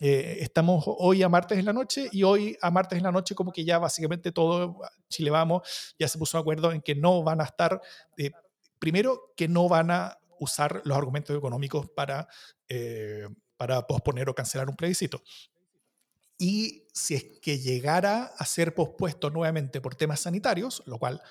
eh, 0.04 0.40
estamos 0.42 0.84
hoy 0.88 1.22
a 1.22 1.30
martes 1.30 1.60
en 1.60 1.66
la 1.66 1.74
noche 1.74 2.10
y 2.12 2.24
hoy 2.24 2.58
a 2.60 2.72
martes 2.72 2.98
en 2.98 3.04
la 3.04 3.12
noche 3.12 3.36
como 3.36 3.52
que 3.52 3.64
ya 3.64 3.78
básicamente 3.78 4.32
todo 4.32 4.80
Chile 5.10 5.30
Vamos 5.30 5.94
ya 6.00 6.08
se 6.08 6.18
puso 6.18 6.40
de 6.40 6.42
acuerdo 6.42 6.72
en 6.72 6.82
que 6.82 6.96
no 6.96 7.22
van 7.22 7.40
a 7.40 7.44
estar, 7.44 7.80
eh, 8.18 8.32
primero 8.80 9.32
que 9.38 9.48
no 9.48 9.70
van 9.70 9.92
a 9.92 10.18
usar 10.40 10.82
los 10.86 10.98
argumentos 10.98 11.38
económicos 11.38 11.88
para, 11.92 12.28
eh, 12.68 13.28
para 13.58 13.86
posponer 13.86 14.28
o 14.28 14.34
cancelar 14.34 14.70
un 14.70 14.76
plebiscito. 14.76 15.22
Y 16.40 16.88
si 16.92 17.14
es 17.14 17.26
que 17.40 17.60
llegara 17.60 18.34
a 18.36 18.46
ser 18.46 18.74
pospuesto 18.74 19.30
nuevamente 19.30 19.82
por 19.82 19.94
temas 19.94 20.22
sanitarios, 20.22 20.82
lo 20.88 20.98
cual 20.98 21.22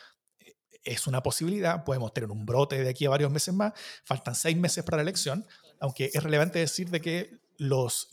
es 0.85 1.09
una 1.09 1.24
posibilidad, 1.24 1.83
podemos 1.83 2.12
tener 2.12 2.30
un 2.30 2.46
brote 2.46 2.80
de 2.80 2.88
aquí 2.88 3.04
a 3.04 3.11
varios 3.11 3.33
meses 3.33 3.52
más, 3.52 3.72
faltan 4.04 4.37
seis 4.37 4.56
meses 4.56 4.85
para 4.85 4.98
la 4.98 5.02
elección, 5.02 5.44
aunque 5.80 6.11
es 6.14 6.22
relevante 6.22 6.61
decir 6.61 6.88
de 6.90 7.00
que 7.00 7.39
los, 7.61 8.09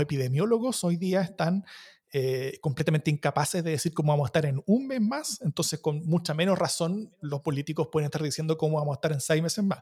epidemiólogos 0.00 0.82
hoy 0.82 0.96
día 0.96 1.20
están 1.20 1.64
eh, 2.10 2.58
completamente 2.62 3.10
incapaces 3.10 3.62
de 3.62 3.72
decir 3.72 3.92
cómo 3.92 4.12
vamos 4.12 4.24
a 4.24 4.28
estar 4.28 4.46
en 4.46 4.62
un 4.66 4.86
mes 4.86 5.00
más, 5.02 5.42
entonces 5.42 5.78
con 5.78 6.06
mucha 6.06 6.32
menos 6.32 6.58
razón 6.58 7.14
los 7.20 7.42
políticos 7.42 7.88
pueden 7.92 8.06
estar 8.06 8.22
diciendo 8.22 8.56
cómo 8.56 8.78
vamos 8.78 8.94
a 8.94 8.96
estar 8.96 9.12
en 9.12 9.20
seis 9.20 9.42
meses 9.42 9.62
más. 9.62 9.80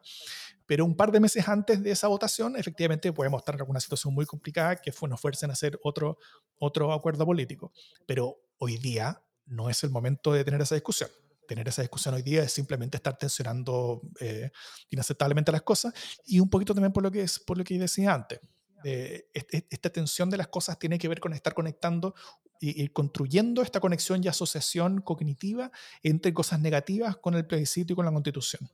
Pero 0.66 0.84
un 0.84 0.96
par 0.96 1.12
de 1.12 1.20
meses 1.20 1.46
antes 1.46 1.80
de 1.84 1.92
esa 1.92 2.08
votación, 2.08 2.56
efectivamente 2.56 3.12
podemos 3.12 3.40
estar 3.40 3.54
en 3.54 3.60
alguna 3.60 3.78
situación 3.78 4.12
muy 4.12 4.26
complicada 4.26 4.74
que 4.74 4.92
nos 5.08 5.20
fuercen 5.20 5.50
a 5.50 5.52
hacer 5.52 5.78
otro, 5.84 6.18
otro 6.58 6.92
acuerdo 6.92 7.24
político. 7.24 7.72
Pero 8.06 8.40
hoy 8.58 8.76
día 8.76 9.22
no 9.44 9.70
es 9.70 9.84
el 9.84 9.90
momento 9.90 10.32
de 10.32 10.42
tener 10.44 10.60
esa 10.60 10.74
discusión 10.74 11.08
tener 11.46 11.68
esa 11.68 11.80
discusión 11.80 12.12
hoy 12.12 12.22
día 12.22 12.42
es 12.42 12.52
simplemente 12.52 12.96
estar 12.96 13.16
tensionando 13.16 14.02
eh, 14.18 14.50
inaceptablemente 14.90 15.52
las 15.52 15.62
cosas 15.62 15.94
y 16.24 16.40
un 16.40 16.50
poquito 16.50 16.74
también 16.74 16.92
por 16.92 17.04
lo 17.04 17.10
que, 17.12 17.22
es, 17.22 17.38
por 17.38 17.56
lo 17.56 17.62
que 17.62 17.78
decía 17.78 18.12
antes 18.12 18.40
esta 18.84 19.90
tensión 19.90 20.30
de 20.30 20.36
las 20.36 20.48
cosas 20.48 20.78
tiene 20.78 20.98
que 20.98 21.08
ver 21.08 21.20
con 21.20 21.32
estar 21.32 21.54
conectando 21.54 22.14
y, 22.60 22.88
construyendo 22.88 23.62
esta 23.62 23.80
conexión 23.80 24.22
y 24.22 24.28
asociación 24.28 25.00
cognitiva 25.00 25.70
entre 26.02 26.32
cosas 26.32 26.60
negativas 26.60 27.16
con 27.16 27.34
el 27.34 27.46
plebiscito 27.46 27.92
y 27.92 27.96
con 27.96 28.04
la 28.04 28.12
constitución. 28.12 28.70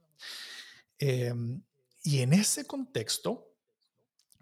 Em, 0.99 1.63
y 2.03 2.21
en 2.21 2.33
ese 2.33 2.65
contexto 2.65 3.49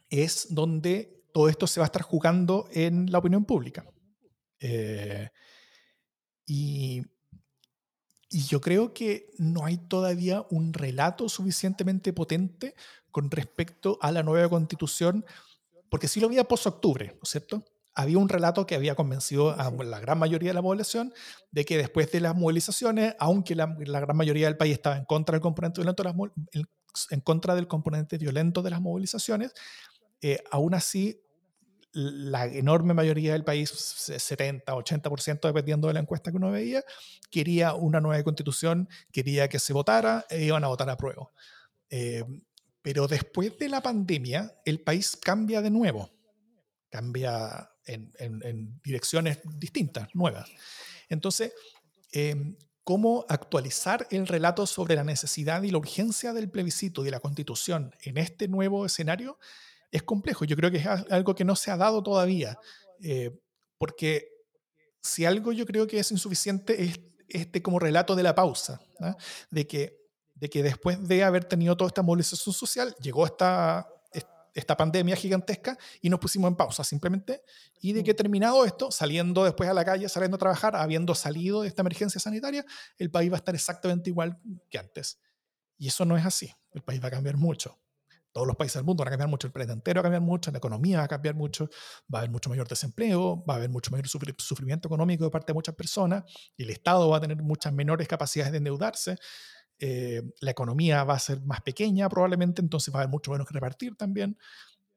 es 0.09 0.49
donde 0.51 1.23
todo 1.33 1.49
esto 1.49 1.66
se 1.66 1.81
va 1.81 1.87
a 1.87 1.88
estar 1.88 2.03
jugando 2.03 2.68
en 2.73 3.11
la 3.11 3.18
opinión 3.18 3.44
pública. 3.44 3.85
Eh, 4.59 5.31
y, 6.46 7.03
y 8.29 8.42
yo 8.42 8.61
creo 8.61 8.92
que 8.92 9.31
no 9.38 9.64
hay 9.64 9.79
todavía 9.79 10.44
un 10.51 10.73
relato 10.73 11.29
suficientemente 11.29 12.12
potente 12.12 12.75
con 13.11 13.31
respecto 13.31 13.99
a 14.01 14.12
la 14.12 14.23
nueva 14.23 14.49
constitución 14.49 15.25
porque 15.90 16.09
sí 16.09 16.20
lo 16.20 16.29
había 16.29 16.44
post-octubre, 16.44 17.09
¿no 17.14 17.20
es 17.22 17.29
cierto? 17.29 17.64
Había 17.94 18.18
un 18.18 18.29
relato 18.29 18.66
que 18.66 18.76
había 18.76 18.94
convencido 18.94 19.50
a 19.50 19.70
la 19.70 20.00
gran 20.00 20.18
mayoría 20.18 20.50
de 20.50 20.55
la 20.55 20.62
población 20.62 21.12
de 21.50 21.64
que 21.64 21.76
después 21.76 22.11
de 22.12 22.20
las 22.20 22.37
movilizaciones, 22.37 23.14
aunque 23.18 23.57
la, 23.57 23.66
gran 23.66 24.16
mayoría 24.16 24.46
del 24.46 24.57
país 24.57 24.74
estaba 24.74 24.96
en 24.96 25.05
contra 25.05 25.35
del 25.35 25.42
componente 25.42 25.81
violento 25.81 26.03
de 26.03 26.09
las, 26.09 27.11
en 27.11 27.20
contra 27.20 27.55
del 27.57 27.66
componente 27.66 28.16
violento 28.16 28.62
de 28.62 28.70
las 28.70 28.81
movilizaciones, 28.81 29.53
eh, 30.22 30.42
aún 30.50 30.74
así 30.74 31.20
la 31.92 32.46
enorme 32.46 32.94
mayoría 32.94 33.33
del 33.33 33.42
país, 33.42 33.70
70, 33.70 34.72
80%, 34.72 35.40
dependiendo 35.48 35.88
de 35.88 35.94
la 35.94 36.00
encuesta 36.00 36.31
que 36.31 36.37
uno 36.37 36.53
veía, 36.53 36.85
quería 37.31 37.74
una 37.74 38.00
nueva 38.00 38.22
constitución, 38.22 38.88
quería 39.12 39.48
que 39.48 39.59
se 39.59 39.72
votara 39.72 40.24
e 40.31 40.44
iban 40.44 40.62
a 40.62 40.68
votar 40.68 40.88
a 40.88 40.96
prueba. 40.96 41.29
Eh, 41.90 42.24
pero 42.82 43.06
después 43.06 43.58
de 43.58 43.68
la 43.68 43.82
pandemia, 43.82 44.54
el 44.64 44.80
país 44.80 45.16
cambia 45.16 45.60
de 45.60 45.70
nuevo, 45.70 46.10
cambia 46.88 47.70
en, 47.86 48.80
direcciones 48.82 49.38
distintas, 49.58 50.08
nuevas. 50.14 50.48
Entonces, 51.08 51.52
em, 52.12 52.56
¿cómo 52.84 53.26
actualizar 53.28 54.06
el 54.10 54.26
relato 54.26 54.66
sobre 54.66 54.94
la 54.94 55.04
necesidad 55.04 55.62
y 55.62 55.70
la 55.70 55.78
urgencia 55.78 56.32
del 56.32 56.50
plebiscito 56.50 57.02
y 57.02 57.06
de 57.06 57.10
la 57.10 57.20
constitución 57.20 57.94
en 58.02 58.16
este 58.16 58.48
nuevo 58.48 58.86
escenario? 58.86 59.38
Es 59.90 60.02
complejo. 60.02 60.44
Yo 60.44 60.56
creo 60.56 60.70
que 60.70 60.78
es 60.78 60.86
algo 60.86 61.34
que 61.34 61.44
no 61.44 61.56
se 61.56 61.70
ha 61.70 61.76
dado 61.76 62.02
todavía, 62.02 62.58
eh, 63.02 63.36
porque 63.76 64.28
si 65.02 65.24
algo 65.24 65.52
yo 65.52 65.66
creo 65.66 65.86
que 65.86 65.98
es 65.98 66.10
insuficiente 66.12 66.82
es 66.82 67.00
este 67.28 67.62
como 67.62 67.78
relato 67.78 68.16
de 68.16 68.22
la 68.22 68.34
pausa, 68.34 68.80
de 69.50 69.66
que 69.66 69.99
de 70.40 70.48
que 70.48 70.62
después 70.62 71.07
de 71.07 71.22
haber 71.22 71.44
tenido 71.44 71.76
toda 71.76 71.88
esta 71.88 72.03
movilización 72.03 72.55
social, 72.55 72.94
llegó 73.00 73.26
esta, 73.26 73.87
esta 74.55 74.76
pandemia 74.76 75.14
gigantesca 75.14 75.79
y 76.00 76.09
nos 76.09 76.18
pusimos 76.18 76.48
en 76.48 76.57
pausa 76.57 76.83
simplemente. 76.83 77.42
Y 77.81 77.92
de 77.92 78.03
que 78.03 78.14
terminado 78.14 78.64
esto, 78.64 78.90
saliendo 78.90 79.44
después 79.44 79.68
a 79.68 79.74
la 79.74 79.85
calle, 79.85 80.09
saliendo 80.09 80.37
a 80.37 80.38
trabajar, 80.38 80.74
habiendo 80.76 81.14
salido 81.14 81.62
de 81.62 81.68
esta 81.68 81.83
emergencia 81.83 82.20
sanitaria, 82.20 82.64
el 82.98 83.11
país 83.11 83.31
va 83.31 83.37
a 83.37 83.38
estar 83.38 83.55
exactamente 83.55 84.11
igual 84.11 84.40
que 84.70 84.79
antes. 84.79 85.20
Y 85.79 85.88
eso 85.88 86.05
no 86.05 86.16
es 86.16 86.24
así. 86.24 86.53
El 86.72 86.83
país 86.83 87.03
va 87.03 87.09
a 87.09 87.11
cambiar 87.11 87.37
mucho. 87.37 87.79
Todos 88.33 88.46
los 88.46 88.57
países 88.57 88.74
del 88.74 88.85
mundo 88.85 89.03
van 89.03 89.09
a 89.09 89.11
cambiar 89.11 89.29
mucho, 89.29 89.48
el 89.48 89.53
planeta 89.53 89.72
entero 89.72 89.98
va 89.98 90.03
a 90.03 90.05
cambiar 90.05 90.22
mucho, 90.22 90.53
la 90.53 90.59
economía 90.59 90.98
va 90.98 91.05
a 91.05 91.09
cambiar 91.09 91.35
mucho, 91.35 91.68
va 92.12 92.18
a 92.18 92.20
haber 92.20 92.31
mucho 92.31 92.48
mayor 92.48 92.68
desempleo, 92.68 93.44
va 93.44 93.55
a 93.55 93.57
haber 93.57 93.70
mucho 93.70 93.90
mayor 93.90 94.07
sufrimiento 94.09 94.87
económico 94.87 95.24
de 95.24 95.31
parte 95.31 95.48
de 95.48 95.55
muchas 95.55 95.74
personas, 95.74 96.22
y 96.57 96.62
el 96.62 96.70
Estado 96.70 97.09
va 97.09 97.16
a 97.16 97.20
tener 97.20 97.42
muchas 97.42 97.72
menores 97.72 98.07
capacidades 98.07 98.53
de 98.53 98.59
endeudarse. 98.59 99.18
Eh, 99.82 100.22
la 100.40 100.50
economía 100.50 101.04
va 101.04 101.14
a 101.14 101.18
ser 101.18 101.40
más 101.40 101.62
pequeña 101.62 102.06
probablemente, 102.10 102.60
entonces 102.60 102.94
va 102.94 102.98
a 102.98 103.02
haber 103.02 103.10
mucho 103.10 103.32
menos 103.32 103.46
que 103.48 103.54
repartir 103.54 103.96
también. 103.96 104.36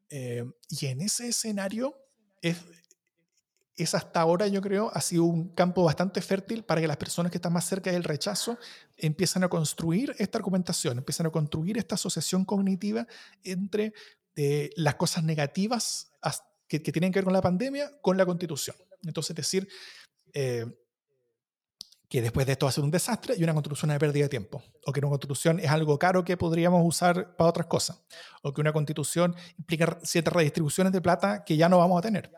Eh, 0.10 0.44
y 0.70 0.88
en 0.88 1.00
ese 1.00 1.30
escenario 1.30 1.96
es, 2.42 2.58
es 3.78 3.96
hasta 3.96 4.20
ahora, 4.20 4.46
yo 4.48 4.62
creo, 4.62 4.92
ha 4.94 5.00
sido 5.00 5.24
un 5.24 5.56
campo 5.56 5.86
bastante 5.86 6.22
fértil 6.22 6.66
para 6.66 6.82
que 6.82 6.88
las 6.88 6.98
personas 6.98 7.32
que 7.32 7.38
están 7.38 7.54
más 7.54 7.66
cerca 7.66 7.94
del 7.94 8.04
rechazo 8.04 8.60
empiezan 8.98 9.46
a 9.46 9.48
construir 9.48 10.14
esta 10.20 10.38
argumentación, 10.38 10.98
empiezan 10.98 11.28
a 11.28 11.30
construir 11.30 11.78
esta 11.78 11.96
asociación 11.96 12.44
cognitiva 12.44 13.08
entre 13.46 13.94
eh, 14.36 14.70
las 14.76 14.96
cosas 14.96 15.24
negativas 15.24 16.12
que, 16.68 16.84
que, 16.84 16.92
tienen 16.92 17.14
que 17.14 17.20
ver 17.20 17.26
con 17.26 17.34
la 17.34 17.42
pandemia 17.42 17.90
con 18.02 18.18
la 18.18 18.26
constitución. 18.26 18.76
Entonces, 19.04 19.30
es 19.30 19.36
decir, 19.38 19.70
que 22.14 22.22
después 22.22 22.46
de 22.46 22.52
esto 22.52 22.68
va 22.68 22.70
a 22.70 22.72
ser 22.72 22.84
un 22.84 22.92
desastre 22.92 23.34
y 23.36 23.44
una 23.44 23.54
constitución 23.54 23.90
de 23.90 23.98
pérdida 23.98 24.26
de 24.26 24.30
tiempo. 24.30 24.62
O 24.86 24.92
que 24.92 25.00
una 25.00 25.10
constitución 25.10 25.60
es 25.60 25.72
algo 25.72 25.98
caro 25.98 26.24
que 26.24 26.38
podríamos 26.38 26.84
usar 26.86 27.36
para 27.36 27.50
otras 27.50 27.66
cosas. 27.66 28.04
O 28.44 28.54
que 28.54 28.62
una 28.62 28.72
constitución 28.72 29.36
implica 29.58 29.98
ciertas 30.04 30.32
redistribuciones 30.32 30.94
de 30.94 31.02
plata 31.02 31.44
que 31.44 31.58
ya 31.58 31.70
no 31.70 31.80
vamos 31.80 31.98
a 31.98 32.04
tener. 32.04 32.32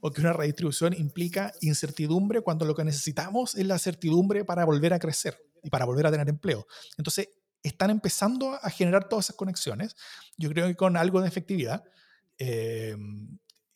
O 0.00 0.10
que 0.10 0.20
una 0.20 0.32
redistribución 0.32 0.94
implica 0.94 1.52
incertidumbre 1.60 2.40
cuando 2.40 2.64
lo 2.64 2.74
que 2.74 2.82
necesitamos 2.82 3.54
es 3.54 3.64
la 3.68 3.78
certidumbre 3.78 4.44
para 4.44 4.64
volver 4.64 4.92
a 4.94 4.98
crecer 4.98 5.38
y 5.62 5.70
para 5.70 5.84
volver 5.84 6.08
a 6.08 6.10
tener 6.10 6.28
empleo. 6.28 6.66
Entonces, 6.98 7.28
están 7.62 7.90
empezando 7.90 8.58
a 8.60 8.68
generar 8.68 9.08
todas 9.08 9.26
esas 9.26 9.36
conexiones. 9.36 9.94
Yo 10.38 10.50
creo 10.50 10.66
que 10.66 10.74
con 10.74 10.96
algo 10.96 11.20
de 11.20 11.28
efectividad. 11.28 11.84
Eh, 12.36 12.96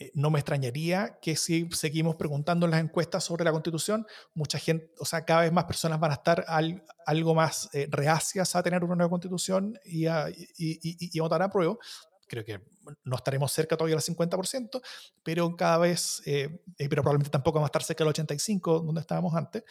Eh, 0.04 0.10
no 0.14 0.30
me 0.30 0.38
extrañaría 0.38 1.18
que 1.22 1.34
si 1.34 1.66
seguimos 1.72 2.16
preguntando 2.16 2.66
en 2.66 2.72
las 2.72 2.82
encuestas 2.82 3.24
sobre 3.24 3.44
la 3.44 3.52
constitución, 3.52 4.06
mucha 4.34 4.58
gente, 4.58 4.92
o 4.98 5.06
sea, 5.06 5.24
cada 5.24 5.42
vez 5.42 5.52
más 5.52 5.64
personas 5.64 5.98
van 5.98 6.10
a 6.10 6.14
estar 6.14 6.44
algo 7.06 7.34
más 7.34 7.70
eh, 7.72 7.88
reacias 7.90 8.54
a 8.54 8.62
tener 8.62 8.84
una 8.84 8.96
nueva 8.96 9.08
constitución 9.08 9.78
y 9.84 10.06
a, 10.06 10.26
y, 10.58 11.18
votar 11.18 11.40
a 11.42 11.48
prueba. 11.48 11.76
Creo 12.26 12.44
que 12.44 12.60
no 13.04 13.16
estaremos 13.16 13.50
cerca 13.52 13.76
todavía 13.78 13.96
del 13.96 14.04
50%, 14.04 14.82
pero 15.22 15.56
cada 15.56 15.78
vez, 15.78 16.22
eh, 16.26 16.62
pero 16.76 17.02
probablemente 17.02 17.30
tampoco 17.30 17.56
vamos 17.56 17.68
a 17.68 17.70
estar 17.70 17.82
cerca 17.82 18.04
del 18.04 18.12
85%, 18.12 18.84
donde 18.84 19.00
estábamos 19.00 19.34
antes. 19.34 19.62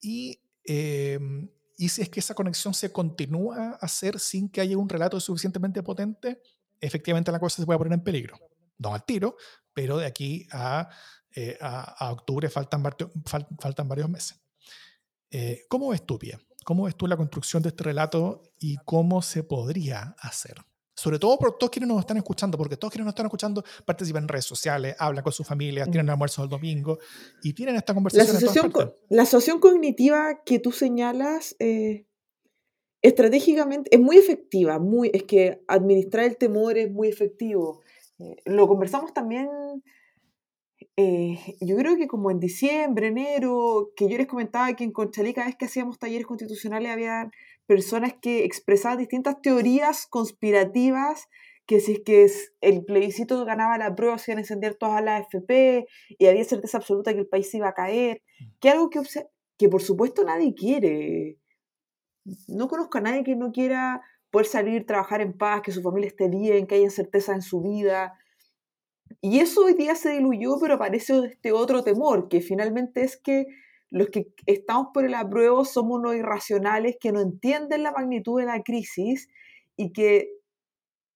Y, 0.00 0.40
em, 0.64 1.48
y 1.76 1.88
si 1.88 2.02
es 2.02 2.08
que 2.08 2.18
esa 2.18 2.34
conexión 2.34 2.74
se 2.74 2.90
continúa 2.90 3.74
a 3.74 3.86
hacer 3.86 4.18
sin 4.18 4.48
que 4.48 4.60
haya 4.60 4.76
un 4.76 4.88
relato 4.88 5.20
suficientemente 5.20 5.82
potente, 5.84 6.40
efectivamente 6.80 7.30
la 7.30 7.38
cosa 7.38 7.62
se 7.62 7.66
puede 7.66 7.78
poner 7.78 7.92
en 7.92 8.02
peligro 8.02 8.51
no 8.82 8.94
al 8.94 9.04
tiro, 9.04 9.36
pero 9.72 9.98
de 9.98 10.06
aquí 10.06 10.46
a, 10.52 10.88
eh, 11.34 11.56
a, 11.60 12.12
octubre 12.12 12.48
faltan, 12.50 12.82
faltan 13.60 13.88
varios 13.88 14.10
meses. 14.10 14.42
Eh, 15.30 15.62
¿Cómo 15.68 15.88
ves 15.88 16.04
tú, 16.04 16.18
Pia? 16.18 16.38
¿Cómo 16.64 16.84
ves 16.84 16.96
tú 16.96 17.06
la 17.06 17.16
construcción 17.16 17.62
de 17.62 17.70
este 17.70 17.84
relato 17.84 18.42
y 18.58 18.76
cómo 18.84 19.22
se 19.22 19.42
podría 19.42 20.14
hacer? 20.18 20.56
Sobre 20.94 21.18
todo 21.18 21.38
por 21.38 21.56
todos 21.56 21.70
quienes 21.70 21.88
nos 21.88 22.00
están 22.00 22.18
escuchando, 22.18 22.58
porque 22.58 22.76
todos 22.76 22.92
quienes 22.92 23.06
nos 23.06 23.12
están 23.12 23.26
escuchando 23.26 23.64
participan 23.86 24.24
en 24.24 24.28
redes 24.28 24.44
sociales, 24.44 24.94
hablan 24.98 25.24
con 25.24 25.32
sus 25.32 25.46
familias, 25.46 25.90
tienen 25.90 26.10
almuerzos 26.10 26.44
el 26.44 26.50
domingo 26.50 26.98
y 27.42 27.54
tienen 27.54 27.76
esta 27.76 27.94
conversación. 27.94 28.26
La 28.26 28.38
asociación, 28.38 28.94
la 29.08 29.22
asociación 29.22 29.58
cognitiva 29.58 30.42
que 30.44 30.58
tú 30.58 30.70
señalas 30.70 31.56
eh, 31.58 32.06
estratégicamente 33.00 33.88
es 33.94 34.00
muy 34.00 34.18
efectiva, 34.18 34.78
muy, 34.78 35.10
es 35.14 35.22
que 35.22 35.64
administrar 35.66 36.26
el 36.26 36.36
temor 36.36 36.76
es 36.76 36.90
muy 36.90 37.08
efectivo. 37.08 37.80
Eh, 38.18 38.36
lo 38.44 38.68
conversamos 38.68 39.12
también, 39.12 39.48
eh, 40.96 41.38
yo 41.60 41.76
creo 41.76 41.96
que 41.96 42.06
como 42.06 42.30
en 42.30 42.38
diciembre, 42.40 43.08
enero, 43.08 43.90
que 43.96 44.08
yo 44.08 44.18
les 44.18 44.26
comentaba 44.26 44.74
que 44.74 44.84
en 44.84 44.92
Conchalí 44.92 45.32
cada 45.32 45.46
vez 45.46 45.56
que 45.56 45.64
hacíamos 45.66 45.98
talleres 45.98 46.26
constitucionales 46.26 46.90
había 46.90 47.30
personas 47.66 48.14
que 48.20 48.44
expresaban 48.44 48.98
distintas 48.98 49.40
teorías 49.40 50.06
conspirativas 50.06 51.28
que 51.66 51.80
si 51.80 51.92
es 51.92 52.00
que 52.00 52.26
el 52.60 52.84
plebiscito 52.84 53.44
ganaba 53.44 53.78
la 53.78 53.94
prueba 53.94 54.18
se 54.18 54.32
iban 54.32 54.38
a 54.38 54.42
encender 54.42 54.74
todas 54.74 55.02
las 55.02 55.22
FP 55.22 55.86
y 56.18 56.26
había 56.26 56.44
certeza 56.44 56.78
absoluta 56.78 57.12
que 57.12 57.20
el 57.20 57.28
país 57.28 57.54
iba 57.54 57.68
a 57.68 57.74
caer, 57.74 58.22
mm. 58.40 58.44
que 58.60 58.70
algo 58.70 58.90
que, 58.90 59.00
que 59.58 59.68
por 59.68 59.82
supuesto 59.82 60.24
nadie 60.24 60.54
quiere. 60.54 61.38
No 62.48 62.68
conozco 62.68 62.98
a 62.98 63.00
nadie 63.00 63.24
que 63.24 63.36
no 63.36 63.52
quiera 63.52 64.02
poder 64.32 64.46
salir, 64.46 64.86
trabajar 64.86 65.20
en 65.20 65.34
paz, 65.34 65.60
que 65.62 65.70
su 65.70 65.82
familia 65.82 66.08
esté 66.08 66.28
bien, 66.28 66.66
que 66.66 66.76
haya 66.76 66.90
certeza 66.90 67.34
en 67.34 67.42
su 67.42 67.60
vida. 67.60 68.18
Y 69.20 69.40
eso 69.40 69.66
hoy 69.66 69.74
día 69.74 69.94
se 69.94 70.10
diluyó, 70.10 70.58
pero 70.58 70.74
apareció 70.74 71.22
este 71.22 71.52
otro 71.52 71.84
temor, 71.84 72.28
que 72.28 72.40
finalmente 72.40 73.02
es 73.02 73.18
que 73.18 73.46
los 73.90 74.08
que 74.08 74.32
estamos 74.46 74.88
por 74.94 75.04
el 75.04 75.12
apruebo 75.14 75.66
somos 75.66 75.98
unos 75.98 76.16
irracionales 76.16 76.96
que 76.98 77.12
no 77.12 77.20
entienden 77.20 77.82
la 77.82 77.92
magnitud 77.92 78.40
de 78.40 78.46
la 78.46 78.62
crisis 78.62 79.28
y 79.76 79.92
que, 79.92 80.30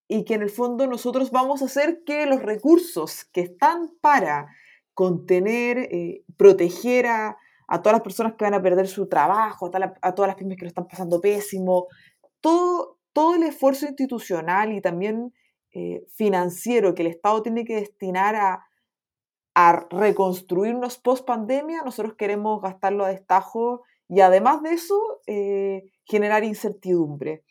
y 0.07 0.23
que 0.23 0.35
en 0.35 0.43
el 0.43 0.51
fondo 0.51 0.85
nosotros 0.85 1.31
vamos 1.31 1.63
a 1.63 1.65
hacer 1.65 2.03
que 2.05 2.27
los 2.27 2.43
recursos 2.43 3.25
que 3.33 3.41
están 3.41 3.89
para 3.99 4.47
contener, 4.93 5.79
eh, 5.91 6.23
proteger 6.37 7.07
a, 7.07 7.37
a, 7.67 7.81
todas 7.81 7.95
las 7.95 8.03
personas 8.03 8.35
que 8.35 8.45
van 8.45 8.53
a 8.53 8.61
perder 8.61 8.87
su 8.87 9.07
trabajo, 9.07 9.71
a, 9.73 9.93
a 10.03 10.13
todas 10.13 10.29
las 10.29 10.35
pymes 10.35 10.57
que 10.57 10.65
lo 10.65 10.69
están 10.69 10.87
pasando 10.87 11.19
pésimo, 11.19 11.87
todo, 12.41 12.96
todo 13.17 13.33
el 13.33 13.41
esfuerzo 13.41 13.87
institucional 13.87 14.71
y 14.73 14.79
también 14.79 15.33
eh, 15.73 16.05
financiero 16.13 16.93
que 16.93 17.01
el 17.01 17.07
Estado 17.07 17.41
tiene 17.41 17.65
que 17.65 17.77
destinar 17.77 18.35
a, 18.35 18.63
reconstruirnos 19.89 20.99
post 20.99 21.25
pandemia, 21.25 21.81
nosotros 21.81 22.13
queremos 22.13 22.61
gastarlo 22.61 23.05
a 23.05 23.09
destajo 23.09 23.81
y 24.07 24.19
además 24.19 24.61
de 24.61 24.69
eso, 24.69 25.19
eh, 25.25 25.89
generar 26.05 26.43
incertidumbre. 26.43 27.43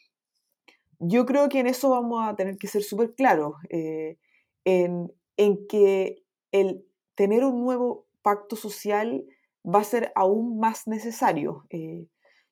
Yo 1.00 1.26
creo 1.26 1.48
que 1.48 1.58
en 1.58 1.66
eso 1.66 1.90
vamos 1.90 2.24
a 2.24 2.36
tener 2.36 2.58
que 2.58 2.68
ser 2.68 2.84
súper 2.84 3.16
claros, 3.16 3.54
eh, 3.70 4.18
en, 4.64 5.12
en, 5.36 5.66
que 5.66 6.22
el 6.52 6.86
tener 7.16 7.44
un 7.44 7.64
nuevo 7.64 8.06
pacto 8.22 8.54
social 8.54 9.26
va 9.64 9.80
a 9.80 9.84
ser 9.84 10.12
aún 10.14 10.60
más 10.60 10.86
necesario. 10.86 11.64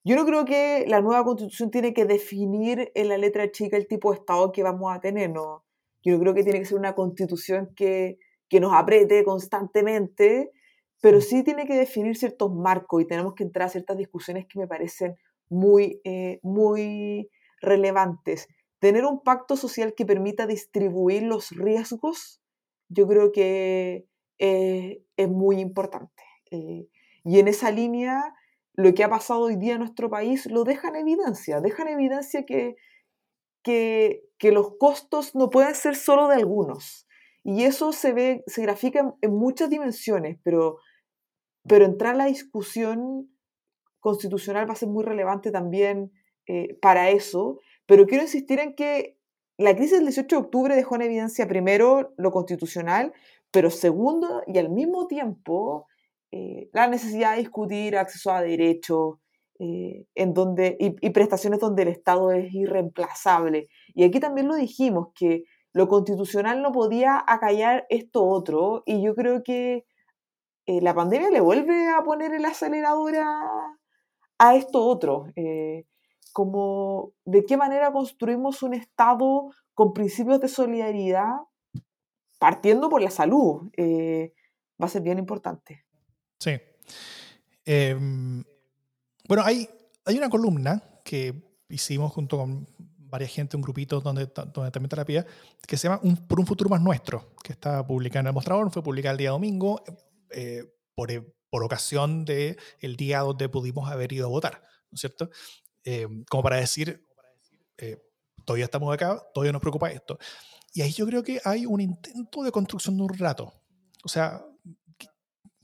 Yo 0.05 0.17
no 0.17 0.27
creo 0.27 0.45
que 0.45 0.85
la 0.87 1.01
nueva 1.01 1.25
constitución 1.25 1.71
tiene 1.71 1.95
que 1.95 2.05
definir 2.05 2.93
en 2.95 3.09
la 3.09 3.17
letra 3.17 3.51
chica 3.51 3.79
el 3.79 3.89
tipo 3.89 4.13
de 4.13 4.19
Estado 4.19 4.53
que 4.53 4.63
vamos 4.63 4.95
a 4.95 5.01
tener, 5.01 5.31
no. 5.31 5.65
Yo 6.03 6.13
no 6.13 6.21
creo 6.21 6.35
que 6.35 6.45
tiene 6.45 6.59
que 6.59 6.67
ser 6.67 6.79
una 6.79 6.95
constitución 6.95 7.73
que, 7.75 8.19
que 8.51 8.61
nos 8.61 8.75
apriete 8.75 9.25
constantemente, 9.25 10.51
pero 11.01 11.23
sí 11.23 11.43
tiene 11.43 11.67
que 11.67 11.75
definir 11.75 12.17
ciertos 12.17 12.53
marcos 12.55 13.03
y 13.03 13.07
tenemos 13.07 13.35
que 13.35 13.45
entrar 13.45 13.67
a 13.67 13.71
ciertas 13.71 13.97
discusiones 13.97 14.47
que 14.47 14.59
me 14.59 14.67
parecen 14.67 15.17
muy, 15.49 16.01
eh, 16.05 16.39
muy 16.43 17.31
relevantes. 17.61 18.49
Tener 18.81 19.07
un 19.07 19.23
pacto 19.23 19.57
social 19.57 19.95
que 19.95 20.05
permita 20.05 20.47
distribuir 20.47 21.23
los 21.23 21.51
riesgos, 21.51 22.43
yo 22.91 23.09
creo 23.09 23.33
que 23.33 24.07
eh, 24.39 25.03
es 25.17 25.29
muy 25.31 25.61
importante. 25.61 26.23
Eh, 26.51 26.89
y 27.25 27.39
en 27.39 27.49
esa 27.49 27.71
línea, 27.71 28.35
lo 28.75 28.93
que 28.93 29.05
ha 29.05 29.09
pasado 29.09 29.41
hoy 29.41 29.57
día 29.57 29.75
en 29.75 29.81
nuestro 29.81 30.11
país 30.11 30.47
lo 30.47 30.65
deja 30.65 30.89
en 30.89 30.97
evidencia, 30.97 31.61
deja 31.61 31.83
en 31.83 31.89
evidencia 31.89 32.45
que, 32.45 32.77
que, 33.63 34.23
los 34.53 34.77
costos 34.79 35.35
no 35.35 35.49
pueden 35.49 35.75
ser 35.75 35.97
solo 35.97 36.29
de 36.29 36.37
algunos. 36.37 37.07
Y 37.43 37.65
eso 37.65 37.93
se 37.93 38.13
ve, 38.13 38.45
se 38.47 38.63
grafica 38.63 39.15
en, 39.23 39.35
muchas 39.35 39.71
dimensiones, 39.71 40.39
pero, 40.43 40.79
pero 41.67 41.85
entrar 41.87 42.15
a 42.15 42.19
la 42.19 42.27
discusión 42.27 43.31
constitucional 44.01 44.69
va 44.69 44.75
a 44.75 44.77
ser 44.77 44.89
muy 44.89 45.03
relevante 45.03 45.51
también 45.51 46.13
eh, 46.47 46.77
para 46.83 47.09
eso. 47.09 47.61
Pero 47.87 48.07
quiero 48.07 48.25
insistir 48.25 48.59
en 48.61 48.75
que 48.75 49.19
la 49.57 49.75
crisis 49.75 49.99
del 49.99 50.07
18 50.07 50.37
de 50.37 50.43
octubre 50.43 50.77
dejó 50.77 50.97
en 50.97 51.03
evidencia 51.03 51.49
primero 51.49 52.13
lo 52.19 52.33
constitucional, 52.33 53.15
pero 53.51 53.71
segundo 53.71 54.43
y 54.47 54.59
al 54.59 54.69
mismo 54.69 55.07
tiempo 55.07 55.87
eh, 56.37 56.69
la 56.73 56.89
necesidad 56.89 57.33
de 57.33 57.43
discutir 57.43 57.97
acceso 57.97 58.33
a 58.33 58.43
derechos 58.43 59.19
eh, 59.61 60.05
y, 60.17 61.11
prestaciones 61.11 61.61
donde 61.61 61.83
el 61.83 61.89
Estado 61.89 62.33
es 62.33 62.53
irreemplazable. 62.53 63.69
Y 63.95 64.03
aquí 64.03 64.19
también 64.19 64.49
lo 64.49 64.57
dijimos, 64.57 65.11
que 65.15 65.45
lo 65.73 65.87
constitucional 65.87 66.61
no 66.61 66.73
podía 66.73 67.23
acallar 67.25 67.87
esto 67.89 68.25
otro, 68.27 68.83
y 68.85 69.01
yo 69.01 69.15
creo 69.15 69.45
que 69.45 69.87
eh, 70.67 70.81
la 70.81 70.93
pandemia 70.93 71.31
le 71.31 71.41
vuelve 71.41 71.89
a 71.89 72.03
poner 72.03 72.35
el 72.35 72.45
acelerador 72.45 73.15
a, 74.39 74.57
esto 74.57 74.85
otro. 74.85 75.27
como 76.33 77.13
de 77.25 77.45
qué 77.45 77.57
manera 77.57 77.93
construimos 77.93 78.63
un 78.65 78.75
Estado 78.75 79.51
con 79.73 79.93
principios 79.93 80.41
de 80.41 80.49
solidaridad, 80.49 81.31
partiendo 82.41 82.89
por 82.89 83.03
la 83.03 83.11
salud, 83.11 83.71
va 83.79 84.87
a 84.87 84.89
ser 84.89 85.03
bien 85.03 85.19
importante. 85.19 85.84
Sí. 86.45 86.61
Em, 87.65 88.45
bueno, 89.27 89.43
hay, 89.45 89.67
hay 90.05 90.19
una 90.19 90.29
columna 90.29 90.83
que 91.03 91.43
hicimos 91.71 92.13
junto 92.13 92.37
con 92.37 92.69
varias 92.99 93.33
gente, 93.33 93.57
un 93.57 93.63
grupito 93.63 94.01
donde, 94.01 94.27
donde 94.27 94.71
también 94.71 94.91
terapia, 94.91 95.25
que 95.67 95.79
se 95.79 95.89
llama 95.89 96.03
Por 96.29 96.39
un 96.39 96.47
futuro 96.47 96.69
más 96.69 96.83
nuestro, 96.83 97.35
que 97.43 97.53
está 97.53 97.87
publicada 97.87 98.21
en 98.21 98.27
el 98.27 98.33
mostrador, 98.35 98.71
fue 98.71 98.83
publicada 98.83 99.13
el 99.13 99.19
día 99.19 99.31
domingo 99.31 99.83
eh, 100.31 100.65
por, 100.95 101.11
eh, 101.11 101.23
por, 101.49 101.65
ocasión 101.65 102.27
del 102.27 102.59
el 102.81 102.97
día 102.97 103.21
donde 103.21 103.49
pudimos 103.49 103.91
haber 103.91 104.13
ido 104.13 104.27
a 104.27 104.29
votar, 104.29 104.61
¿no 104.91 104.97
es 104.97 105.01
cierto? 105.01 105.31
Em, 105.83 106.25
como 106.25 106.43
para 106.43 106.57
decir, 106.57 107.03
eh, 107.79 108.03
todavía 108.45 108.67
estamos 108.67 108.93
acá, 108.93 109.23
todavía 109.33 109.53
nos 109.53 109.63
preocupa 109.63 109.91
esto. 109.91 110.19
Y 110.75 110.83
ahí 110.83 110.93
yo 110.93 111.07
creo 111.07 111.23
que 111.23 111.41
hay 111.43 111.65
un 111.65 111.81
intento 111.81 112.43
de 112.43 112.53
construcción 112.53 112.99
de 112.99 113.05
un 113.05 113.15
rato. 113.15 113.55
O 114.03 114.09
sea, 114.09 114.45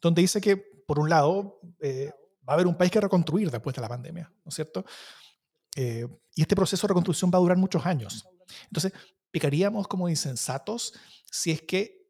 donde 0.00 0.22
dice 0.22 0.40
que, 0.40 0.69
por 0.90 0.98
un 0.98 1.08
lado, 1.08 1.60
eh, 1.78 2.10
va 2.48 2.52
a 2.52 2.54
haber 2.54 2.66
un 2.66 2.76
país 2.76 2.90
que 2.90 3.00
reconstruir 3.00 3.48
después 3.48 3.76
de 3.76 3.80
la 3.80 3.88
pandemia, 3.88 4.28
¿no 4.44 4.48
es 4.48 4.54
cierto? 4.56 4.84
Eh, 5.76 6.04
y 6.34 6.42
este 6.42 6.56
proceso 6.56 6.84
de 6.84 6.88
reconstrucción 6.88 7.30
va 7.32 7.38
a 7.38 7.40
durar 7.40 7.56
muchos 7.56 7.86
años. 7.86 8.26
Entonces, 8.64 8.92
picaríamos 9.30 9.86
como 9.86 10.08
insensatos 10.08 10.92
si 11.30 11.52
es 11.52 11.62
que 11.62 12.08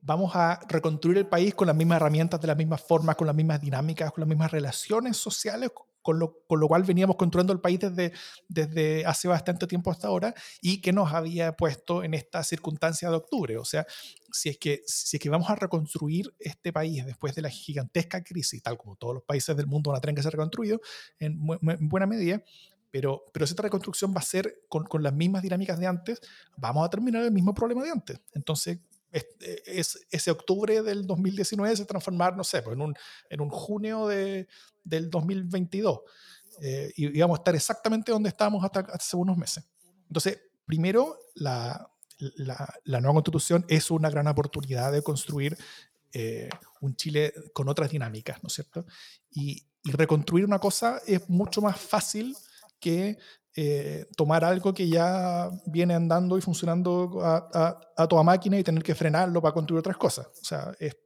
vamos 0.00 0.34
a 0.34 0.58
reconstruir 0.68 1.18
el 1.18 1.26
país 1.26 1.54
con 1.54 1.66
las 1.66 1.76
mismas 1.76 1.96
herramientas, 1.96 2.40
de 2.40 2.46
las 2.46 2.56
mismas 2.56 2.80
formas, 2.80 3.14
con 3.14 3.26
las 3.26 3.36
mismas 3.36 3.60
dinámicas, 3.60 4.10
con 4.10 4.22
las 4.22 4.28
mismas 4.28 4.50
relaciones 4.50 5.18
sociales, 5.18 5.70
con 6.04 6.18
lo, 6.18 6.36
con 6.46 6.60
lo, 6.60 6.68
cual 6.68 6.82
veníamos 6.82 7.16
construyendo 7.16 7.54
el 7.54 7.60
país 7.60 7.80
desde, 7.80 8.12
desde 8.46 9.06
hace 9.06 9.26
bastante 9.26 9.66
tiempo 9.66 9.90
hasta 9.90 10.08
ahora 10.08 10.34
y 10.60 10.82
que 10.82 10.92
nos 10.92 11.12
había 11.14 11.52
puesto 11.56 12.04
en 12.04 12.12
esta 12.12 12.44
circunstancia 12.44 13.08
de 13.08 13.16
octubre. 13.16 13.56
O 13.56 13.64
sea, 13.64 13.86
si 14.30 14.50
es 14.50 14.58
que, 14.58 14.82
si 14.86 15.16
es 15.16 15.22
que 15.22 15.30
vamos 15.30 15.48
a 15.48 15.54
reconstruir 15.54 16.34
este 16.38 16.74
país 16.74 17.06
después 17.06 17.34
de 17.34 17.40
la 17.40 17.48
gigantesca 17.48 18.22
crisis, 18.22 18.62
tal 18.62 18.76
como 18.76 18.96
todos 18.96 19.14
los 19.14 19.22
países 19.24 19.56
del 19.56 19.66
mundo 19.66 19.90
van 19.90 19.98
a 19.98 20.00
tener 20.02 20.14
que 20.14 20.22
ser 20.22 20.32
reconstruidos 20.32 20.80
en, 21.18 21.40
en 21.62 21.88
buena 21.88 22.06
medida, 22.06 22.44
pero, 22.90 23.24
pero 23.32 23.46
esta 23.46 23.62
reconstrucción 23.62 24.12
va 24.14 24.18
a 24.20 24.24
ser 24.24 24.66
con, 24.68 24.84
con, 24.84 25.02
las 25.02 25.14
mismas 25.14 25.42
dinámicas 25.42 25.78
de 25.78 25.86
antes, 25.86 26.20
vamos 26.58 26.86
a 26.86 26.90
terminar 26.90 27.22
el 27.22 27.32
mismo 27.32 27.54
problema 27.54 27.82
de 27.82 27.90
antes. 27.90 28.20
Entonces, 28.34 28.78
es, 29.14 30.06
ese 30.10 30.30
octubre 30.30 30.82
del 30.82 31.06
2019 31.06 31.76
se 31.76 31.84
transformar, 31.84 32.36
no 32.36 32.44
sé, 32.44 32.62
pues 32.62 32.74
en, 32.74 32.82
un, 32.82 32.94
en 33.30 33.40
un 33.40 33.48
junio 33.48 34.06
de, 34.08 34.48
del 34.82 35.10
2022. 35.10 36.00
Eh, 36.60 36.92
y 36.96 37.16
íbamos 37.16 37.38
a 37.38 37.40
estar 37.40 37.54
exactamente 37.54 38.12
donde 38.12 38.28
estábamos 38.28 38.64
hasta, 38.64 38.80
hace 38.80 39.16
unos 39.16 39.36
meses. 39.36 39.64
Entonces, 40.08 40.40
primero, 40.66 41.18
la, 41.34 41.88
la, 42.18 43.00
nueva 43.00 43.14
constitución 43.14 43.64
es 43.68 43.90
una 43.90 44.10
gran 44.10 44.26
oportunidad 44.28 44.92
de 44.92 45.02
construir 45.02 45.56
eh, 46.12 46.48
un 46.80 46.94
Chile 46.96 47.32
con 47.52 47.68
otras 47.68 47.90
dinámicas, 47.90 48.42
¿no 48.42 48.48
es 48.48 48.54
cierto? 48.54 48.86
Y, 49.30 49.64
y, 49.82 49.90
reconstruir 49.92 50.44
una 50.44 50.58
cosa 50.58 51.00
es 51.06 51.28
mucho 51.28 51.60
más 51.60 51.78
fácil 51.78 52.36
que 52.78 53.18
eh, 53.56 54.06
tomar 54.16 54.44
algo 54.44 54.74
que 54.74 54.88
ya 54.88 55.48
viene 55.66 55.94
andando 55.94 56.36
y 56.36 56.40
funcionando 56.40 57.20
a, 57.22 57.78
a, 57.96 58.08
toda 58.08 58.24
máquina 58.24 58.58
y 58.58 58.64
tener 58.64 58.82
que 58.82 58.94
frenarlo 58.94 59.40
para 59.40 59.54
construir 59.54 59.78
otras 59.78 59.96
cosas. 59.96 60.26
O 60.26 60.44
sea, 60.44 60.72
es, 60.80 60.96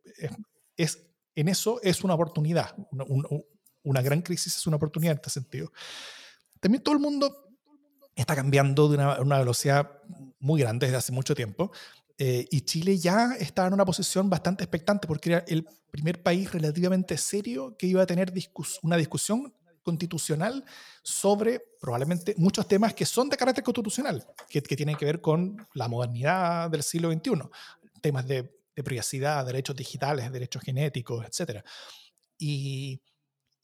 es, 0.76 0.98
en 1.34 1.48
eso 1.48 1.78
es 1.82 2.02
una 2.04 2.14
oportunidad. 2.14 2.74
Una, 2.90 3.04
una, 3.82 4.02
gran 4.02 4.22
crisis 4.22 4.56
es 4.56 4.66
una 4.66 4.76
oportunidad 4.76 5.12
en 5.12 5.18
este 5.18 5.30
sentido. 5.30 5.70
También 6.58 6.82
todo 6.82 6.94
el 6.94 7.00
mundo 7.00 7.48
está 8.16 8.34
cambiando 8.34 8.88
de 8.88 8.96
una, 8.96 9.20
una 9.20 9.38
velocidad 9.38 9.90
muy 10.40 10.60
grande 10.60 10.86
desde 10.86 10.96
hace 10.96 11.12
mucho 11.12 11.34
tiempo. 11.34 11.70
Eh, 12.20 12.46
y 12.50 12.62
Chile 12.62 12.98
ya 12.98 13.34
está 13.38 13.66
en 13.66 13.74
una 13.74 13.84
posición 13.84 14.28
bastante 14.28 14.64
expectante 14.64 15.06
porque 15.06 15.30
era 15.30 15.44
el 15.46 15.64
primer 15.90 16.20
país 16.20 16.50
relativamente 16.50 17.16
serio 17.16 17.76
que 17.78 17.86
iba 17.86 18.02
a 18.02 18.06
tener 18.06 18.32
discus 18.32 18.80
una 18.82 18.96
discusión 18.96 19.54
constitucional 19.88 20.62
sobre 21.02 21.60
probablemente 21.80 22.34
muchos 22.36 22.68
temas 22.68 22.92
que 22.92 23.06
son 23.06 23.30
de 23.30 23.38
carácter 23.38 23.64
constitucional, 23.64 24.26
que, 24.50 24.60
tienen 24.60 24.96
que 24.96 25.06
ver 25.06 25.22
con 25.22 25.66
la 25.72 25.88
modernidad 25.88 26.68
del 26.68 26.82
siglo 26.82 27.10
XXI, 27.10 27.48
temas 28.02 28.28
de, 28.28 28.54
de 28.76 28.84
privacidad, 28.84 29.46
derechos 29.46 29.74
digitales, 29.74 30.30
derechos 30.30 30.62
genéticos, 30.62 31.24
etc. 31.24 31.64
Y, 32.38 33.00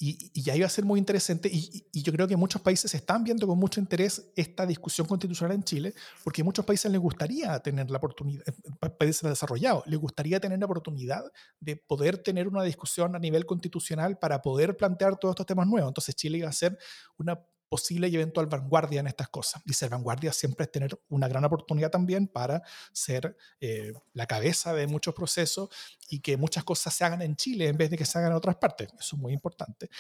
y, 0.07 0.31
y, 0.35 0.51
ahí 0.51 0.61
va 0.61 0.67
a 0.67 0.69
ser 0.69 0.85
muy 0.85 0.99
interesante 0.99 1.49
y, 1.51 1.87
y, 1.91 2.03
yo 2.03 2.13
creo 2.13 2.29
que 2.29 2.37
muchos 2.37 2.61
países 2.61 2.95
están 2.95 3.25
viendo 3.25 3.47
con 3.47 3.59
mucho 3.59 3.81
interés 3.81 4.31
esta 4.37 4.67
discusión 4.67 5.07
constitucional 5.07 5.57
en 5.57 5.65
Chile, 5.65 5.95
porque 6.23 6.43
a 6.43 6.45
muchos 6.45 6.63
países 6.67 6.93
les 6.93 7.01
gustaría 7.01 7.59
tener 7.61 7.91
la 7.91 7.97
oportunidad, 7.97 8.45
eh, 8.47 8.91
países 8.99 9.23
desarrollados, 9.23 9.87
les 9.87 9.99
gustaría 9.99 10.39
tener 10.41 10.59
la 10.59 10.67
oportunidad 10.67 11.25
de 11.59 11.77
poder 11.77 12.19
tener 12.19 12.49
una 12.49 12.63
discusión 12.63 13.17
a 13.17 13.19
nivel 13.19 13.47
constitucional 13.47 14.19
para 14.19 14.43
poder 14.43 14.77
plantear 14.77 15.17
todos 15.17 15.33
estos 15.33 15.47
temas 15.47 15.67
nuevos. 15.67 15.89
Entonces 15.89 16.15
Chile 16.15 16.37
iba 16.37 16.51
a 16.51 16.53
ser 16.53 16.79
una 17.17 17.41
posible 17.75 18.07
y 18.07 18.15
eventual 18.15 18.47
vanguardia 18.47 19.01
en 19.01 19.09
estas 19.09 19.29
cosas. 19.31 19.61
Y 19.67 19.73
ser 19.73 19.91
vanguardia 19.91 20.33
siempre 20.33 20.63
es 20.63 20.71
tener 20.71 20.97
una 21.09 21.27
gran 21.27 21.45
oportunidad 21.45 21.91
también 21.91 22.29
para 22.29 22.63
ser 22.93 23.37
eh, 23.61 23.93
la 24.13 24.27
cabeza 24.27 24.73
de 24.73 24.87
muchos 24.87 25.13
procesos 25.13 25.71
y 26.09 26.21
que 26.21 26.37
muchas 26.37 26.63
cosas 26.63 26.95
se 26.95 27.05
hagan 27.05 27.21
en 27.23 27.35
Chile 27.35 27.67
en 27.67 27.77
vez 27.77 27.91
de 27.91 27.97
que 27.99 28.05
se 28.05 28.17
hagan 28.17 28.31
en 28.31 28.37
otras 28.37 28.55
partes. 28.55 28.91
Eso 28.97 29.17
es 29.17 29.23
muy 29.23 29.33
importante. 29.33 29.91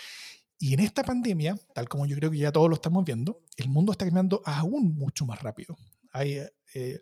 Y 0.61 0.75
en 0.75 0.81
esta 0.81 1.03
pandemia, 1.03 1.57
tal 1.75 1.89
como 1.89 2.07
yo 2.07 2.15
creo 2.15 2.31
que 2.31 2.39
ya 2.39 2.53
todos 2.53 2.69
lo 2.69 2.77
estamos 2.77 3.05
viendo, 3.05 3.43
el 3.57 3.69
mundo 3.69 3.91
está 3.91 4.05
cambiando 4.05 4.41
aún 4.45 4.95
mucho 4.95 5.27
más 5.27 5.43
rápido. 5.43 5.77
Hay, 6.13 6.39
eh, 6.75 7.01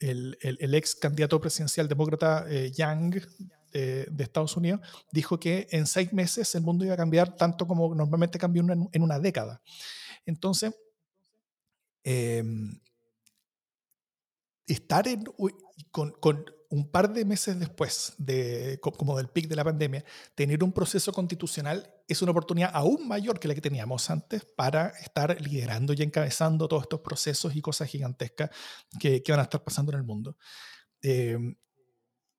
el, 0.00 0.36
el, 0.40 0.74
ex 0.74 0.96
candidato 0.96 1.40
presidencial 1.40 1.86
demócrata 1.86 2.46
eh, 2.48 2.72
Yang 2.72 3.22
de, 3.74 4.24
Estados 4.24 4.56
Unidos 4.56 4.80
dijo 5.10 5.38
que 5.38 5.66
en 5.70 5.86
seis 5.86 6.12
meses 6.12 6.54
el 6.54 6.62
mundo 6.62 6.84
iba 6.84 6.94
a 6.94 6.98
cambiar 6.98 7.36
tanto 7.36 7.66
como 7.66 7.94
normalmente 7.94 8.38
cambió 8.38 8.62
en, 8.62 9.02
una 9.02 9.18
década. 9.18 9.60
Entonces, 10.24 10.74
em, 12.04 12.80
estar 14.66 15.06
en, 15.08 15.24
con, 15.90 16.12
con, 16.12 16.44
un 16.70 16.90
par 16.90 17.12
de 17.12 17.24
meses 17.24 17.56
después 17.60 18.14
de, 18.18 18.80
como 18.80 19.16
del 19.16 19.28
pic 19.28 19.46
de 19.46 19.54
la 19.54 19.62
pandemia, 19.62 20.04
tener 20.34 20.64
un 20.64 20.72
proceso 20.72 21.12
constitucional 21.12 21.88
es 22.08 22.20
una 22.20 22.32
oportunidad 22.32 22.70
aún 22.74 23.06
mayor 23.06 23.38
que 23.38 23.46
la 23.46 23.54
que 23.54 23.60
teníamos 23.60 24.10
antes 24.10 24.44
para 24.44 24.88
estar 24.88 25.40
liderando 25.40 25.92
y 25.92 26.02
encabezando 26.02 26.66
todos 26.66 26.82
estos 26.82 27.00
procesos 27.00 27.54
y 27.54 27.60
cosas 27.60 27.88
gigantescas 27.88 28.50
que, 28.98 29.22
que 29.22 29.30
van 29.30 29.40
a 29.40 29.44
estar 29.44 29.62
pasando 29.62 29.92
en 29.92 29.98
el 29.98 30.04
mundo. 30.04 30.36
Em, 31.00 31.54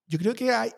yo 0.05 0.19
creo 0.19 0.35
que 0.35 0.51
hay, 0.51 0.71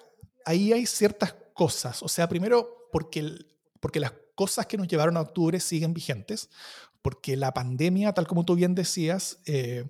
ahí 0.47 0.71
hay 0.71 0.85
ciertas 0.85 1.35
cosas. 1.53 2.01
O 2.01 2.07
sea, 2.07 2.27
primero, 2.29 2.87
porque, 2.91 3.45
porque 3.81 3.99
las 3.99 4.13
cosas 4.33 4.65
que 4.65 4.77
nos 4.77 4.87
llevaron 4.87 5.17
a 5.17 5.21
octubre 5.21 5.59
siguen 5.59 5.93
vigentes, 5.93 6.49
porque 7.01 7.35
la 7.35 7.53
pandemia, 7.53 8.13
tal 8.13 8.27
como 8.27 8.45
tú 8.45 8.55
bien 8.55 8.73
decías, 8.73 9.39
eh, 9.45 9.85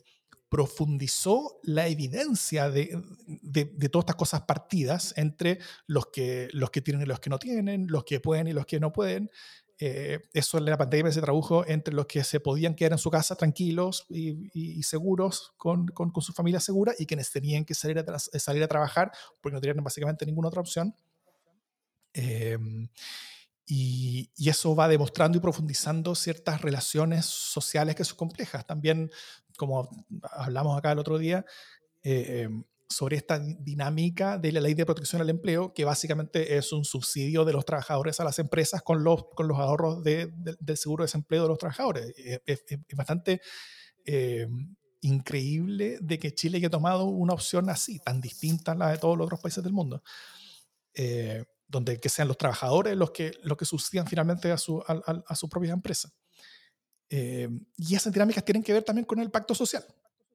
profundizó 0.49 1.59
la 1.61 1.87
evidencia 1.87 2.69
de, 2.71 2.99
de, 3.27 3.65
de, 3.65 3.89
todas 3.89 4.03
estas 4.03 4.15
cosas 4.15 4.41
partidas 4.41 5.13
entre 5.17 5.59
los 5.85 6.07
que, 6.07 6.47
los 6.53 6.71
que 6.71 6.81
tienen 6.81 7.03
y 7.03 7.05
los 7.05 7.19
que 7.19 7.29
no 7.29 7.37
tienen, 7.37 7.87
los 7.87 8.03
que 8.03 8.19
pueden 8.19 8.47
y 8.47 8.53
los 8.53 8.65
que 8.65 8.79
no 8.79 8.91
pueden, 8.91 9.29
eh, 9.79 10.21
eso 10.33 10.57
en 10.57 10.65
la 10.65 10.77
pandemia 10.77 11.11
se 11.11 11.21
tradujo 11.21 11.65
entre 11.67 11.93
los 11.93 12.07
que 12.07 12.23
se 12.23 12.39
podían 12.39 12.73
quedar 12.73 12.93
en 12.93 12.97
su 12.97 13.11
casa 13.11 13.35
tranquilos 13.35 14.05
y, 14.09 14.81
seguros, 14.81 15.53
con, 15.57 15.87
su 16.19 16.33
familia 16.33 16.59
segura, 16.59 16.93
y 16.97 17.05
quienes 17.05 17.31
tenían 17.31 17.63
que 17.63 17.75
salir 17.75 17.99
a, 17.99 18.01
a 18.01 18.67
trabajar 18.67 19.11
porque 19.39 19.53
no 19.53 19.61
tenían 19.61 19.83
básicamente 19.83 20.25
ninguna 20.25 20.47
otra 20.47 20.61
opción. 20.61 20.95
Em, 22.13 22.89
y, 23.67 24.31
y, 24.35 24.49
eso 24.49 24.75
va 24.75 24.87
demostrando 24.87 25.37
y 25.37 25.41
profundizando 25.41 26.15
ciertas 26.15 26.61
relaciones 26.61 27.25
sociales 27.25 27.95
que 27.95 28.05
son 28.05 28.17
complejas. 28.17 28.65
También, 28.65 29.11
como 29.57 29.89
hablamos 30.31 30.77
acá 30.77 30.93
el 30.93 30.99
otro 30.99 31.17
día, 31.17 31.45
eh, 32.03 32.43
em, 32.43 32.63
sobre 32.89 33.17
esta 33.17 33.39
dinámica 33.39 34.37
de 34.37 34.51
la 34.51 34.61
ley 34.61 34.73
de 34.73 34.85
protección 34.85 35.21
al 35.21 35.29
empleo, 35.29 35.73
que 35.73 35.83
básicamente 35.83 36.57
es 36.57 36.71
un 36.71 36.85
subsidio 36.85 37.43
de 37.43 37.53
los 37.53 37.65
trabajadores 37.65 38.19
a 38.19 38.23
las 38.23 38.39
empresas 38.39 38.81
con 38.81 39.03
los, 39.03 39.25
con 39.35 39.47
los 39.47 39.57
ahorros 39.57 40.03
de, 40.03 40.31
del 40.59 40.77
seguro 40.77 41.03
de 41.03 41.07
desempleo 41.07 41.43
de 41.43 41.49
los 41.49 41.57
trabajadores. 41.57 42.13
Es, 42.45 42.63
es, 42.65 42.79
bastante 42.95 43.41
eh, 44.05 44.47
increíble 45.01 45.97
de 46.01 46.17
que 46.17 46.33
Chile 46.33 46.57
haya 46.57 46.69
tomado 46.69 47.05
una 47.05 47.33
opción 47.33 47.69
así, 47.69 47.99
tan 47.99 48.21
distinta 48.21 48.71
a 48.71 48.75
la 48.75 48.91
de 48.91 48.97
todos 48.97 49.17
los 49.17 49.25
otros 49.25 49.41
países 49.41 49.63
del 49.63 49.73
mundo. 49.73 50.01
Eh, 50.93 51.43
donde 51.67 51.99
que 51.99 52.07
sean 52.07 52.29
los 52.29 52.37
trabajadores 52.37 52.95
los 52.95 53.11
que, 53.11 53.33
los 53.43 53.57
que 53.57 53.65
subsidian 53.65 54.07
finalmente 54.07 54.49
a 54.51 54.57
su, 54.57 54.79
a, 54.87 55.21
a, 55.27 55.35
su 55.35 55.49
propia 55.49 55.73
empresa. 55.73 56.09
Eh, 57.09 57.49
y 57.75 57.95
esas 57.95 58.13
dinámicas 58.13 58.45
tienen 58.45 58.63
que 58.63 58.71
ver 58.71 58.83
también 58.83 59.05
con 59.05 59.19
el 59.19 59.29
pacto 59.29 59.53
social 59.53 59.85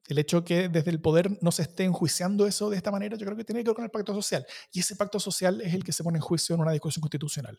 el 0.07 0.17
hecho 0.17 0.43
que 0.43 0.69
desde 0.69 0.91
el 0.91 0.99
poder 0.99 1.37
no 1.41 1.51
se 1.51 1.63
esté 1.63 1.83
enjuiciando 1.83 2.45
eso 2.45 2.69
de 2.69 2.77
esta 2.77 2.91
manera, 2.91 3.15
yo 3.17 3.25
creo 3.25 3.37
que 3.37 3.45
tiene 3.45 3.63
que 3.63 3.69
ver 3.69 3.75
con 3.75 3.85
el 3.85 3.91
pacto 3.91 4.13
social. 4.13 4.45
Y 4.71 4.81
ese 4.81 4.95
pacto 4.95 5.19
social 5.19 5.61
es 5.61 5.73
el 5.73 5.83
que 5.83 5.93
se 5.93 6.03
pone 6.03 6.17
en 6.17 6.21
juicio 6.21 6.55
en 6.55 6.61
una 6.61 6.71
discusión 6.71 7.01
constitucional. 7.01 7.57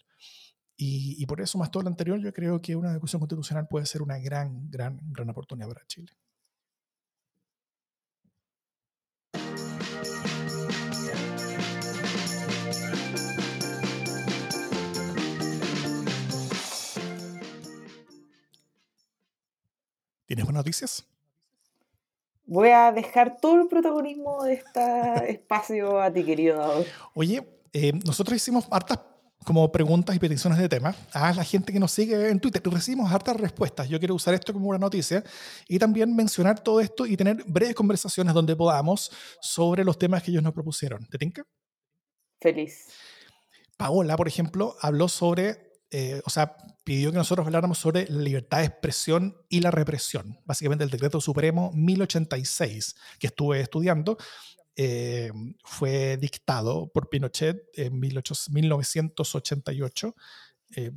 Y, 0.76 1.24
por 1.26 1.40
eso, 1.40 1.56
más 1.56 1.70
todo 1.70 1.84
lo 1.84 1.88
anterior, 1.88 2.18
yo 2.20 2.32
creo 2.32 2.60
que 2.60 2.74
una 2.74 2.90
discusión 2.90 3.20
constitucional 3.20 3.68
puede 3.68 3.86
ser 3.86 4.02
una 4.02 4.18
gran, 4.18 4.70
gran, 4.70 5.00
gran 5.12 5.30
oportunidad 5.30 5.68
para 5.68 5.86
Chile. 5.86 6.12
¿Tienes 20.26 20.44
buenas 20.44 20.60
noticias? 20.60 21.13
Voy 22.46 22.68
a 22.68 22.92
dejar 22.92 23.38
todo 23.40 23.62
el 23.62 23.68
protagonismo 23.68 24.44
de 24.44 24.54
este 24.54 24.80
espacio 25.30 26.00
a 26.00 26.12
ti, 26.12 26.24
querido 26.24 26.58
Dado. 26.58 26.84
Oye, 27.14 27.46
eh, 27.72 27.92
nosotros 28.04 28.36
hicimos 28.36 28.66
hartas 28.70 28.98
como 29.44 29.70
preguntas 29.70 30.16
y 30.16 30.18
peticiones 30.18 30.58
de 30.58 30.68
temas 30.68 30.96
a 31.12 31.32
la 31.32 31.44
gente 31.44 31.72
que 31.72 31.78
nos 31.78 31.92
sigue 31.92 32.30
en 32.30 32.40
Twitter 32.40 32.62
recibimos 32.64 33.12
hartas 33.12 33.36
respuestas. 33.36 33.88
Yo 33.88 33.98
quiero 33.98 34.14
usar 34.14 34.34
esto 34.34 34.52
como 34.52 34.68
una 34.68 34.78
noticia 34.78 35.22
y 35.68 35.78
también 35.78 36.16
mencionar 36.16 36.60
todo 36.60 36.80
esto 36.80 37.06
y 37.06 37.16
tener 37.16 37.44
breves 37.46 37.74
conversaciones 37.74 38.32
donde 38.32 38.56
podamos 38.56 39.10
sobre 39.40 39.84
los 39.84 39.98
temas 39.98 40.22
que 40.22 40.30
ellos 40.30 40.42
nos 40.42 40.54
propusieron. 40.54 41.06
¿Te 41.06 41.18
tinca? 41.18 41.44
Feliz. 42.40 42.88
Paola, 43.76 44.16
por 44.16 44.28
ejemplo, 44.28 44.76
habló 44.80 45.08
sobre 45.08 45.73
eh, 45.96 46.20
o 46.24 46.30
sea, 46.30 46.56
pidió 46.82 47.12
que 47.12 47.18
nosotros 47.18 47.46
habláramos 47.46 47.78
sobre 47.78 48.08
la 48.08 48.20
libertad 48.20 48.58
de 48.58 48.64
expresión 48.64 49.36
y 49.48 49.60
la 49.60 49.70
represión. 49.70 50.40
Básicamente 50.44 50.82
el 50.82 50.90
decreto 50.90 51.20
supremo 51.20 51.70
1086 51.72 52.96
que 53.20 53.28
estuve 53.28 53.60
estudiando 53.60 54.16
eh, 54.74 55.30
fue 55.62 56.16
dictado 56.16 56.88
por 56.88 57.08
Pinochet 57.08 57.68
en 57.74 58.00
1988, 58.00 60.16
eh, 60.74 60.90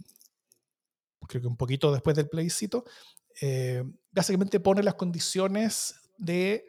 creo 1.28 1.42
que 1.44 1.48
un 1.48 1.58
poquito 1.58 1.92
después 1.92 2.16
del 2.16 2.28
plebiscito. 2.28 2.84
básicamente 4.12 4.60
pone 4.60 4.82
las 4.82 4.96
condiciones 4.96 5.94
de 6.18 6.66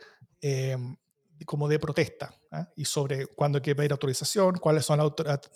como 1.47 1.67
de 1.67 1.79
protesta 1.79 2.38
¿ah? 2.51 2.69
y 2.77 2.85
sobre 2.85 3.27
cuándo 3.27 3.59
hay 3.59 3.63
que 3.63 3.75
pedir 3.77 3.93
autorización, 3.93 4.57
cuáles 4.59 4.85
son, 4.85 4.99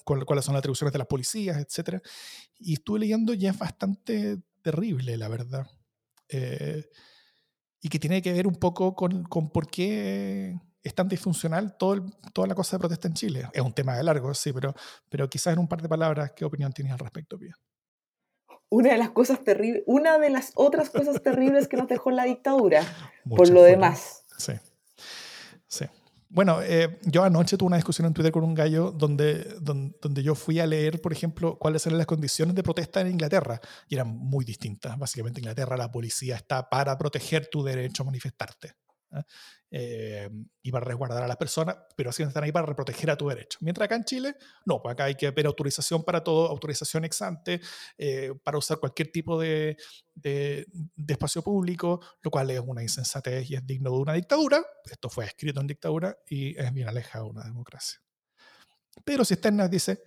cuáles 0.05 0.45
son 0.45 0.55
las 0.55 0.61
atribuciones 0.61 0.93
de 0.93 0.99
las 0.99 1.07
policías, 1.09 1.57
etc. 1.59 2.01
Y 2.59 2.75
estuve 2.75 3.01
leyendo 3.01 3.35
y 3.35 3.47
es 3.47 3.59
bastante 3.59 4.39
terrible, 4.63 5.17
la 5.17 5.29
verdad. 5.29 5.67
Eh, 6.29 6.85
y 7.81 7.89
que 7.89 7.99
tiene 7.99 8.23
que 8.23 8.33
ver 8.33 8.47
un 8.47 8.55
poco 8.57 8.95
con, 8.95 9.25
con 9.25 9.51
por 9.51 9.67
qué 9.67 10.57
es 10.85 10.95
tan 10.95 11.09
disfuncional 11.09 11.77
todo 11.77 11.95
el- 11.95 12.03
toda 12.33 12.47
la 12.49 12.55
cosa 12.55 12.77
de 12.77 12.81
protesta 12.81 13.09
en 13.09 13.15
Chile? 13.15 13.49
Es 13.53 13.63
un 13.63 13.73
tema 13.73 13.97
de 13.97 14.03
largo, 14.05 14.33
sí, 14.35 14.53
pero, 14.53 14.75
pero 15.09 15.29
quizás 15.29 15.53
en 15.53 15.59
un 15.59 15.69
par 15.69 15.83
de 15.83 15.89
palabras, 15.89 16.33
¿qué 16.37 16.45
opinión 16.45 16.73
tienes 16.73 16.93
al 16.93 16.99
respecto, 17.01 17.39
Pía? 17.39 17.55
Una 18.69 18.93
de 18.93 18.99
las 18.99 19.11
cosas 19.11 19.43
terribles, 19.45 19.83
una 19.87 20.19
de 20.19 20.31
las 20.31 20.53
otras 20.55 20.91
cosas 20.91 21.23
terribles 21.23 21.69
que 21.69 21.77
nos 21.77 21.89
dejó 21.89 22.11
la 22.11 22.25
dictadura, 22.25 22.81
por 23.29 23.49
lo 23.49 23.61
fueron. 23.61 23.65
demás. 23.81 24.25
Sí. 24.39 24.53
Sí. 25.67 25.85
Bueno, 26.35 26.63
eh, 26.63 26.99
yo 27.05 27.25
anoche 27.25 27.59
tuve 27.59 27.67
una 27.67 27.77
discusión 27.77 28.07
en 28.07 28.15
Twitter 28.15 28.33
con 28.33 28.43
un 28.43 28.55
gallo 28.55 28.91
donde, 28.91 29.45
don- 29.61 29.95
donde, 30.01 30.23
yo 30.23 30.35
fui 30.35 30.61
a 30.61 30.67
leer, 30.67 31.01
por 31.03 31.13
ejemplo, 31.13 31.59
cuáles 31.59 31.85
eran 31.87 31.99
las 31.99 32.07
condiciones 32.07 32.55
de 32.55 32.63
protesta 32.63 33.03
en 33.03 33.09
Inglaterra 33.09 33.61
y 33.87 33.97
eran 33.97 34.09
muy 34.09 34.43
distintas. 34.45 34.99
Básicamente 34.99 35.41
en 35.41 35.45
Inglaterra 35.45 35.77
la 35.77 35.91
policía 35.93 36.37
está 36.37 36.71
para 36.71 36.97
proteger 36.97 37.49
tu 37.51 37.63
derecho 37.63 38.03
a 38.03 38.07
manifestarte 38.07 38.73
¿ah? 39.11 39.23
Eh, 39.75 40.29
y 40.63 40.71
para 40.71 40.85
resguardar 40.85 41.23
a 41.23 41.27
las 41.27 41.39
personas, 41.39 41.77
pero 41.97 42.13
sí 42.13 42.23
están 42.23 42.45
ahí 42.45 42.53
para 42.53 42.77
proteger 42.77 43.11
a 43.11 43.17
tu 43.17 43.27
derecho. 43.27 43.59
Mientras 43.63 43.87
acá 43.87 43.97
en 43.97 44.05
Chile, 44.05 44.37
no, 44.67 44.83
pues 44.83 44.93
acá 44.93 45.05
hay 45.05 45.15
que 45.15 45.33
pedir 45.33 45.47
autorización 45.47 46.05
para 46.05 46.23
todo, 46.23 46.47
autorización 46.49 47.07
ex 47.07 47.23
ante, 47.23 47.59
eh, 47.97 48.35
para 48.45 48.59
usar 48.59 48.79
cualquier 48.79 49.11
tipo 49.11 49.41
de, 49.41 49.79
de, 50.15 50.67
de 50.95 51.13
espacio 51.15 51.41
público, 51.43 52.01
lo 52.21 52.31
cual 52.31 52.51
es 52.51 52.61
una 52.61 52.83
insensatez 52.83 53.51
y 53.51 53.55
es 53.55 53.67
digno 53.67 53.91
de 53.91 53.97
una 53.97 54.13
dictadura. 54.13 54.63
Esto 54.85 55.09
fue 55.09 55.25
escrito 55.25 55.63
en 55.63 55.67
dictadura 55.67 56.19
y 56.29 56.55
es 56.61 56.71
bien 56.75 56.89
alejado 56.89 57.25
de 57.25 57.31
una 57.31 57.45
democracia. 57.45 57.99
Pedro 59.07 59.25
Cisternas 59.25 59.71
dice 59.71 60.03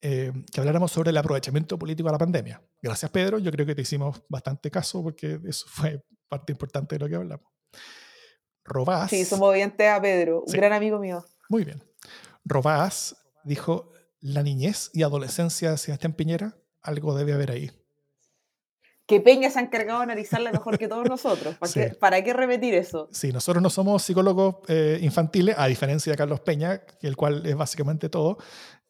eh, 0.00 0.32
que 0.52 0.60
habláramos 0.60 0.92
sobre 0.92 1.10
el 1.10 1.16
aprovechamiento 1.16 1.76
político 1.76 2.08
de 2.08 2.12
la 2.12 2.18
pandemia. 2.18 2.62
Gracias, 2.80 3.10
Pedro. 3.10 3.40
Yo 3.40 3.50
creo 3.50 3.66
que 3.66 3.74
te 3.74 3.82
hicimos 3.82 4.22
bastante 4.28 4.70
caso 4.70 5.02
porque 5.02 5.40
eso 5.44 5.66
fue 5.68 6.04
parte 6.28 6.52
importante 6.52 6.94
de 6.94 7.00
lo 7.00 7.08
que 7.08 7.16
hablamos. 7.16 7.48
Robás. 8.68 9.10
Sí, 9.10 9.24
somos 9.24 9.48
oyentes 9.50 9.88
a 9.88 10.00
Pedro, 10.00 10.42
un 10.42 10.48
Sí. 10.48 10.56
gran 10.56 10.72
amigo 10.72 10.98
mío. 10.98 11.24
Muy 11.48 11.64
bien. 11.64 11.82
Robás 12.44 13.16
dijo, 13.44 13.92
la 14.20 14.42
niñez 14.42 14.90
y 14.92 15.02
adolescencia 15.02 15.70
de 15.70 15.78
Sebastián 15.78 16.12
Piñera, 16.12 16.56
algo 16.82 17.16
debe 17.16 17.32
haber 17.32 17.50
ahí. 17.50 17.70
Que 19.06 19.20
Peña 19.22 19.48
se 19.50 19.58
ha 19.58 19.62
encargado 19.62 20.00
de 20.00 20.04
analizarla 20.04 20.52
mejor 20.52 20.76
que 20.76 20.86
todos 20.86 21.08
nosotros. 21.08 21.56
¿Para, 21.56 21.72
Sí. 21.72 21.80
qué, 21.80 21.88
¿Para 21.94 22.22
qué 22.22 22.32
repetir 22.34 22.74
eso? 22.74 23.08
Sí, 23.12 23.32
nosotros 23.32 23.62
no 23.62 23.70
somos 23.70 24.02
psicólogos 24.02 24.56
eh, 24.68 24.98
infantiles, 25.00 25.54
a 25.58 25.66
diferencia 25.66 26.12
de 26.12 26.16
Carlos 26.18 26.40
Peña, 26.40 26.82
el 27.00 27.16
cual 27.16 27.46
es 27.46 27.56
básicamente 27.56 28.08
todo. 28.10 28.36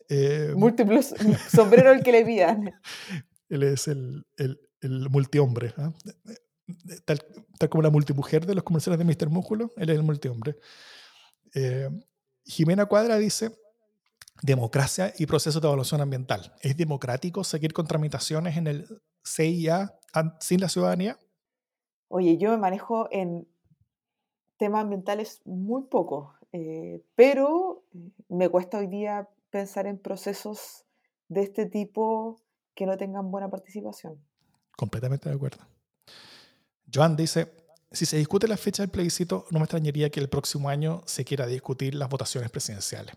Eh, 0.08 0.54
Múltiplos 0.56 1.14
sombrero 1.54 1.92
el 1.92 2.02
que 2.02 2.12
le 2.12 2.24
pidan. 2.24 2.72
él 3.48 3.62
es 3.62 3.86
el, 3.86 4.26
el, 4.36 4.58
el 4.80 5.08
multihombre. 5.10 5.72
¿ah? 5.76 5.92
Tal, 7.04 7.18
tal 7.58 7.68
como 7.68 7.82
la 7.82 7.90
multimujer 7.90 8.46
de 8.46 8.54
los 8.54 8.64
comerciales 8.64 8.98
de 8.98 9.04
Mr. 9.04 9.30
Músculo, 9.30 9.72
él 9.76 9.90
es 9.90 9.96
el 9.96 10.02
multihombre. 10.02 10.56
Eh, 11.54 11.88
Jimena 12.44 12.86
Cuadra 12.86 13.16
dice, 13.16 13.52
democracia 14.42 15.12
y 15.18 15.26
procesos 15.26 15.60
de 15.60 15.68
evaluación 15.68 16.00
ambiental. 16.00 16.54
¿Es 16.60 16.76
democrático 16.76 17.44
seguir 17.44 17.72
con 17.72 17.86
tramitaciones 17.86 18.56
en 18.56 18.66
el 18.66 19.02
CIA 19.24 19.98
sin 20.40 20.60
la 20.60 20.68
ciudadanía? 20.68 21.18
Oye, 22.08 22.38
yo 22.38 22.50
me 22.50 22.56
manejo 22.56 23.08
en 23.10 23.46
temas 24.56 24.82
ambientales 24.82 25.40
muy 25.44 25.84
poco, 25.84 26.34
eh, 26.52 27.02
pero 27.14 27.84
eh, 27.94 28.10
me 28.28 28.48
cuesta 28.48 28.78
hoy 28.78 28.86
día 28.86 29.28
pensar 29.50 29.86
en 29.86 29.98
procesos 29.98 30.84
de 31.28 31.42
este 31.42 31.66
tipo 31.66 32.40
que 32.74 32.86
no 32.86 32.96
tengan 32.96 33.30
buena 33.30 33.48
participación. 33.50 34.18
Completamente 34.76 35.28
de 35.28 35.34
acuerdo. 35.34 35.58
Joan 36.92 37.16
dice, 37.16 37.52
si 37.90 38.06
se 38.06 38.16
discute 38.16 38.48
la 38.48 38.56
fecha 38.56 38.82
del 38.82 38.90
plebiscito, 38.90 39.46
no 39.50 39.58
me 39.58 39.64
extrañaría 39.64 40.10
que 40.10 40.20
el 40.20 40.28
próximo 40.28 40.68
año 40.68 41.02
se 41.06 41.24
quiera 41.24 41.46
discutir 41.46 41.94
las 41.94 42.08
votaciones 42.08 42.50
presidenciales. 42.50 43.16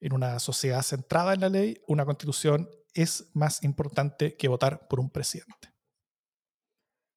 En 0.00 0.12
una 0.12 0.38
sociedad 0.38 0.82
centrada 0.82 1.34
en 1.34 1.40
la 1.40 1.48
ley, 1.48 1.82
una 1.86 2.04
constitución 2.04 2.68
es 2.94 3.30
más 3.34 3.62
importante 3.62 4.36
que 4.36 4.48
votar 4.48 4.88
por 4.88 5.00
un 5.00 5.10
presidente. 5.10 5.72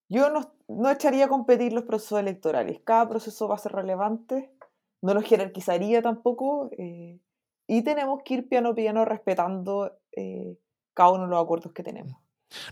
Yo 0.09 0.29
no, 0.29 0.53
no 0.67 0.89
echaría 0.89 1.25
a 1.25 1.29
competir 1.29 1.73
los 1.73 1.85
procesos 1.85 2.19
electorales. 2.19 2.81
Cada 2.83 3.07
proceso 3.07 3.47
va 3.47 3.55
a 3.55 3.59
ser 3.59 3.71
relevante, 3.71 4.53
no 5.01 5.13
los 5.13 5.23
jerarquizaría 5.23 6.01
tampoco, 6.01 6.69
eh, 6.77 7.19
y 7.67 7.83
tenemos 7.83 8.21
que 8.23 8.35
ir 8.35 8.49
piano 8.49 8.75
piano 8.75 9.05
respetando 9.05 9.97
eh, 10.11 10.57
cada 10.93 11.11
uno 11.11 11.23
de 11.23 11.29
los 11.29 11.43
acuerdos 11.43 11.73
que 11.73 11.83
tenemos. 11.83 12.20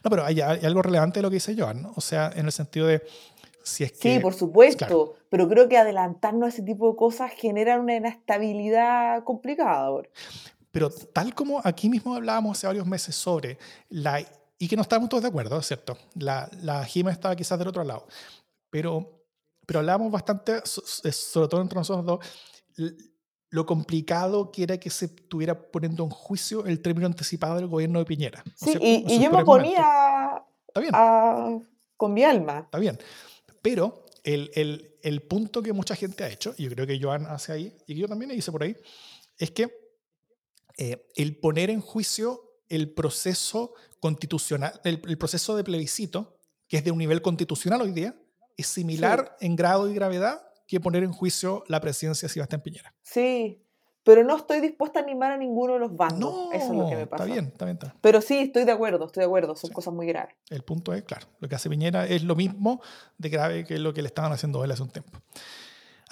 No, 0.04 0.10
pero 0.10 0.26
hay, 0.26 0.42
hay 0.42 0.66
algo 0.66 0.82
relevante 0.82 1.20
de 1.20 1.24
lo 1.24 1.30
que 1.30 1.36
dice 1.36 1.56
Joan, 1.58 1.82
¿no? 1.84 1.94
O 1.96 2.02
sea, 2.02 2.32
en 2.36 2.46
el 2.46 2.52
sentido 2.52 2.88
de 2.88 3.04
si 3.64 3.84
es 3.84 3.92
que... 3.94 4.16
Sí, 4.16 4.20
por 4.20 4.34
supuesto, 4.34 4.86
claro. 4.86 5.14
pero 5.30 5.48
creo 5.50 5.68
que 5.70 5.78
adelantarnos 5.78 6.46
a 6.46 6.50
ese 6.50 6.64
tipo 6.64 6.90
de 6.90 6.96
cosas 6.96 7.32
genera 7.36 7.80
una 7.80 7.96
inestabilidad 7.96 9.24
complicada. 9.24 9.86
ahora. 9.86 10.10
Pero 10.72 10.90
tal 10.90 11.34
como 11.36 11.62
aquí 11.64 11.90
mismo 11.90 12.16
hablábamos 12.16 12.58
hace 12.58 12.68
varios 12.68 12.86
meses 12.86 13.16
sobre 13.16 13.58
la... 13.90 14.22
Y 14.58 14.68
que 14.68 14.76
no 14.76 14.82
estábamos 14.82 15.10
todos 15.10 15.24
de 15.24 15.30
acuerdo, 15.30 15.62
¿cierto? 15.62 15.98
La, 16.16 16.50
la 16.62 16.84
Jima 16.84 17.12
estaba 17.12 17.36
quizás 17.36 17.58
del 17.58 17.70
otro 17.70 17.84
lado. 17.84 18.08
Pero, 18.70 19.24
pero 19.66 19.80
hablábamos 19.80 20.12
bastante, 20.12 20.62
so- 20.66 20.82
so- 20.86 21.12
sobre 21.12 21.48
todo 21.48 21.62
entre 21.62 21.78
nosotros 21.78 22.06
dos, 22.06 22.20
lo 23.52 23.66
complicado 23.66 24.52
que 24.52 24.64
era 24.64 24.78
que 24.80 24.90
se 24.90 25.06
estuviera 25.06 25.60
poniendo 25.72 26.04
en 26.04 26.10
juicio 26.10 26.66
el 26.66 26.82
término 26.82 27.08
anticipado 27.08 27.56
del 27.56 27.68
gobierno 27.68 28.00
de 28.00 28.06
Piñera. 28.06 28.44
¿no 28.46 28.52
es 28.52 28.74
Sí, 28.74 28.78
y, 28.82 29.14
y 29.16 29.24
yo 29.24 29.32
me 29.32 29.42
oponía 29.42 30.44
Está 30.68 30.80
bien. 30.82 30.92
a- 30.96 31.60
con 31.98 32.14
mi 32.14 32.24
alma. 32.24 32.60
Está 32.66 32.78
bien. 32.80 32.98
Pero 33.62 34.06
el, 34.24 34.52
el, 34.54 34.96
el 35.02 35.22
punto 35.24 35.62
que 35.64 35.74
mucha 35.74 35.96
gente 35.96 36.24
ha 36.24 36.30
hecho, 36.30 36.54
y 36.58 36.64
yo 36.64 36.70
creo 36.72 36.86
que 36.88 37.00
Joan 37.02 37.26
hace 37.26 37.52
ahí, 37.52 37.76
y 37.88 37.96
que 37.96 38.00
yo 38.02 38.08
también 38.08 38.32
hice 38.32 38.52
por 38.52 38.64
ahí, 38.64 38.76
es 39.38 39.52
que 39.52 39.70
eh, 40.78 41.08
el 41.16 41.36
poner 41.38 41.70
en 41.72 41.82
juicio 41.82 42.42
el 42.70 42.94
proceso 42.94 43.74
constitucional, 44.00 44.80
el, 44.84 45.02
el 45.08 45.18
proceso 45.18 45.58
de 45.58 45.64
plebiscito, 45.64 46.38
que 46.68 46.78
es 46.78 46.84
de 46.84 46.92
un 46.92 47.00
nivel 47.00 47.22
constitucional 47.22 47.82
hoy 47.82 47.92
día, 47.92 48.16
es 48.56 48.68
similar 48.68 49.36
en 49.42 49.56
grado 49.56 49.90
y 49.90 49.94
gravedad 49.94 50.42
que 50.70 50.80
poner 50.80 51.04
en 51.04 51.12
juicio 51.12 51.64
la 51.68 51.82
presidencia 51.82 52.28
de 52.28 52.34
Sebastián 52.34 52.62
Piñera. 52.62 52.94
Sí, 53.02 53.62
pero 54.04 54.24
no 54.24 54.38
estoy 54.38 54.62
dispuesta 54.62 55.00
a 55.00 55.04
animar 55.04 55.32
a 55.32 55.38
ninguno 55.38 55.74
de 55.74 55.80
los 55.80 55.96
bandos. 55.96 56.20
No, 56.20 56.52
Eso 56.54 56.72
es 56.72 56.78
lo 56.78 56.88
que 56.90 56.96
me 56.96 57.08
pasa. 57.08 57.24
está 57.24 57.34
bien, 57.34 57.46
está 57.48 57.66
bien, 57.66 57.76
está 57.76 57.88
bien. 57.88 57.98
Pero 58.02 58.22
sí, 58.22 58.38
estoy 58.38 58.64
de 58.66 58.72
acuerdo, 58.72 59.06
estoy 59.08 59.22
de 59.22 59.26
acuerdo. 59.26 59.56
Son 59.56 59.70
Sí. 59.70 59.74
cosas 59.74 59.94
muy 59.94 60.06
graves. 60.08 60.36
El 60.50 60.64
punto 60.64 60.94
es, 60.94 61.04
claro, 61.04 61.28
lo 61.40 61.50
que 61.50 61.56
hace 61.56 61.70
Piñera 61.70 62.06
es 62.06 62.24
lo 62.24 62.36
mismo 62.36 62.82
de 63.18 63.30
grave 63.30 63.66
que 63.66 63.78
lo 63.80 63.94
que 63.94 64.02
le 64.02 64.08
estaban 64.08 64.32
haciendo 64.32 64.62
a 64.62 64.66
él 64.66 64.72
hace 64.72 64.84
un 64.84 64.90
tiempo. 64.92 65.20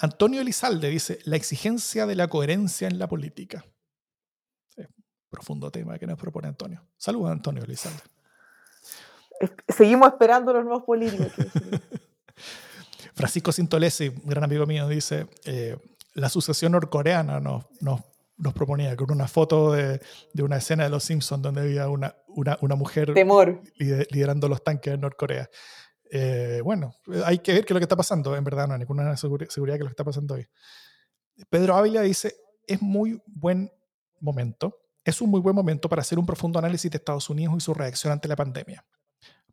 Antonio 0.00 0.40
Elizalde 0.42 0.88
dice, 0.90 1.18
la 1.24 1.36
exigencia 1.36 2.06
de 2.06 2.14
la 2.14 2.28
coherencia 2.28 2.86
en 2.88 2.98
la 2.98 3.08
política. 3.08 3.64
Sí, 4.68 4.82
profundo 5.30 5.70
tema 5.70 5.98
que 5.98 6.06
nos 6.06 6.18
propone 6.18 6.48
Antonio. 6.48 6.84
Saludos, 6.96 7.30
Antonio 7.32 7.62
Elizalde. 7.64 8.00
Seguimos 9.68 10.08
esperando 10.08 10.52
los 10.52 10.64
nuevos 10.64 10.82
políticos. 10.84 11.32
Francisco 13.18 13.52
Sintolesi, 13.52 14.12
gran 14.24 14.44
amigo 14.44 14.64
mío, 14.64 14.88
dice, 14.88 15.26
eh, 15.44 15.76
la 16.14 16.28
sucesión 16.28 16.72
norcoreana 16.72 17.40
nos, 17.40 17.66
nos, 17.80 18.00
nos 18.36 18.54
proponía 18.54 18.96
con 18.96 19.10
una 19.10 19.26
foto 19.26 19.72
de, 19.72 20.00
de 20.32 20.42
una 20.42 20.56
escena 20.56 20.84
de 20.84 20.90
Los 20.90 21.04
Simpsons 21.04 21.42
donde 21.42 21.60
había 21.62 21.88
una, 21.88 22.14
una, 22.28 22.56
una 22.60 22.76
mujer 22.76 23.12
Temor. 23.12 23.60
liderando 23.76 24.48
los 24.48 24.62
tanques 24.62 24.94
en 24.94 25.00
Norcorea. 25.00 25.50
Eh, 26.10 26.60
bueno, 26.64 26.94
hay 27.24 27.40
que 27.40 27.52
ver 27.52 27.64
qué 27.64 27.72
es 27.72 27.74
lo 27.74 27.80
que 27.80 27.84
está 27.84 27.96
pasando. 27.96 28.34
En 28.36 28.44
verdad, 28.44 28.66
no 28.68 28.74
hay 28.74 28.78
ninguna 28.78 29.12
seguri- 29.16 29.50
seguridad 29.50 29.76
que 29.76 29.80
lo 29.84 29.88
que 29.88 29.92
está 29.92 30.04
pasando 30.04 30.34
hoy. 30.34 30.46
Pedro 31.50 31.76
Ávila 31.76 32.02
dice: 32.02 32.34
es 32.66 32.80
muy 32.80 33.20
buen 33.26 33.70
momento, 34.20 34.78
es 35.04 35.20
un 35.20 35.30
muy 35.30 35.40
buen 35.40 35.54
momento 35.54 35.88
para 35.88 36.02
hacer 36.02 36.18
un 36.18 36.26
profundo 36.26 36.58
análisis 36.58 36.90
de 36.90 36.96
Estados 36.98 37.28
Unidos 37.28 37.54
y 37.56 37.60
su 37.60 37.74
reacción 37.74 38.12
ante 38.12 38.28
la 38.28 38.36
pandemia. 38.36 38.84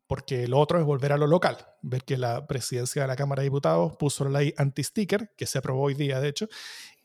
Porque 0.06 0.46
lo 0.46 0.58
otro 0.58 0.78
es 0.78 0.84
volver 0.84 1.12
a 1.12 1.16
lo 1.16 1.26
local, 1.26 1.56
ver 1.82 2.04
que 2.04 2.16
la 2.16 2.46
presidencia 2.46 3.02
de 3.02 3.08
la 3.08 3.16
Cámara 3.16 3.42
de 3.42 3.48
Diputados 3.48 3.96
puso 3.96 4.24
la 4.24 4.40
ley 4.40 4.54
anti-sticker, 4.56 5.32
que 5.36 5.46
se 5.46 5.58
aprobó 5.58 5.82
hoy 5.82 5.94
día, 5.94 6.20
de 6.20 6.28
hecho, 6.28 6.48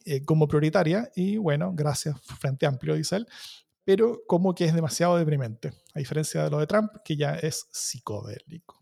eh, 0.06 0.24
como 0.24 0.48
prioritaria, 0.48 1.10
y 1.16 1.38
bueno, 1.38 1.72
gracias, 1.74 2.20
Frente 2.40 2.66
Amplio, 2.66 2.96
dice 2.96 3.18
él, 3.18 3.28
pero 3.84 4.22
como 4.28 4.54
que 4.54 4.66
es 4.66 4.74
demasiado 4.74 5.18
deprimente, 5.18 5.72
a 5.94 6.00
diferencia 6.00 6.44
de 6.44 6.50
lo 6.50 6.60
de 6.60 6.68
Trump, 6.68 6.92
que 7.04 7.16
ya 7.16 7.34
es 7.36 7.68
psicodélico. 7.72 8.81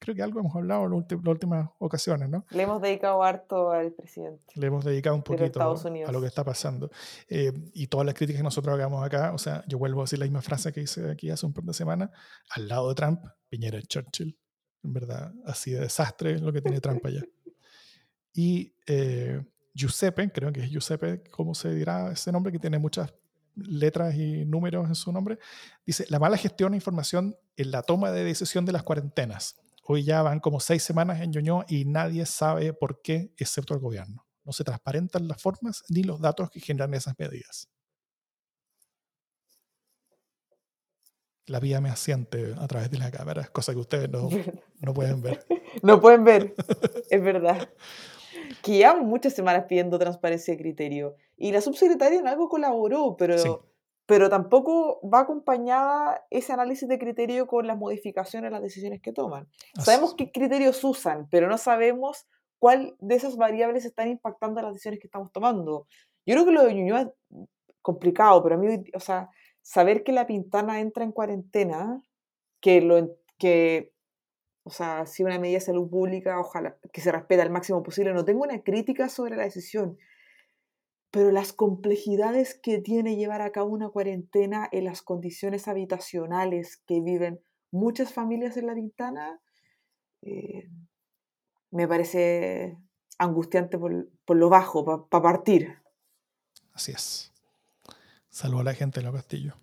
Creo 0.00 0.14
que 0.14 0.22
algo 0.22 0.40
hemos 0.40 0.56
hablado 0.56 0.86
en 0.86 0.92
las 0.92 1.26
últimas 1.26 1.68
ocasiones, 1.78 2.30
¿no? 2.30 2.46
Le 2.50 2.62
hemos 2.62 2.80
dedicado 2.80 3.22
harto 3.22 3.70
al 3.70 3.92
presidente. 3.92 4.42
Le 4.54 4.66
hemos 4.66 4.82
dedicado 4.82 5.14
un 5.14 5.22
poquito 5.22 5.60
a 5.60 6.12
lo 6.12 6.20
que 6.22 6.26
está 6.26 6.42
pasando. 6.42 6.90
Eh, 7.28 7.52
y 7.74 7.86
todas 7.86 8.06
las 8.06 8.14
críticas 8.14 8.40
que 8.40 8.44
nosotros 8.44 8.74
hagamos 8.74 9.04
acá, 9.04 9.32
o 9.34 9.38
sea, 9.38 9.62
yo 9.68 9.78
vuelvo 9.78 10.00
a 10.00 10.04
decir 10.04 10.18
la 10.18 10.24
misma 10.24 10.40
frase 10.40 10.72
que 10.72 10.80
hice 10.80 11.10
aquí 11.10 11.28
hace 11.28 11.44
un 11.44 11.52
par 11.52 11.64
de 11.64 11.74
semanas, 11.74 12.10
al 12.48 12.66
lado 12.66 12.88
de 12.88 12.94
Trump, 12.94 13.20
Piñera 13.50 13.78
y 13.78 13.82
Churchill. 13.82 14.38
En 14.82 14.92
verdad, 14.94 15.34
así 15.44 15.72
de 15.72 15.80
desastre 15.80 16.32
es 16.32 16.40
lo 16.40 16.50
que 16.50 16.62
tiene 16.62 16.80
Trump 16.80 17.04
allá. 17.04 17.22
Y 18.32 18.72
eh, 18.86 19.42
Giuseppe, 19.74 20.30
creo 20.30 20.52
que 20.52 20.60
es 20.60 20.70
Giuseppe, 20.70 21.24
¿cómo 21.30 21.52
se 21.52 21.74
dirá 21.74 22.12
ese 22.12 22.30
nombre? 22.30 22.52
Que 22.52 22.60
tiene 22.60 22.78
muchas 22.78 23.12
letras 23.56 24.14
y 24.14 24.44
números 24.44 24.88
en 24.88 24.94
su 24.94 25.12
nombre. 25.12 25.38
Dice, 25.84 26.06
la 26.08 26.18
mala 26.18 26.36
gestión 26.36 26.72
de 26.72 26.76
información 26.76 27.36
en 27.56 27.70
la 27.70 27.82
toma 27.82 28.10
de 28.12 28.24
decisión 28.24 28.64
de 28.64 28.72
las 28.72 28.82
cuarentenas. 28.82 29.56
Hoy 29.92 30.04
ya 30.04 30.22
van 30.22 30.38
como 30.38 30.60
seis 30.60 30.84
semanas 30.84 31.20
en 31.20 31.32
Ñuñoa 31.32 31.64
y 31.66 31.84
nadie 31.84 32.24
sabe 32.24 32.72
por 32.72 33.02
qué, 33.02 33.32
excepto 33.36 33.74
el 33.74 33.80
gobierno. 33.80 34.24
no 34.44 34.52
se 34.52 34.62
transparentan 34.62 35.26
las 35.26 35.42
formas 35.42 35.82
ni 35.88 36.04
los 36.04 36.20
datos 36.20 36.48
que 36.48 36.60
generan 36.60 36.94
esas 36.94 37.18
medidas. 37.18 37.68
La 41.46 41.58
vía 41.58 41.80
me 41.80 41.88
asiente 41.90 42.54
a 42.56 42.68
través 42.68 42.92
de 42.92 42.98
la 42.98 43.10
cámara, 43.10 43.48
cosa 43.48 43.72
que 43.72 43.80
ustedes 43.80 44.08
no, 44.12 44.28
no 44.80 44.94
pueden 44.94 45.22
ver. 45.22 45.44
No 45.82 46.00
pueden 46.00 46.22
ver, 46.22 46.54
es 47.10 47.22
verdad. 47.22 47.68
Que 48.62 48.76
llevamos 48.76 49.08
muchas 49.08 49.34
semanas 49.34 49.64
pidiendo 49.68 49.98
transparencia 49.98 50.54
de 50.54 50.60
criterio. 50.60 51.16
Y 51.36 51.50
la 51.50 51.60
subsecretaria 51.60 52.20
en 52.20 52.28
algo 52.28 52.48
colaboró, 52.48 53.16
pero, 53.16 53.38
Sí. 53.38 53.48
Pero 54.10 54.28
tampoco 54.28 55.00
va 55.08 55.20
acompañada 55.20 56.26
ese 56.30 56.52
análisis 56.52 56.88
de 56.88 56.98
criterio 56.98 57.46
con 57.46 57.68
las 57.68 57.78
modificaciones 57.78 58.50
las 58.50 58.60
decisiones 58.60 59.00
que 59.00 59.12
toman. 59.12 59.46
Así 59.76 59.84
Sabemos 59.86 60.16
qué 60.16 60.32
criterios 60.32 60.82
usan, 60.82 61.28
pero 61.30 61.48
no 61.48 61.56
sabemos 61.58 62.26
cuál 62.58 62.96
de 62.98 63.14
esas 63.14 63.36
variables 63.36 63.84
están 63.84 64.08
impactando 64.08 64.60
las 64.62 64.72
decisiones 64.72 64.98
que 64.98 65.06
estamos 65.06 65.30
tomando. 65.30 65.86
Yo 66.26 66.34
creo 66.34 66.44
que 66.44 66.50
lo 66.50 66.64
de 66.64 66.74
Ñuñoa 66.74 67.02
es 67.02 67.08
complicado, 67.82 68.42
pero 68.42 68.56
a 68.56 68.58
mí, 68.58 68.82
o 68.92 68.98
sea, 68.98 69.30
saber 69.62 70.02
que 70.02 70.10
la 70.10 70.26
Pintana 70.26 70.80
entra 70.80 71.04
en 71.04 71.12
cuarentena, 71.12 72.02
que 72.60 72.80
lo 72.80 73.16
que, 73.38 73.92
o 74.64 74.70
sea, 74.70 75.06
si 75.06 75.22
una 75.22 75.38
medida 75.38 75.58
de 75.58 75.66
salud 75.66 75.88
pública, 75.88 76.40
ojalá 76.40 76.76
que 76.92 77.00
se 77.00 77.12
respete 77.12 77.42
al 77.42 77.50
máximo 77.50 77.84
posible. 77.84 78.12
No 78.12 78.24
tengo 78.24 78.42
una 78.42 78.60
crítica 78.60 79.08
sobre 79.08 79.36
la 79.36 79.44
decisión, 79.44 79.98
pero 81.10 81.32
las 81.32 81.52
complejidades 81.52 82.54
que 82.54 82.78
tiene 82.78 83.16
llevar 83.16 83.42
a 83.42 83.52
cabo 83.52 83.70
una 83.70 83.88
cuarentena 83.88 84.68
en 84.70 84.84
las 84.84 85.02
condiciones 85.02 85.66
habitacionales 85.68 86.82
que 86.86 87.00
viven 87.00 87.40
muchas 87.70 88.12
familias 88.12 88.56
en 88.56 88.66
la 88.66 88.74
Pintana, 88.74 89.40
eh, 90.22 90.68
me 91.70 91.88
parece 91.88 92.78
angustiante 93.18 93.78
por, 93.78 94.08
por 94.24 94.36
lo 94.36 94.48
bajo, 94.48 95.08
para 95.08 95.22
partir. 95.22 95.76
Así 96.72 96.92
es. 96.92 97.32
Saludo 98.28 98.60
a 98.60 98.64
la 98.64 98.74
gente 98.74 99.00
de 99.00 99.06
los 99.06 99.14
castillos. 99.14 99.54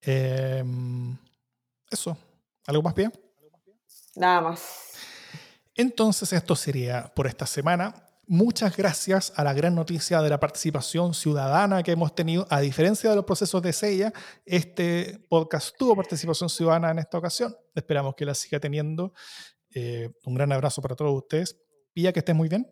Em, 0.00 1.16
eso. 1.90 2.16
¿Algo 2.66 2.82
más 2.82 2.94
bien? 2.94 3.12
Nada 4.14 4.40
más. 4.40 4.92
Entonces 5.74 6.32
esto 6.32 6.56
sería 6.56 7.12
por 7.14 7.26
esta 7.26 7.46
semana. 7.46 8.05
Muchas 8.28 8.76
gracias 8.76 9.32
a 9.36 9.44
la 9.44 9.52
gran 9.54 9.76
noticia 9.76 10.20
de 10.20 10.28
la 10.28 10.40
participación 10.40 11.14
ciudadana 11.14 11.82
que 11.84 11.92
hemos 11.92 12.12
tenido. 12.14 12.44
A 12.50 12.60
diferencia 12.60 13.08
de 13.10 13.14
los 13.16 13.24
procesos 13.24 13.62
de 13.62 13.72
sella, 13.72 14.12
este 14.44 15.24
podcast 15.28 15.76
tuvo 15.78 15.94
participación 15.94 16.48
ciudadana 16.50 16.90
en 16.90 16.98
esta 16.98 17.18
ocasión. 17.18 17.56
Esperamos 17.74 18.16
que 18.16 18.24
la 18.24 18.34
siga 18.34 18.58
teniendo. 18.58 19.12
Eh, 19.72 20.10
un 20.24 20.34
gran 20.34 20.50
abrazo 20.50 20.82
para 20.82 20.96
todos 20.96 21.14
ustedes. 21.14 21.56
Pilla, 21.92 22.12
que 22.12 22.18
estés 22.18 22.34
muy 22.34 22.48
bien. 22.48 22.68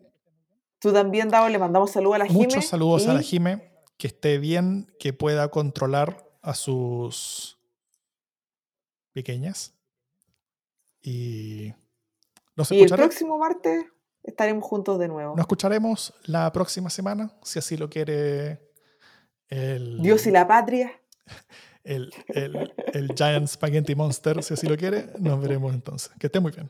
Tú 0.79 0.91
también, 0.91 1.29
Davo, 1.29 1.47
le 1.47 1.57
mandamos 1.57 1.91
saludos 1.91 2.15
a 2.15 2.19
la 2.19 2.25
Jime. 2.25 2.37
Muchos 2.39 2.65
saludos 2.65 3.07
a 3.07 3.13
la 3.13 3.21
y- 3.21 3.23
Jime. 3.23 3.71
Que 3.97 4.07
esté 4.07 4.39
bien, 4.39 4.91
que 4.99 5.13
pueda 5.13 5.47
controlar 5.49 6.29
a 6.41 6.53
sus 6.53 7.57
pequeñas. 9.13 9.73
Y 11.01 11.73
nos 12.57 12.69
Y 12.73 12.81
el 12.81 12.89
próximo 12.89 13.37
martes 13.37 13.85
estaremos 14.25 14.63
juntos 14.63 14.99
de 14.99 15.07
nuevo. 15.07 15.35
Nos 15.35 15.43
escucharemos 15.43 16.13
la 16.25 16.51
próxima 16.51 16.89
semana, 16.89 17.31
si 17.43 17.59
así 17.59 17.77
lo 17.77 17.89
quiere 17.89 18.59
el, 19.49 20.01
Dios 20.01 20.25
y 20.27 20.31
la 20.31 20.47
patria. 20.47 20.91
el, 21.83 22.13
el, 22.27 22.73
el 22.93 23.13
Giant 23.15 23.47
Spaghetti 23.47 23.95
Monster, 23.95 24.43
si 24.43 24.53
así 24.53 24.67
lo 24.67 24.77
quiere. 24.77 25.09
Nos 25.19 25.39
veremos 25.39 25.73
entonces. 25.73 26.11
Que 26.19 26.27
esté 26.27 26.39
muy 26.39 26.51
bien. 26.51 26.69